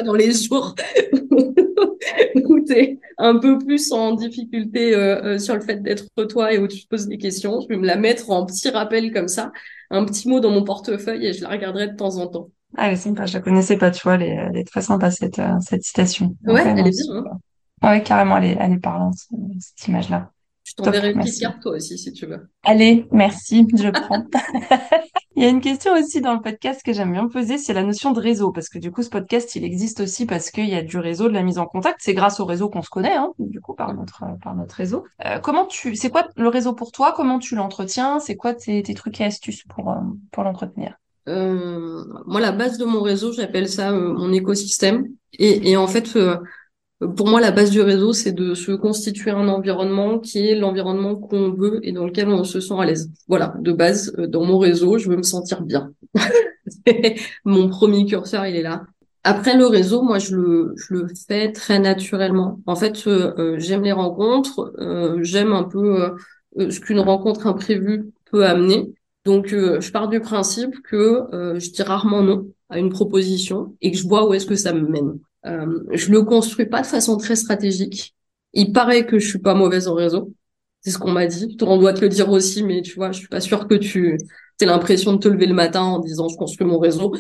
dans 0.04 0.14
les 0.14 0.33
jours 0.33 0.74
où 2.44 2.61
t'es 2.61 2.98
un 3.18 3.38
peu 3.38 3.57
plus 3.59 3.92
en 3.92 4.14
difficulté 4.14 4.96
euh, 4.96 5.22
euh, 5.22 5.38
sur 5.38 5.54
le 5.54 5.61
fait 5.61 5.81
d'être 5.81 6.07
toi 6.28 6.52
et 6.52 6.59
où 6.59 6.66
tu 6.66 6.83
te 6.83 6.88
poses 6.88 7.07
des 7.07 7.18
questions, 7.18 7.61
je 7.61 7.68
vais 7.68 7.76
me 7.76 7.87
la 7.87 7.94
mettre 7.94 8.31
en 8.31 8.44
petit 8.44 8.68
rappel 8.68 9.12
comme 9.12 9.28
ça, 9.28 9.52
un 9.90 10.04
petit 10.04 10.28
mot 10.28 10.40
dans 10.40 10.50
mon 10.50 10.64
portefeuille 10.64 11.26
et 11.26 11.33
je 11.33 11.42
la 11.42 11.50
regarderai 11.50 11.88
de 11.88 11.94
temps 11.94 12.16
en 12.16 12.26
temps. 12.26 12.50
Ah, 12.76 12.88
elle 12.88 12.94
est 12.94 12.96
sympa. 12.96 13.26
Je 13.26 13.35
la 13.35 13.40
connaissais 13.40 13.76
pas, 13.76 13.90
tu 13.90 14.02
vois. 14.02 14.14
Elle 14.14 14.22
est, 14.22 14.35
elle 14.50 14.57
est 14.57 14.66
très 14.66 14.83
sympa 14.83 15.11
cette, 15.11 15.38
euh, 15.38 15.59
cette 15.61 15.83
citation. 15.83 16.37
Ouais, 16.44 16.62
elle 16.66 16.78
est 16.81 16.83
bien. 16.83 17.24
Hein. 17.24 17.38
Ouais, 17.83 18.02
carrément, 18.02 18.37
elle 18.38 18.44
est, 18.44 18.57
elle 18.59 18.72
est 18.72 18.78
parlante 18.78 19.14
cette 19.61 19.88
image-là. 19.88 20.33
Je 20.68 20.74
t'enverrai 20.74 21.12
une 21.12 21.20
petite 21.20 21.40
carte 21.40 21.62
toi 21.62 21.72
aussi 21.72 21.96
si 21.96 22.12
tu 22.12 22.26
veux. 22.26 22.46
Allez, 22.62 23.07
merci, 23.11 23.66
je 23.74 23.88
prends. 23.88 24.22
il 25.37 25.42
y 25.42 25.46
a 25.46 25.48
une 25.48 25.62
question 25.62 25.94
aussi 25.94 26.20
dans 26.20 26.35
le 26.35 26.42
podcast 26.42 26.83
que 26.85 26.92
j'aime 26.92 27.12
bien 27.12 27.26
poser, 27.26 27.57
c'est 27.57 27.72
la 27.72 27.83
notion 27.83 28.12
de 28.12 28.20
réseau, 28.20 28.52
parce 28.52 28.68
que 28.68 28.78
du 28.78 28.90
coup 28.90 29.02
ce 29.02 29.09
podcast 29.09 29.57
il 29.57 29.64
existe 29.64 30.00
aussi 30.00 30.26
parce 30.26 30.50
qu'il 30.50 30.68
y 30.68 30.74
a 30.74 30.83
du 30.83 30.98
réseau, 30.98 31.28
de 31.28 31.33
la 31.33 31.42
mise 31.42 31.57
en 31.57 31.64
contact. 31.64 32.00
C'est 32.02 32.12
grâce 32.12 32.38
au 32.38 32.44
réseau 32.44 32.68
qu'on 32.68 32.83
se 32.83 32.90
connaît, 32.90 33.16
hein, 33.16 33.33
du 33.38 33.62
coup 33.62 33.74
par 33.74 33.94
notre 33.94 34.24
par 34.42 34.54
notre 34.54 34.74
réseau. 34.74 35.04
Euh, 35.24 35.38
comment 35.38 35.64
tu, 35.64 35.96
c'est 35.96 36.11
quoi 36.11 36.28
le 36.37 36.48
réseau 36.48 36.74
pour 36.74 36.92
toi? 36.92 37.14
Comment 37.16 37.38
tu 37.38 37.54
l'entretiens? 37.54 38.20
C'est 38.20 38.37
quoi 38.37 38.52
tes, 38.52 38.83
tes 38.83 38.94
trucs 38.94 39.18
et 39.22 39.24
astuces 39.24 39.64
pour 39.64 39.90
euh, 39.90 40.00
pour 40.33 40.44
l'entretenir? 40.44 40.98
Euh, 41.28 42.04
Moi 42.26 42.42
la 42.42 42.52
base 42.52 42.76
de 42.76 42.85
mon 42.85 43.00
réseau, 43.00 43.33
j'appelle 43.33 43.70
ça 43.70 43.92
euh, 43.92 44.12
mon 44.12 44.33
écosystème. 44.35 45.07
Et, 45.33 45.70
et 45.70 45.76
en 45.78 45.87
fait 45.87 46.18
pour 47.00 47.28
moi, 47.28 47.40
la 47.40 47.52
base 47.52 47.70
du 47.70 47.80
réseau, 47.80 48.12
c'est 48.12 48.32
de 48.32 48.54
se 48.54 48.72
constituer 48.72 49.30
un 49.30 49.48
environnement 49.48 50.18
qui 50.18 50.48
est 50.48 50.56
l'environnement 50.56 51.14
qu'on 51.14 51.52
veut 51.52 51.78
et 51.84 51.92
dans 51.92 52.04
lequel 52.04 52.28
on 52.28 52.42
se 52.42 52.58
sent 52.58 52.74
à 52.76 52.84
l'aise. 52.84 53.11
Voilà, 53.28 53.54
de 53.61 53.72
base, 53.72 54.12
euh, 54.18 54.26
dans 54.26 54.44
mon 54.44 54.58
réseau, 54.58 54.98
je 54.98 55.08
veux 55.08 55.16
me 55.16 55.22
sentir 55.22 55.62
bien. 55.62 55.92
mon 57.44 57.68
premier 57.68 58.04
curseur, 58.04 58.46
il 58.46 58.56
est 58.56 58.62
là. 58.62 58.82
Après 59.22 59.56
le 59.56 59.66
réseau, 59.66 60.02
moi, 60.02 60.18
je 60.18 60.34
le, 60.34 60.74
je 60.76 60.94
le 60.94 61.06
fais 61.28 61.52
très 61.52 61.78
naturellement. 61.78 62.61
En 62.66 62.74
fait, 62.74 63.06
euh, 63.06 63.32
euh, 63.38 63.58
j'aime 63.58 63.82
les 63.82 63.92
rencontres, 63.92 64.72
j'aime 65.20 65.52
un 65.52 65.64
peu 65.64 66.16
ce 66.56 66.80
qu'une 66.80 67.00
rencontre 67.00 67.46
imprévue 67.46 68.11
peut 68.30 68.44
amener. 68.44 68.92
Donc, 69.24 69.48
je 69.48 69.92
pars 69.92 70.08
du 70.08 70.20
principe 70.20 70.82
que 70.82 71.24
je 71.32 71.70
dis 71.70 71.82
rarement 71.82 72.22
non 72.22 72.46
à 72.70 72.78
une 72.78 72.90
proposition 72.90 73.76
et 73.82 73.92
que 73.92 73.98
je 73.98 74.06
vois 74.06 74.28
où 74.28 74.34
est-ce 74.34 74.46
que 74.46 74.56
ça 74.56 74.72
me 74.72 74.88
mène. 74.88 75.18
Euh, 75.46 75.81
je 75.92 76.11
le 76.11 76.22
construis 76.22 76.66
pas 76.66 76.83
de 76.83 76.87
façon 76.87 77.16
très 77.16 77.37
stratégique. 77.37 78.14
Il 78.53 78.72
paraît 78.72 79.07
que 79.07 79.18
je 79.18 79.29
suis 79.29 79.38
pas 79.38 79.55
mauvaise 79.55 79.88
en 79.88 79.94
réseau. 79.94 80.33
C'est 80.81 80.90
ce 80.90 80.98
qu'on 80.98 81.11
m'a 81.11 81.27
dit. 81.27 81.57
On 81.62 81.79
doit 81.79 81.92
te 81.92 82.01
le 82.01 82.09
dire 82.09 82.31
aussi, 82.31 82.62
mais 82.62 82.83
tu 82.83 82.94
vois, 82.94 83.12
je 83.12 83.18
suis 83.18 83.29
pas 83.29 83.40
sûre 83.40 83.68
que 83.68 83.74
tu 83.74 84.18
aies 84.61 84.66
l'impression 84.66 85.12
de 85.12 85.18
te 85.18 85.29
lever 85.29 85.46
le 85.46 85.55
matin 85.55 85.83
en 85.83 85.98
disant 85.98 86.29
je 86.29 86.37
construis 86.37 86.66
mon 86.66 86.79
réseau. 86.79 87.14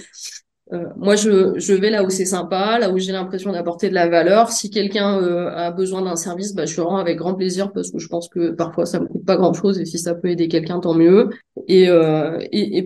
Euh, 0.72 0.84
moi, 0.96 1.16
je, 1.16 1.58
je 1.58 1.72
vais 1.72 1.90
là 1.90 2.04
où 2.04 2.10
c'est 2.10 2.26
sympa, 2.26 2.78
là 2.78 2.90
où 2.90 2.98
j'ai 2.98 3.12
l'impression 3.12 3.52
d'apporter 3.52 3.88
de 3.88 3.94
la 3.94 4.08
valeur. 4.08 4.50
Si 4.52 4.70
quelqu'un 4.70 5.18
euh, 5.22 5.50
a 5.50 5.70
besoin 5.70 6.02
d'un 6.02 6.16
service, 6.16 6.54
bah, 6.54 6.66
je 6.66 6.76
le 6.76 6.82
rends 6.82 6.98
avec 6.98 7.16
grand 7.18 7.34
plaisir 7.34 7.72
parce 7.72 7.90
que 7.90 7.98
je 7.98 8.08
pense 8.08 8.28
que 8.28 8.50
parfois 8.50 8.84
ça 8.84 9.00
me 9.00 9.06
coûte 9.06 9.24
pas 9.24 9.36
grand 9.36 9.54
chose 9.54 9.78
et 9.80 9.86
si 9.86 9.98
ça 9.98 10.14
peut 10.14 10.28
aider 10.28 10.48
quelqu'un, 10.48 10.80
tant 10.80 10.94
mieux. 10.94 11.30
Et, 11.68 11.88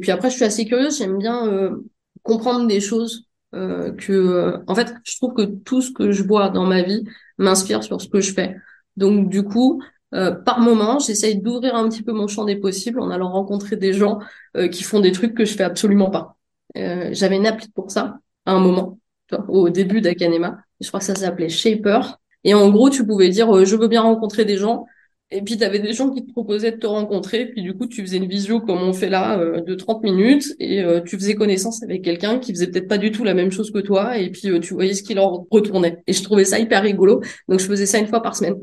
puis 0.01 0.11
après, 0.11 0.31
je 0.31 0.37
suis 0.37 0.45
assez 0.45 0.65
curieuse. 0.65 0.99
J'aime 0.99 1.19
bien 1.19 1.73
comprendre 2.23 2.67
des 2.67 2.81
choses 2.81 3.27
que, 3.53 4.63
en 4.67 4.75
fait, 4.75 4.95
je 5.05 5.17
trouve 5.17 5.35
que 5.35 5.43
tout 5.43 5.83
ce 5.83 5.91
que 5.93 6.11
je 6.13 6.23
vois 6.23 6.49
dans 6.49 6.65
ma 6.65 6.83
vie 6.83 7.05
m'inspire 7.39 7.83
sur 7.85 8.01
ce 8.01 8.09
que 8.09 8.21
je 8.21 8.33
fais. 8.33 8.57
Donc, 8.97 9.29
du 9.29 9.43
coup, 9.45 9.83
par 10.11 10.61
moment, 10.61 10.99
j'essaye 10.99 11.41
d'ouvrir 11.41 11.75
un 11.75 11.89
petit 11.89 12.03
peu 12.03 12.13
mon 12.13 12.29
champ 12.29 12.45
des 12.45 12.57
possibles 12.57 13.01
en 13.01 13.11
allant 13.11 13.31
rencontrer 13.31 13.77
des 13.77 13.93
gens 13.93 14.21
qui 14.71 14.83
font 14.83 15.01
des 15.01 15.13
trucs 15.13 15.35
que 15.35 15.45
je 15.45 15.55
fais 15.55 15.65
absolument 15.65 16.11
pas. 16.11 16.37
Euh, 16.77 17.11
j'avais 17.13 17.37
une 17.37 17.47
appli 17.47 17.69
pour 17.71 17.91
ça 17.91 18.19
à 18.47 18.53
un 18.53 18.61
moment, 18.61 18.99
au 19.49 19.69
début 19.69 20.01
d'Akanema. 20.01 20.59
Je 20.81 20.89
crois 20.89 21.01
que 21.01 21.07
ça 21.07 21.15
s'appelait 21.15 21.49
Shaper. 21.49 22.19
Et 22.45 22.55
en 22.55 22.71
gros, 22.71 22.91
tu 22.91 23.07
pouvais 23.07 23.29
dire 23.29 23.55
euh, 23.55 23.65
je 23.65 23.77
veux 23.77 23.89
bien 23.89 24.03
rencontrer 24.03 24.45
des 24.45 24.57
gens. 24.57 24.87
Et 25.33 25.43
puis, 25.43 25.57
tu 25.57 25.65
avais 25.65 25.79
des 25.79 25.93
gens 25.93 26.11
qui 26.11 26.25
te 26.25 26.31
proposaient 26.31 26.73
de 26.73 26.77
te 26.77 26.87
rencontrer. 26.87 27.47
Puis, 27.47 27.63
du 27.63 27.75
coup, 27.75 27.87
tu 27.87 28.03
faisais 28.03 28.19
une 28.19 28.29
visio 28.29 28.61
comme 28.61 28.83
on 28.83 28.93
fait 28.93 29.09
là 29.09 29.39
euh, 29.39 29.61
de 29.61 29.75
30 29.75 30.03
minutes 30.03 30.55
et 30.61 30.85
tu 31.07 31.17
faisais 31.17 31.35
connaissance 31.35 31.83
avec 31.83 32.03
quelqu'un 32.03 32.39
qui 32.39 32.53
faisait 32.53 32.69
peut-être 32.69 32.89
pas 32.89 32.99
du 32.99 33.11
tout 33.11 33.25
la 33.25 33.35
même 33.35 33.51
chose 33.51 33.71
que 33.71 33.79
toi. 33.79 34.19
Et 34.19 34.31
puis, 34.31 34.49
tu 34.61 34.75
voyais 34.75 34.95
ce 34.95 35.03
qu'il 35.03 35.19
en 35.19 35.47
retournait. 35.51 36.03
Et 36.07 36.13
je 36.13 36.23
trouvais 36.23 36.45
ça 36.45 36.59
hyper 36.59 36.83
rigolo. 36.83 37.21
Donc, 37.49 37.61
je 37.61 37.67
faisais 37.67 37.87
ça 37.87 37.99
une 37.99 38.07
fois 38.07 38.23
par 38.23 38.37
semaine 38.37 38.57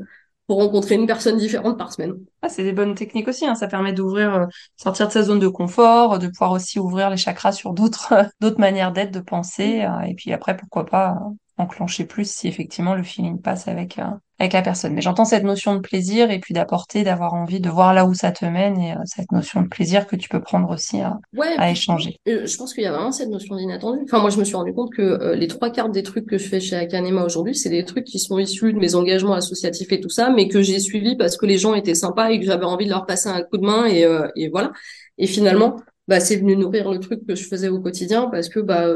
pour 0.50 0.58
rencontrer 0.58 0.96
une 0.96 1.06
personne 1.06 1.36
différente 1.36 1.78
par 1.78 1.92
semaine. 1.92 2.14
Ah, 2.42 2.48
c'est 2.48 2.64
des 2.64 2.72
bonnes 2.72 2.96
techniques 2.96 3.28
aussi, 3.28 3.46
hein. 3.46 3.54
ça 3.54 3.68
permet 3.68 3.92
d'ouvrir, 3.92 4.34
euh, 4.34 4.46
sortir 4.76 5.06
de 5.06 5.12
sa 5.12 5.22
zone 5.22 5.38
de 5.38 5.46
confort, 5.46 6.18
de 6.18 6.26
pouvoir 6.26 6.50
aussi 6.50 6.80
ouvrir 6.80 7.08
les 7.08 7.16
chakras 7.16 7.52
sur 7.52 7.72
d'autres, 7.72 8.12
d'autres 8.40 8.58
manières 8.58 8.90
d'être, 8.90 9.12
de 9.12 9.20
penser, 9.20 9.82
euh, 9.82 10.00
et 10.00 10.14
puis 10.14 10.32
après, 10.32 10.56
pourquoi 10.56 10.86
pas 10.86 11.12
euh, 11.12 11.30
enclencher 11.60 12.04
plus 12.04 12.30
si 12.30 12.48
effectivement 12.48 12.94
le 12.94 13.02
feeling 13.02 13.40
passe 13.40 13.68
avec, 13.68 13.98
avec 14.40 14.54
la 14.54 14.62
personne. 14.62 14.94
Mais 14.94 15.02
j'entends 15.02 15.26
cette 15.26 15.44
notion 15.44 15.74
de 15.74 15.80
plaisir 15.80 16.30
et 16.30 16.40
puis 16.40 16.54
d'apporter, 16.54 17.04
d'avoir 17.04 17.34
envie 17.34 17.60
de 17.60 17.68
voir 17.68 17.92
là 17.92 18.06
où 18.06 18.14
ça 18.14 18.32
te 18.32 18.46
mène 18.46 18.78
et 18.78 18.92
euh, 18.92 19.00
cette 19.04 19.30
notion 19.32 19.60
de 19.60 19.68
plaisir 19.68 20.06
que 20.06 20.16
tu 20.16 20.30
peux 20.30 20.40
prendre 20.40 20.70
aussi 20.70 21.00
à, 21.00 21.18
à 21.58 21.70
échanger. 21.70 22.16
Euh, 22.26 22.46
je 22.46 22.56
pense 22.56 22.72
qu'il 22.72 22.82
y 22.82 22.86
a 22.86 22.92
vraiment 22.92 23.12
cette 23.12 23.28
notion 23.28 23.54
d'inattendu. 23.56 24.00
Enfin, 24.04 24.18
moi, 24.18 24.30
je 24.30 24.38
me 24.38 24.44
suis 24.44 24.56
rendu 24.56 24.72
compte 24.72 24.92
que 24.94 25.02
euh, 25.02 25.34
les 25.36 25.46
trois 25.46 25.70
quarts 25.70 25.90
des 25.90 26.02
trucs 26.02 26.26
que 26.26 26.38
je 26.38 26.48
fais 26.48 26.58
chez 26.58 26.74
Akanema 26.74 27.22
aujourd'hui, 27.22 27.54
c'est 27.54 27.68
des 27.68 27.84
trucs 27.84 28.04
qui 28.04 28.18
sont 28.18 28.38
issus 28.38 28.72
de 28.72 28.78
mes 28.78 28.94
engagements 28.94 29.34
associatifs 29.34 29.92
et 29.92 30.00
tout 30.00 30.08
ça, 30.08 30.30
mais 30.30 30.48
que 30.48 30.62
j'ai 30.62 30.80
suivis 30.80 31.16
parce 31.16 31.36
que 31.36 31.44
les 31.44 31.58
gens 31.58 31.74
étaient 31.74 31.94
sympas 31.94 32.30
et 32.30 32.40
que 32.40 32.46
j'avais 32.46 32.64
envie 32.64 32.86
de 32.86 32.90
leur 32.90 33.04
passer 33.04 33.28
un 33.28 33.42
coup 33.42 33.58
de 33.58 33.66
main 33.66 33.86
et, 33.86 34.06
et 34.36 34.48
voilà. 34.48 34.72
Et 35.18 35.26
finalement, 35.26 35.76
bah, 36.08 36.18
c'est 36.18 36.36
venu 36.36 36.56
nourrir 36.56 36.90
le 36.90 36.98
truc 36.98 37.26
que 37.26 37.34
je 37.34 37.46
faisais 37.46 37.68
au 37.68 37.80
quotidien 37.80 38.28
parce 38.30 38.48
que 38.48 38.60
bah, 38.60 38.86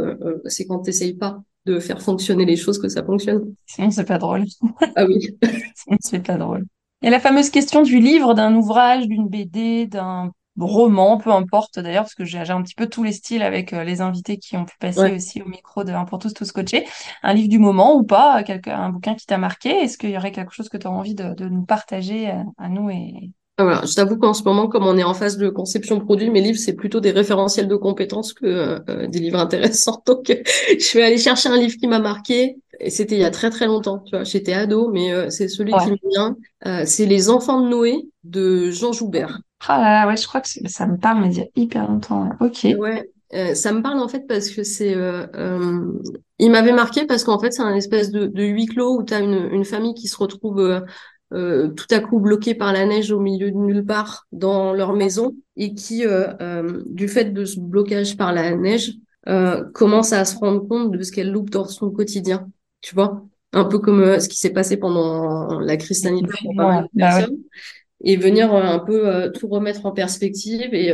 c'est 0.47 0.67
quand 0.67 0.79
t'essayes 0.79 1.15
pas 1.15 1.43
de 1.67 1.79
faire 1.79 2.01
fonctionner 2.01 2.45
les 2.45 2.57
choses 2.57 2.79
que 2.79 2.89
ça 2.89 3.03
fonctionne. 3.05 3.55
Sinon, 3.67 3.91
c'est 3.91 4.05
pas 4.05 4.19
drôle. 4.19 4.45
Ah 4.97 5.07
oui. 5.07 5.37
Sinon, 5.75 5.99
c'est 6.01 6.25
pas 6.25 6.37
drôle. 6.37 6.65
A 7.03 7.11
la 7.11 7.21
fameuse 7.21 7.51
question 7.51 7.83
du 7.83 7.99
livre, 7.99 8.35
d'un 8.35 8.55
ouvrage, 8.55 9.07
d'une 9.07 9.29
BD, 9.29 9.87
d'un 9.87 10.33
roman, 10.59 11.19
peu 11.19 11.31
importe 11.33 11.79
d'ailleurs, 11.79 12.05
parce 12.05 12.15
que 12.15 12.25
j'ai 12.25 12.39
un 12.39 12.63
petit 12.63 12.75
peu 12.75 12.87
tous 12.87 13.03
les 13.03 13.13
styles 13.13 13.43
avec 13.43 13.73
euh, 13.73 13.85
les 13.85 14.01
invités 14.01 14.39
qui 14.39 14.57
ont 14.57 14.65
pu 14.65 14.77
passer 14.79 15.13
aussi 15.13 15.43
au 15.43 15.49
micro 15.49 15.85
de 15.85 15.93
Un 15.93 16.05
pour 16.05 16.19
tous, 16.19 16.33
tous 16.33 16.53
coachés. 16.53 16.87
Un 17.23 17.35
livre 17.35 17.49
du 17.49 17.59
moment 17.59 17.97
ou 17.97 18.05
pas, 18.05 18.43
un 18.67 18.89
bouquin 18.91 19.15
qui 19.15 19.27
t'a 19.27 19.39
marqué? 19.39 19.71
Est-ce 19.71 19.99
qu'il 19.99 20.11
y 20.11 20.17
aurait 20.17 20.33
quelque 20.33 20.53
chose 20.53 20.69
que 20.69 20.77
tu 20.77 20.87
as 20.87 20.91
envie 20.91 21.15
de, 21.15 21.35
de, 21.35 21.49
nous 21.49 21.65
partager 21.65 22.31
euh, 22.31 22.43
à 22.59 22.69
nous 22.69 22.89
et, 22.91 23.31
voilà, 23.59 23.83
je 23.87 23.95
t'avoue 23.95 24.17
qu'en 24.17 24.35
ce 24.35 24.43
moment, 24.43 24.67
comme 24.69 24.85
on 24.85 24.97
est 24.97 25.05
en 25.05 25.15
phase 25.15 25.37
de 25.37 25.49
conception 25.49 25.97
de 25.99 26.03
produit, 26.03 26.29
mes 26.29 26.41
livres, 26.41 26.59
c'est 26.59 26.73
plutôt 26.73 26.99
des 27.01 27.13
référentiels 27.13 27.69
de 27.69 27.77
compétences 27.77 28.33
que 28.33 28.47
euh, 28.47 29.07
des 29.07 29.21
livres 29.21 29.39
intéressants. 29.39 30.03
Donc, 30.07 30.27
je 30.27 30.99
vais 30.99 31.05
aller 31.05 31.19
chercher 31.19 31.49
un 31.51 31.57
livre 31.57 31.77
qui 31.79 31.87
m'a 31.87 32.01
marqué. 32.01 32.57
Et 32.81 32.91
c'était 32.91 33.15
il 33.15 33.21
y 33.21 33.25
a 33.25 33.31
très 33.31 33.51
très 33.51 33.67
longtemps, 33.67 34.01
tu 34.01 34.17
vois, 34.17 34.25
j'étais 34.25 34.53
ado, 34.53 34.91
mais 34.91 35.13
euh, 35.13 35.31
c'est 35.31 35.47
celui 35.47 35.73
qui 35.73 35.91
me 35.93 36.11
vient. 36.11 36.37
Euh, 36.67 36.83
c'est 36.85 37.07
Les 37.07 37.31
Enfants 37.31 37.61
de 37.61 37.69
Noé 37.69 38.09
de 38.25 38.73
Jean 38.73 38.93
Joubert. 38.93 39.39
Ah 39.69 39.79
là 39.79 40.01
là, 40.03 40.09
ouais, 40.09 40.17
je 40.17 40.27
crois 40.27 40.41
que 40.41 40.49
ça 40.49 40.87
me 40.89 40.97
parle, 40.99 41.21
mais 41.21 41.29
il 41.33 41.39
y 41.39 41.41
a 41.41 41.47
hyper 41.55 41.89
longtemps. 41.89 42.31
Ok. 42.41 42.67
Ouais, 42.77 43.09
ça 43.55 43.73
me 43.73 43.81
parle 43.81 44.01
en 44.01 44.09
fait 44.09 44.27
parce 44.27 44.51
que 44.51 44.65
c'est, 44.65 44.97
il 46.41 46.51
m'avait 46.51 46.73
marqué 46.73 47.07
parce 47.07 47.23
qu'en 47.23 47.39
fait 47.39 47.53
c'est 47.53 47.63
un 47.63 47.75
espèce 47.77 48.11
de, 48.11 48.27
de 48.27 48.43
huis 48.43 48.67
clos 48.67 48.99
où 48.99 49.05
tu 49.05 49.15
as 49.15 49.21
une, 49.21 49.49
une 49.53 49.65
famille 49.65 49.95
qui 49.95 50.09
se 50.09 50.17
retrouve 50.17 50.83
euh, 51.35 51.69
tout 51.69 51.87
à 51.91 51.99
coup 51.99 52.21
bloqués 52.21 52.55
par 52.55 52.73
la 52.73 52.87
neige 52.87 53.11
au 53.11 53.19
milieu 53.19 53.51
de 53.51 53.57
nulle 53.57 53.85
part 53.85 54.27
dans 54.31 54.73
leur 54.73 54.93
maison 54.93 55.35
et 55.57 55.75
qui, 55.75 56.07
euh, 56.07 56.29
euh, 56.41 56.83
du 56.87 57.09
fait 57.09 57.33
de 57.33 57.45
ce 57.45 57.59
blocage 57.59 58.17
par 58.17 58.33
la 58.33 58.55
neige, 58.55 58.93
commence 59.73 60.13
à 60.13 60.27
se 60.27 60.37
rendre 60.37 60.69
compte 60.69 60.91
de 60.93 61.03
ce 61.03 61.11
qu'elle 61.11 61.33
loupe 61.33 61.49
dans 61.49 61.65
son 61.65 61.91
quotidien. 61.91 62.47
Tu 62.83 62.95
vois? 62.95 63.25
Un 63.55 63.65
peu 63.65 63.79
comme 63.79 64.21
ce 64.21 64.29
qui 64.29 64.39
s'est 64.39 64.53
passé 64.53 64.77
pendant 64.77 65.61
la 65.61 65.79
crise 65.79 66.03
sanitaire 66.03 66.87
bah 66.93 67.27
et 68.07 68.17
venir 68.19 68.53
un 68.53 68.81
peu 68.81 69.33
tout 69.33 69.49
remettre 69.49 69.87
en 69.87 69.93
perspective 69.93 70.75
et 70.75 70.93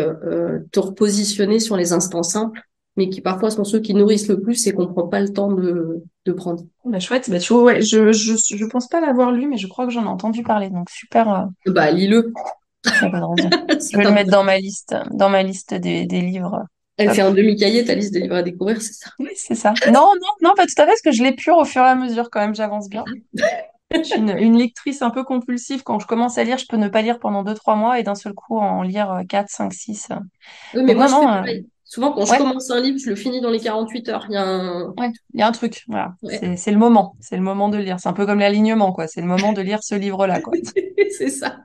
te 0.71 0.79
repositionner 0.79 1.59
sur 1.59 1.77
les 1.77 1.93
instants 1.93 2.23
simples 2.23 2.61
mais 3.01 3.09
qui 3.09 3.23
parfois 3.23 3.51
sont 3.51 3.65
ceux 3.65 3.81
qui 3.81 3.95
nourrissent 3.95 4.29
le 4.29 4.43
plus 4.43 4.67
et 4.67 4.75
qu'on 4.75 4.87
prend 4.87 5.09
pas 5.09 5.21
le 5.21 5.33
temps 5.33 5.51
de, 5.51 6.05
de 6.27 6.33
prendre. 6.33 6.65
Bah, 6.85 7.01
chouette, 7.01 7.31
bah, 7.31 7.39
tu 7.39 7.55
vois, 7.55 7.63
ouais, 7.63 7.81
je, 7.81 8.13
je, 8.13 8.35
je 8.37 8.65
pense 8.67 8.89
pas 8.89 9.01
l'avoir 9.01 9.33
lu, 9.33 9.47
mais 9.47 9.57
je 9.57 9.67
crois 9.67 9.87
que 9.87 9.91
j'en 9.91 10.05
ai 10.05 10.09
entendu 10.09 10.43
parler, 10.43 10.69
donc 10.69 10.91
super. 10.91 11.33
Euh... 11.33 11.73
Bah, 11.73 11.91
lis-le. 11.91 12.31
je 12.85 13.97
vais 13.97 14.05
le 14.05 14.11
mettre 14.11 14.31
dans 14.31 14.45
ma 14.45 14.59
liste, 14.59 14.95
dans 15.13 15.31
ma 15.31 15.43
liste 15.43 15.73
des, 15.73 16.05
des 16.05 16.21
livres. 16.21 16.63
Elle 16.99 17.13
fait 17.13 17.23
un 17.23 17.31
demi-cahier, 17.31 17.87
ta 17.87 17.95
liste 17.95 18.13
de 18.13 18.21
livres 18.21 18.37
à 18.37 18.43
découvrir, 18.43 18.83
c'est 18.83 18.93
ça? 18.93 19.11
Oui, 19.19 19.31
c'est 19.35 19.55
ça. 19.55 19.73
Non, 19.87 20.13
non, 20.15 20.33
non, 20.43 20.53
pas 20.55 20.67
tout 20.67 20.75
à 20.77 20.83
fait, 20.83 20.89
parce 20.89 21.01
que 21.01 21.13
je 21.13 21.23
l'épure 21.23 21.57
au 21.57 21.65
fur 21.65 21.81
et 21.81 21.87
à 21.87 21.95
mesure 21.95 22.29
quand 22.31 22.41
même, 22.41 22.55
j'avance 22.55 22.91
bien. 22.91 23.05
je 23.91 24.03
suis 24.03 24.19
une, 24.19 24.37
une, 24.39 24.59
lectrice 24.59 25.01
un 25.01 25.09
peu 25.09 25.25
compulsive. 25.25 25.83
Quand 25.83 25.99
je 25.99 26.07
commence 26.07 26.37
à 26.37 26.45
lire, 26.45 26.59
je 26.59 26.67
peux 26.67 26.77
ne 26.77 26.89
pas 26.89 27.01
lire 27.01 27.19
pendant 27.19 27.45
2-3 27.45 27.79
mois 27.79 27.99
et 27.99 28.03
d'un 28.03 28.15
seul 28.15 28.35
coup 28.35 28.59
en 28.59 28.83
lire 28.83 29.23
4, 29.27 29.49
5, 29.49 29.73
6. 29.73 30.09
Oui, 30.75 30.83
mais 30.85 30.95
moi, 30.95 31.07
je 31.07 31.15
fais 31.15 31.57
euh, 31.57 31.63
Souvent, 31.91 32.13
quand 32.13 32.25
je 32.25 32.39
commence 32.39 32.71
un 32.71 32.81
livre, 32.81 33.01
je 33.01 33.11
le 33.11 33.17
finis 33.17 33.41
dans 33.41 33.51
les 33.51 33.59
48 33.59 34.09
heures. 34.11 34.27
Il 34.29 34.35
y 34.35 34.37
a 34.37 34.47
un, 34.47 34.95
il 35.35 35.41
y 35.41 35.43
a 35.43 35.49
un 35.49 35.51
truc. 35.51 35.83
Voilà. 35.89 36.15
C'est 36.23 36.71
le 36.71 36.79
moment. 36.79 37.17
C'est 37.19 37.35
le 37.37 37.43
moment 37.43 37.69
de 37.69 37.79
lire. 37.79 37.99
C'est 37.99 38.09
un 38.09 38.13
peu 38.13 38.27
comme 38.27 38.39
l'alignement, 38.39 38.93
quoi. 38.93 39.09
C'est 39.09 39.21
le 39.21 39.27
moment 39.27 39.53
de 39.53 39.61
lire 39.61 39.83
ce 39.83 39.97
livre-là, 39.97 40.41
quoi. 40.41 40.53
c'est 41.19 41.31
ça. 41.31 41.57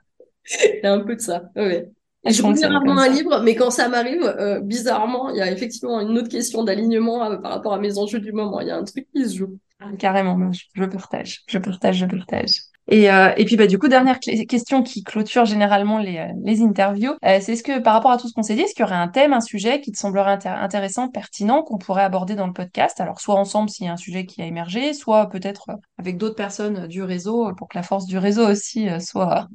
Il 0.49 0.79
y 0.83 0.87
a 0.87 0.93
un 0.93 1.01
peu 1.01 1.15
de 1.15 1.21
ça. 1.21 1.43
Ouais. 1.55 1.91
je 2.25 2.41
lis 2.41 2.65
rarement 2.65 2.97
un 2.97 3.07
livre, 3.07 3.41
mais 3.43 3.53
quand 3.53 3.69
ça 3.69 3.87
m'arrive, 3.87 4.23
euh, 4.23 4.61
bizarrement, 4.61 5.29
il 5.29 5.35
y 5.35 5.41
a 5.41 5.51
effectivement 5.51 6.01
une 6.01 6.17
autre 6.17 6.29
question 6.29 6.63
d'alignement 6.63 7.23
euh, 7.29 7.37
par 7.37 7.51
rapport 7.51 7.73
à 7.73 7.79
mes 7.79 7.99
enjeux 7.99 8.19
du 8.19 8.31
moment. 8.31 8.61
Il 8.61 8.67
y 8.67 8.71
a 8.71 8.77
un 8.77 8.83
truc 8.83 9.07
qui 9.13 9.29
se 9.29 9.37
joue. 9.37 9.59
Ah, 9.79 9.91
carrément, 9.99 10.51
je, 10.51 10.63
je 10.73 10.85
partage, 10.85 11.43
je 11.45 11.59
partage, 11.59 11.97
je 11.97 12.05
partage. 12.07 12.61
Et, 12.87 13.11
euh, 13.11 13.31
et 13.35 13.45
puis 13.45 13.57
bah 13.57 13.65
du 13.65 13.79
coup 13.79 13.87
dernière 13.87 14.19
question 14.19 14.83
qui 14.83 15.03
clôture 15.03 15.45
généralement 15.45 15.97
les, 15.97 16.17
euh, 16.17 16.27
les 16.43 16.61
interviews, 16.61 17.13
euh, 17.25 17.39
c'est 17.41 17.53
est-ce 17.53 17.63
que 17.63 17.79
par 17.79 17.93
rapport 17.93 18.11
à 18.11 18.17
tout 18.17 18.27
ce 18.27 18.33
qu'on 18.33 18.43
s'est 18.43 18.53
dit, 18.53 18.61
est-ce 18.61 18.75
qu'il 18.75 18.83
y 18.83 18.87
aurait 18.87 18.95
un 18.95 19.07
thème, 19.07 19.33
un 19.33 19.41
sujet 19.41 19.81
qui 19.81 19.91
te 19.91 19.97
semblerait 19.97 20.37
intéressant, 20.45 21.09
pertinent, 21.09 21.63
qu'on 21.63 21.79
pourrait 21.79 22.03
aborder 22.03 22.35
dans 22.35 22.45
le 22.45 22.53
podcast? 22.53 23.01
Alors 23.01 23.19
soit 23.19 23.35
ensemble 23.35 23.69
s'il 23.69 23.87
y 23.87 23.89
a 23.89 23.93
un 23.93 23.97
sujet 23.97 24.25
qui 24.25 24.41
a 24.41 24.45
émergé, 24.45 24.93
soit 24.93 25.29
peut-être 25.29 25.71
avec 25.97 26.17
d'autres 26.17 26.35
personnes 26.35 26.85
du 26.87 27.01
réseau 27.01 27.51
pour 27.57 27.69
que 27.69 27.77
la 27.77 27.83
force 27.83 28.05
du 28.05 28.17
réseau 28.17 28.47
aussi 28.47 28.87
soit 28.99 29.47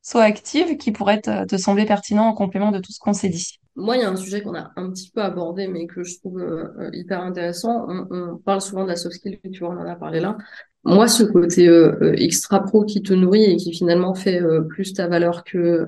soit 0.00 0.22
active, 0.22 0.78
qui 0.78 0.90
pourrait 0.90 1.20
te, 1.20 1.44
te 1.44 1.56
sembler 1.58 1.84
pertinent 1.84 2.24
en 2.24 2.32
complément 2.32 2.70
de 2.70 2.78
tout 2.78 2.92
ce 2.92 2.98
qu'on 2.98 3.12
s'est 3.12 3.28
dit. 3.28 3.58
Moi, 3.76 3.98
il 3.98 4.00
y 4.00 4.04
a 4.04 4.08
un 4.08 4.16
sujet 4.16 4.40
qu'on 4.40 4.54
a 4.54 4.70
un 4.76 4.90
petit 4.90 5.10
peu 5.10 5.20
abordé, 5.22 5.68
mais 5.68 5.86
que 5.86 6.02
je 6.02 6.18
trouve 6.18 6.42
hyper 6.94 7.20
intéressant. 7.20 7.84
On, 7.88 8.06
on, 8.10 8.38
parle 8.38 8.62
souvent 8.62 8.84
de 8.84 8.88
la 8.88 8.96
soft 8.96 9.16
skill, 9.16 9.38
tu 9.52 9.58
vois, 9.58 9.68
on 9.68 9.78
en 9.78 9.86
a 9.86 9.96
parlé 9.96 10.20
là 10.20 10.38
moi, 10.84 11.08
ce 11.08 11.22
côté 11.24 11.68
euh, 11.68 11.96
euh, 12.00 12.12
extra 12.16 12.62
pro 12.62 12.84
qui 12.84 13.02
te 13.02 13.12
nourrit 13.12 13.44
et 13.44 13.56
qui 13.56 13.72
finalement 13.74 14.14
fait 14.14 14.40
euh, 14.40 14.62
plus 14.62 14.94
ta 14.94 15.08
valeur 15.08 15.44
que 15.44 15.86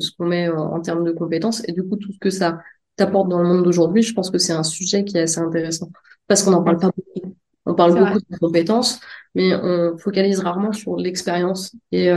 ce 0.00 0.10
qu'on 0.16 0.26
met 0.26 0.48
en, 0.48 0.80
termes 0.80 1.04
de 1.04 1.12
compétences, 1.12 1.62
et 1.68 1.72
du 1.72 1.82
coup 1.82 1.96
tout 1.96 2.12
ce 2.12 2.18
que 2.18 2.30
ça 2.30 2.60
t'apporte 2.96 3.28
dans 3.28 3.40
le 3.40 3.48
monde 3.48 3.64
d'aujourd'hui, 3.64 4.02
je 4.02 4.14
pense 4.14 4.30
que 4.30 4.38
c'est 4.38 4.52
un 4.52 4.62
sujet 4.62 5.04
qui 5.04 5.16
est 5.16 5.22
assez 5.22 5.40
intéressant 5.40 5.90
parce 6.26 6.42
qu'on 6.42 6.50
n'en 6.50 6.62
parle 6.62 6.78
pas 6.78 6.90
beaucoup. 6.96 7.34
On 7.66 7.74
parle 7.74 7.94
beaucoup 7.96 8.18
de 8.18 8.38
compétences, 8.38 9.00
mais 9.34 9.54
on 9.54 9.96
focalise 9.98 10.40
rarement 10.40 10.72
sur 10.72 10.96
l'expérience. 10.96 11.76
Et 11.92 12.10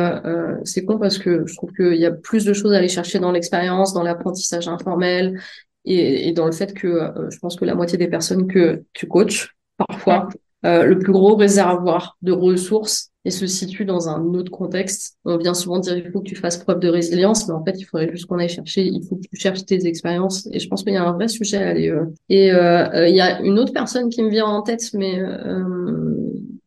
c'est 0.63 0.85
con 0.85 0.97
parce 0.97 1.19
que 1.19 1.45
je 1.45 1.55
trouve 1.55 1.71
qu'il 1.73 1.95
y 1.95 2.05
a 2.05 2.11
plus 2.11 2.45
de 2.45 2.53
choses 2.53 2.73
à 2.73 2.77
aller 2.77 2.87
chercher 2.87 3.19
dans 3.19 3.31
l'expérience, 3.31 3.93
dans 3.93 4.03
l'apprentissage 4.03 4.67
informel 4.67 5.39
et, 5.85 6.29
et, 6.29 6.31
dans 6.31 6.45
le 6.45 6.53
fait 6.53 6.73
que 6.73 7.11
je 7.29 7.37
pense 7.39 7.55
que 7.55 7.65
la 7.65 7.75
moitié 7.75 7.97
des 7.97 8.07
personnes 8.07 8.47
que 8.47 8.83
tu 8.93 9.07
coaches 9.07 9.55
parfois 9.77 10.29
euh, 10.65 10.85
le 10.85 10.97
plus 10.97 11.11
gros 11.11 11.35
réservoir 11.35 12.17
de 12.21 12.31
ressources 12.31 13.11
et 13.25 13.31
se 13.31 13.47
situe 13.47 13.83
dans 13.83 14.07
un 14.07 14.21
autre 14.33 14.51
contexte. 14.51 15.17
On 15.25 15.37
vient 15.37 15.53
souvent 15.53 15.79
dire 15.79 15.97
il 15.97 16.09
faut 16.09 16.21
que 16.21 16.27
tu 16.27 16.37
fasses 16.37 16.57
preuve 16.57 16.79
de 16.79 16.87
résilience, 16.87 17.47
mais 17.47 17.53
en 17.53 17.63
fait 17.63 17.73
il 17.77 17.83
faudrait 17.83 18.09
juste 18.09 18.27
qu'on 18.27 18.39
aille 18.39 18.47
chercher, 18.47 18.85
il 18.85 19.03
faut 19.03 19.17
que 19.17 19.27
tu 19.29 19.35
cherches 19.35 19.65
tes 19.65 19.85
expériences. 19.87 20.47
Et 20.51 20.59
je 20.59 20.67
pense 20.69 20.83
qu'il 20.83 20.93
y 20.93 20.97
a 20.97 21.03
un 21.03 21.11
vrai 21.11 21.27
sujet 21.27 21.57
à 21.57 21.69
aller. 21.69 21.89
Euh. 21.89 22.05
Et 22.29 22.53
euh, 22.53 23.07
il 23.09 23.15
y 23.15 23.19
a 23.19 23.41
une 23.41 23.59
autre 23.59 23.73
personne 23.73 24.09
qui 24.09 24.23
me 24.23 24.29
vient 24.29 24.45
en 24.45 24.61
tête, 24.61 24.93
mais 24.93 25.19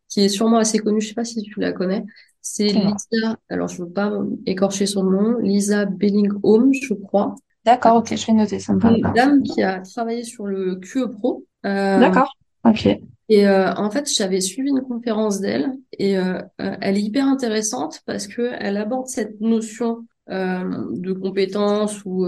qui 0.09 0.21
est 0.21 0.29
sûrement 0.29 0.57
assez 0.57 0.77
connue, 0.77 1.01
je 1.01 1.09
sais 1.09 1.15
pas 1.15 1.25
si 1.25 1.41
tu 1.41 1.59
la 1.59 1.71
connais. 1.71 2.05
C'est 2.41 2.67
Lisa, 2.67 3.35
alors 3.49 3.67
je 3.67 3.81
veux 3.81 3.89
pas 3.89 4.13
écorcher 4.45 4.85
son 4.85 5.03
nom, 5.03 5.37
Lisa 5.39 5.85
Bellingham, 5.85 6.71
je 6.71 6.93
crois. 6.93 7.33
D'accord, 7.65 7.97
ok, 7.97 8.15
je 8.15 8.27
vais 8.27 8.33
noter, 8.33 8.59
ça 8.59 8.73
me 8.73 8.79
parle. 8.79 8.97
Une 8.97 9.13
dame 9.13 9.43
qui 9.43 9.63
a 9.63 9.79
travaillé 9.79 10.23
sur 10.23 10.45
le 10.45 10.75
QE 10.75 11.07
Pro. 11.07 11.45
D'accord, 11.63 12.31
ok. 12.63 12.99
Et 13.29 13.47
euh, 13.47 13.73
en 13.73 13.91
fait, 13.91 14.09
j'avais 14.11 14.41
suivi 14.41 14.69
une 14.69 14.81
conférence 14.81 15.39
d'elle 15.39 15.73
et 15.97 16.17
euh, 16.17 16.39
elle 16.57 16.97
est 16.97 17.01
hyper 17.01 17.25
intéressante 17.25 18.01
parce 18.05 18.27
que 18.27 18.51
elle 18.59 18.77
aborde 18.77 19.07
cette 19.07 19.39
notion 19.41 20.05
de 20.29 21.13
compétence 21.13 22.01
ou 22.03 22.27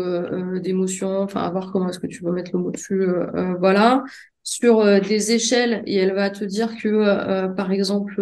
d'émotion, 0.62 1.20
enfin 1.20 1.41
à 1.41 1.50
voir 1.50 1.70
comment 1.74 1.89
est-ce 1.89 2.00
que 2.00 2.08
tu 2.08 2.24
veux 2.24 2.32
mettre 2.32 2.52
le 2.54 2.60
mot 2.60 2.72
dessus, 2.72 3.06
voilà, 3.60 4.06
sur 4.41 4.86
des 5.02 5.34
échelles 5.34 5.84
et 5.86 5.97
elle 5.97 6.14
va 6.14 6.30
te 6.30 6.45
dire 6.45 6.78
que 6.78 7.54
par 7.56 7.74
exemple 7.74 8.22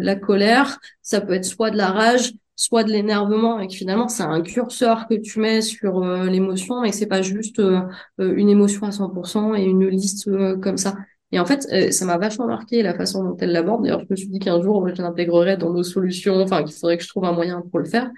la 0.00 0.14
colère, 0.14 0.78
ça 1.02 1.20
peut 1.20 1.32
être 1.32 1.44
soit 1.44 1.72
de 1.72 1.76
la 1.76 1.88
rage, 1.88 2.34
soit 2.56 2.84
de 2.84 2.90
l'énervement 2.90 3.60
et 3.60 3.68
que 3.68 3.74
finalement 3.74 4.08
c'est 4.08 4.22
un 4.22 4.40
curseur 4.40 5.06
que 5.08 5.14
tu 5.14 5.38
mets 5.38 5.60
sur 5.60 6.02
euh, 6.02 6.24
l'émotion 6.24 6.82
et 6.82 6.90
que 6.90 6.96
c'est 6.96 7.06
pas 7.06 7.22
juste 7.22 7.58
euh, 7.60 7.82
euh, 8.18 8.34
une 8.34 8.48
émotion 8.48 8.86
à 8.86 8.90
100% 8.90 9.54
et 9.54 9.62
une 9.62 9.86
liste 9.86 10.28
comme 10.60 10.78
ça. 10.78 10.96
Et 11.32 11.40
en 11.40 11.44
fait, 11.44 11.92
ça 11.92 12.04
m'a 12.04 12.18
vachement 12.18 12.46
marqué 12.46 12.82
la 12.82 12.94
façon 12.94 13.24
dont 13.24 13.36
elle 13.40 13.52
l'aborde. 13.52 13.82
D'ailleurs, 13.82 14.00
je 14.00 14.06
me 14.10 14.16
suis 14.16 14.28
dit 14.28 14.38
qu'un 14.38 14.62
jour, 14.62 14.88
je 14.88 15.02
l'intégrerai 15.02 15.56
dans 15.56 15.72
nos 15.72 15.82
solutions, 15.82 16.40
enfin 16.40 16.62
qu'il 16.62 16.74
faudrait 16.74 16.96
que 16.96 17.02
je 17.02 17.08
trouve 17.08 17.24
un 17.24 17.32
moyen 17.32 17.62
pour 17.70 17.80
le 17.80 17.84
faire, 17.84 18.10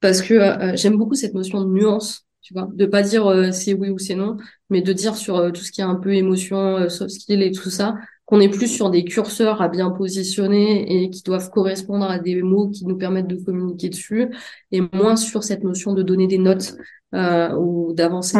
parce 0.00 0.22
que 0.22 0.74
j'aime 0.74 0.96
beaucoup 0.96 1.14
cette 1.14 1.34
notion 1.34 1.62
de 1.62 1.68
nuance, 1.68 2.26
tu 2.40 2.54
vois, 2.54 2.68
de 2.72 2.86
pas 2.86 3.02
dire 3.02 3.52
c'est 3.52 3.74
oui 3.74 3.90
ou 3.90 3.98
c'est 3.98 4.14
non, 4.14 4.38
mais 4.70 4.80
de 4.80 4.92
dire 4.92 5.16
sur 5.16 5.52
tout 5.52 5.60
ce 5.60 5.70
qui 5.70 5.82
est 5.82 5.84
un 5.84 5.96
peu 5.96 6.14
émotion, 6.14 6.88
soft 6.88 7.10
skill 7.10 7.42
et 7.42 7.52
tout 7.52 7.68
ça, 7.68 7.94
qu'on 8.24 8.40
est 8.40 8.48
plus 8.48 8.68
sur 8.68 8.90
des 8.90 9.04
curseurs 9.04 9.60
à 9.60 9.68
bien 9.68 9.90
positionner 9.90 11.02
et 11.02 11.10
qui 11.10 11.22
doivent 11.22 11.50
correspondre 11.50 12.04
à 12.04 12.20
des 12.20 12.42
mots 12.42 12.68
qui 12.68 12.86
nous 12.86 12.96
permettent 12.96 13.26
de 13.26 13.36
communiquer 13.36 13.88
dessus, 13.88 14.28
et 14.70 14.80
moins 14.92 15.16
sur 15.16 15.42
cette 15.42 15.64
notion 15.64 15.94
de 15.94 16.02
donner 16.02 16.28
des 16.28 16.38
notes 16.38 16.76
euh, 17.12 17.52
ou 17.56 17.92
d'avancer. 17.92 18.38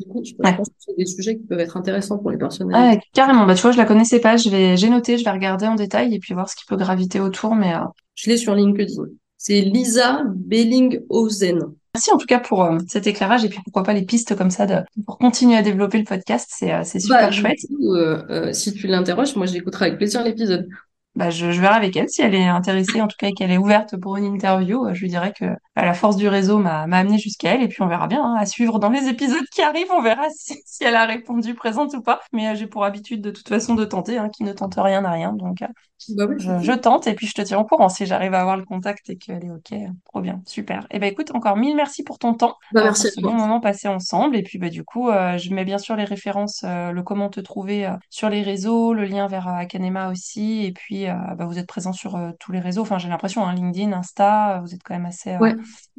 Je 0.00 0.34
pense 0.34 0.68
que 0.68 0.74
c'est 0.78 0.96
des 0.96 1.06
sujets 1.06 1.36
qui 1.36 1.44
peuvent 1.44 1.60
être 1.60 1.76
intéressants 1.76 2.18
pour 2.18 2.30
les 2.30 2.38
personnes. 2.38 2.74
Ouais, 2.74 3.00
carrément. 3.12 3.46
Bah, 3.46 3.54
tu 3.54 3.62
vois, 3.62 3.72
je 3.72 3.76
la 3.76 3.84
connaissais 3.84 4.20
pas. 4.20 4.36
Je 4.36 4.48
vais, 4.48 4.76
j'ai 4.76 4.88
noté, 4.88 5.18
je 5.18 5.24
vais 5.24 5.30
regarder 5.30 5.66
en 5.66 5.74
détail 5.74 6.14
et 6.14 6.18
puis 6.18 6.34
voir 6.34 6.48
ce 6.48 6.56
qui 6.56 6.64
peut 6.66 6.76
graviter 6.76 7.20
autour. 7.20 7.54
Mais 7.54 7.74
euh, 7.74 7.80
je 8.14 8.30
l'ai 8.30 8.36
sur 8.36 8.54
LinkedIn. 8.54 9.02
C'est 9.36 9.60
Lisa 9.60 10.22
Bellinghausen. 10.34 11.60
Merci 11.94 12.10
en 12.10 12.16
tout 12.16 12.26
cas 12.26 12.40
pour 12.40 12.64
euh, 12.64 12.78
cet 12.88 13.06
éclairage 13.06 13.44
et 13.44 13.48
puis 13.48 13.58
pourquoi 13.64 13.82
pas 13.82 13.92
les 13.92 14.04
pistes 14.04 14.34
comme 14.34 14.50
ça 14.50 14.66
de, 14.66 14.76
pour 15.04 15.18
continuer 15.18 15.56
à 15.56 15.62
développer 15.62 15.98
le 15.98 16.04
podcast, 16.04 16.48
c'est 16.50 16.72
euh, 16.72 16.80
c'est 16.84 17.00
super 17.00 17.28
bah, 17.28 17.30
chouette. 17.30 18.54
Si 18.54 18.72
tu 18.72 18.86
l'interroges, 18.86 19.36
moi 19.36 19.44
j'écouterai 19.44 19.86
avec 19.86 19.98
plaisir 19.98 20.24
l'épisode. 20.24 20.68
Bah, 21.14 21.28
je, 21.28 21.52
je, 21.52 21.60
verrai 21.60 21.74
avec 21.74 21.94
elle 21.96 22.08
si 22.08 22.22
elle 22.22 22.34
est 22.34 22.46
intéressée, 22.46 23.00
en 23.00 23.06
tout 23.06 23.16
cas 23.18 23.28
et 23.28 23.32
qu'elle 23.32 23.50
est 23.50 23.58
ouverte 23.58 23.96
pour 23.98 24.16
une 24.16 24.24
interview. 24.24 24.86
Je 24.94 25.00
lui 25.00 25.08
dirais 25.08 25.32
que 25.38 25.44
bah, 25.76 25.84
la 25.84 25.94
force 25.94 26.16
du 26.16 26.26
réseau 26.26 26.58
m'a 26.58 26.82
amené 26.82 27.18
jusqu'à 27.18 27.54
elle 27.54 27.62
et 27.62 27.68
puis 27.68 27.82
on 27.82 27.86
verra 27.86 28.06
bien 28.06 28.24
hein, 28.24 28.36
à 28.38 28.46
suivre 28.46 28.78
dans 28.78 28.90
les 28.90 29.08
épisodes 29.08 29.44
qui 29.52 29.62
arrivent. 29.62 29.92
On 29.92 30.02
verra 30.02 30.28
si, 30.34 30.62
si 30.64 30.84
elle 30.84 30.96
a 30.96 31.04
répondu 31.04 31.54
présente 31.54 31.94
ou 31.94 32.02
pas. 32.02 32.20
Mais 32.32 32.56
j'ai 32.56 32.66
pour 32.66 32.84
habitude 32.84 33.20
de 33.20 33.30
toute 33.30 33.48
façon 33.48 33.74
de 33.74 33.84
tenter, 33.84 34.18
hein, 34.18 34.30
qui 34.30 34.44
ne 34.44 34.52
tente 34.52 34.74
rien 34.76 35.02
n'a 35.02 35.10
rien. 35.10 35.32
Donc 35.32 35.62
bah 36.10 36.26
je, 36.38 36.72
tente 36.72 37.06
et 37.06 37.14
puis 37.14 37.26
je 37.26 37.34
te 37.34 37.42
tiens 37.42 37.58
au 37.58 37.64
courant 37.64 37.88
si 37.88 38.06
j'arrive 38.06 38.34
à 38.34 38.40
avoir 38.40 38.56
le 38.56 38.64
contact 38.64 39.08
et 39.10 39.16
qu'elle 39.16 39.44
est 39.44 39.50
OK. 39.50 39.72
Trop 40.06 40.20
bien, 40.20 40.42
super. 40.46 40.82
Et 40.90 40.96
eh 40.96 40.98
ben 40.98 41.10
écoute, 41.10 41.30
encore 41.34 41.56
mille 41.56 41.76
merci 41.76 42.02
pour 42.02 42.18
ton 42.18 42.34
temps. 42.34 42.56
Bah, 42.72 42.82
merci 42.84 43.08
pour 43.08 43.14
ce 43.14 43.20
bon 43.20 43.34
moment 43.34 43.60
passé 43.60 43.88
ensemble. 43.88 44.36
Et 44.36 44.42
puis 44.42 44.58
bah, 44.58 44.68
du 44.68 44.84
coup, 44.84 45.10
euh, 45.10 45.38
je 45.38 45.54
mets 45.54 45.64
bien 45.64 45.78
sûr 45.78 45.96
les 45.96 46.04
références, 46.04 46.64
euh, 46.64 46.90
le 46.90 47.02
comment 47.02 47.28
te 47.28 47.40
trouver 47.40 47.86
euh, 47.86 47.92
sur 48.10 48.28
les 48.28 48.42
réseaux, 48.42 48.92
le 48.92 49.04
lien 49.04 49.26
vers 49.28 49.48
Akanema 49.48 50.10
aussi. 50.10 50.64
Et 50.64 50.72
puis 50.72 51.01
bah, 51.06 51.46
vous 51.46 51.58
êtes 51.58 51.66
présent 51.66 51.92
sur 51.92 52.18
tous 52.38 52.52
les 52.52 52.60
réseaux. 52.60 52.82
Enfin, 52.82 52.98
j'ai 52.98 53.08
l'impression, 53.08 53.44
hein, 53.46 53.54
LinkedIn, 53.54 53.92
Insta, 53.92 54.60
vous 54.64 54.74
êtes 54.74 54.82
quand 54.84 54.94
même 54.94 55.06
assez. 55.06 55.36
ouais. 55.36 55.54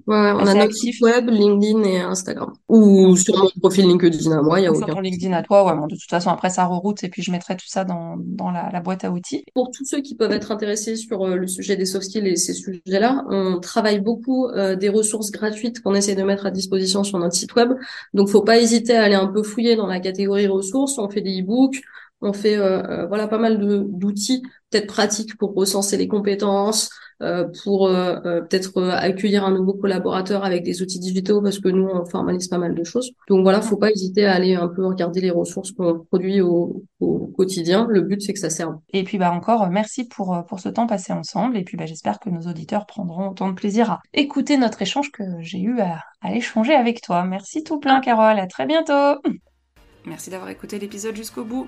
ouais, 0.07 0.31
on 0.33 0.45
a 0.45 0.53
notre 0.53 0.73
site 0.73 1.01
web, 1.01 1.29
LinkedIn 1.29 1.83
et 1.83 1.99
Instagram. 2.01 2.53
Ou 2.69 3.15
sur 3.15 3.37
mon 3.37 3.49
profil 3.59 3.87
LinkedIn 3.87 4.31
à 4.31 4.41
moi, 4.41 4.59
il 4.59 4.63
y 4.63 4.67
a 4.67 4.71
aucun. 4.71 4.87
Sur 4.87 5.01
LinkedIn 5.01 5.33
à 5.33 5.43
toi, 5.43 5.65
ouais. 5.65 5.75
Bon, 5.75 5.87
de 5.87 5.95
toute 5.95 6.09
façon, 6.09 6.29
après 6.29 6.49
ça 6.49 6.65
reroute 6.65 7.03
et 7.03 7.09
puis 7.09 7.21
je 7.21 7.31
mettrai 7.31 7.55
tout 7.55 7.67
ça 7.67 7.83
dans, 7.83 8.15
dans 8.17 8.51
la, 8.51 8.69
la 8.71 8.79
boîte 8.79 9.03
à 9.03 9.11
outils. 9.11 9.43
Pour 9.53 9.69
tous 9.71 9.85
ceux 9.85 10.01
qui 10.01 10.15
peuvent 10.15 10.31
être 10.31 10.51
intéressés 10.51 10.95
sur 10.95 11.25
euh, 11.25 11.35
le 11.35 11.47
sujet 11.47 11.75
des 11.75 11.85
soft 11.85 12.05
skills 12.05 12.27
et 12.27 12.35
ces 12.35 12.53
sujets-là, 12.53 13.23
on 13.29 13.59
travaille 13.59 13.99
beaucoup 13.99 14.47
euh, 14.47 14.75
des 14.75 14.89
ressources 14.89 15.31
gratuites 15.31 15.81
qu'on 15.81 15.95
essaie 15.95 16.15
de 16.15 16.23
mettre 16.23 16.45
à 16.45 16.51
disposition 16.51 17.03
sur 17.03 17.19
notre 17.19 17.35
site 17.35 17.55
web. 17.55 17.69
Donc, 18.13 18.29
faut 18.29 18.43
pas 18.43 18.59
hésiter 18.59 18.95
à 18.95 19.03
aller 19.03 19.15
un 19.15 19.27
peu 19.27 19.43
fouiller 19.43 19.75
dans 19.75 19.87
la 19.87 19.99
catégorie 19.99 20.47
ressources. 20.47 20.97
On 20.97 21.09
fait 21.09 21.21
des 21.21 21.41
e-books, 21.41 21.81
on 22.23 22.33
fait 22.33 22.57
euh, 22.57 23.05
voilà 23.07 23.27
pas 23.27 23.37
mal 23.37 23.59
d'outils 23.59 24.43
peut-être 24.73 24.87
pratiques 24.87 25.37
pour 25.37 25.53
recenser 25.53 25.97
les 25.97 26.07
compétences, 26.07 26.89
euh, 27.21 27.45
pour 27.63 27.87
euh, 27.87 28.19
euh, 28.25 28.41
peut-être 28.41 28.83
accueillir 28.83 29.45
un 29.45 29.51
nouveau 29.51 29.73
collaborateur 29.73 30.43
avec 30.43 30.63
des 30.63 30.81
outils 30.81 30.99
digitaux 30.99 31.41
parce 31.41 31.59
que 31.59 31.69
nous 31.69 31.87
on 31.87 32.05
formalise 32.05 32.47
pas 32.47 32.57
mal 32.57 32.73
de 32.73 32.83
choses. 32.83 33.11
Donc 33.29 33.43
voilà, 33.43 33.61
faut 33.61 33.77
pas 33.77 33.91
hésiter 33.91 34.25
à 34.25 34.33
aller 34.33 34.55
un 34.55 34.67
peu 34.67 34.85
regarder 34.85 35.21
les 35.21 35.31
ressources 35.31 35.71
qu'on 35.71 35.99
produit 35.99 36.41
au, 36.41 36.83
au, 36.99 37.27
quotidien. 37.27 37.87
Le 37.89 38.01
but 38.01 38.21
c'est 38.21 38.33
que 38.33 38.39
ça 38.39 38.49
serve. 38.49 38.77
Et 38.91 39.03
puis 39.03 39.17
bah 39.17 39.31
encore 39.31 39.69
merci 39.69 40.05
pour 40.05 40.43
pour 40.47 40.59
ce 40.59 40.69
temps 40.69 40.87
passé 40.87 41.13
ensemble 41.13 41.55
et 41.57 41.63
puis 41.63 41.77
bah 41.77 41.85
j'espère 41.85 42.19
que 42.19 42.29
nos 42.29 42.41
auditeurs 42.41 42.85
prendront 42.85 43.29
autant 43.29 43.47
de 43.47 43.53
plaisir 43.53 43.91
à 43.91 44.01
écouter 44.13 44.57
notre 44.57 44.81
échange 44.81 45.11
que 45.11 45.23
j'ai 45.39 45.59
eu 45.59 45.79
à, 45.79 45.99
à 46.21 46.35
échanger 46.35 46.73
avec 46.73 47.01
toi. 47.01 47.23
Merci 47.23 47.63
tout 47.63 47.79
plein 47.79 48.01
Carole, 48.01 48.39
à 48.39 48.47
très 48.47 48.65
bientôt. 48.65 49.21
Merci 50.05 50.29
d'avoir 50.29 50.49
écouté 50.49 50.79
l'épisode 50.79 51.15
jusqu'au 51.15 51.45
bout. 51.45 51.67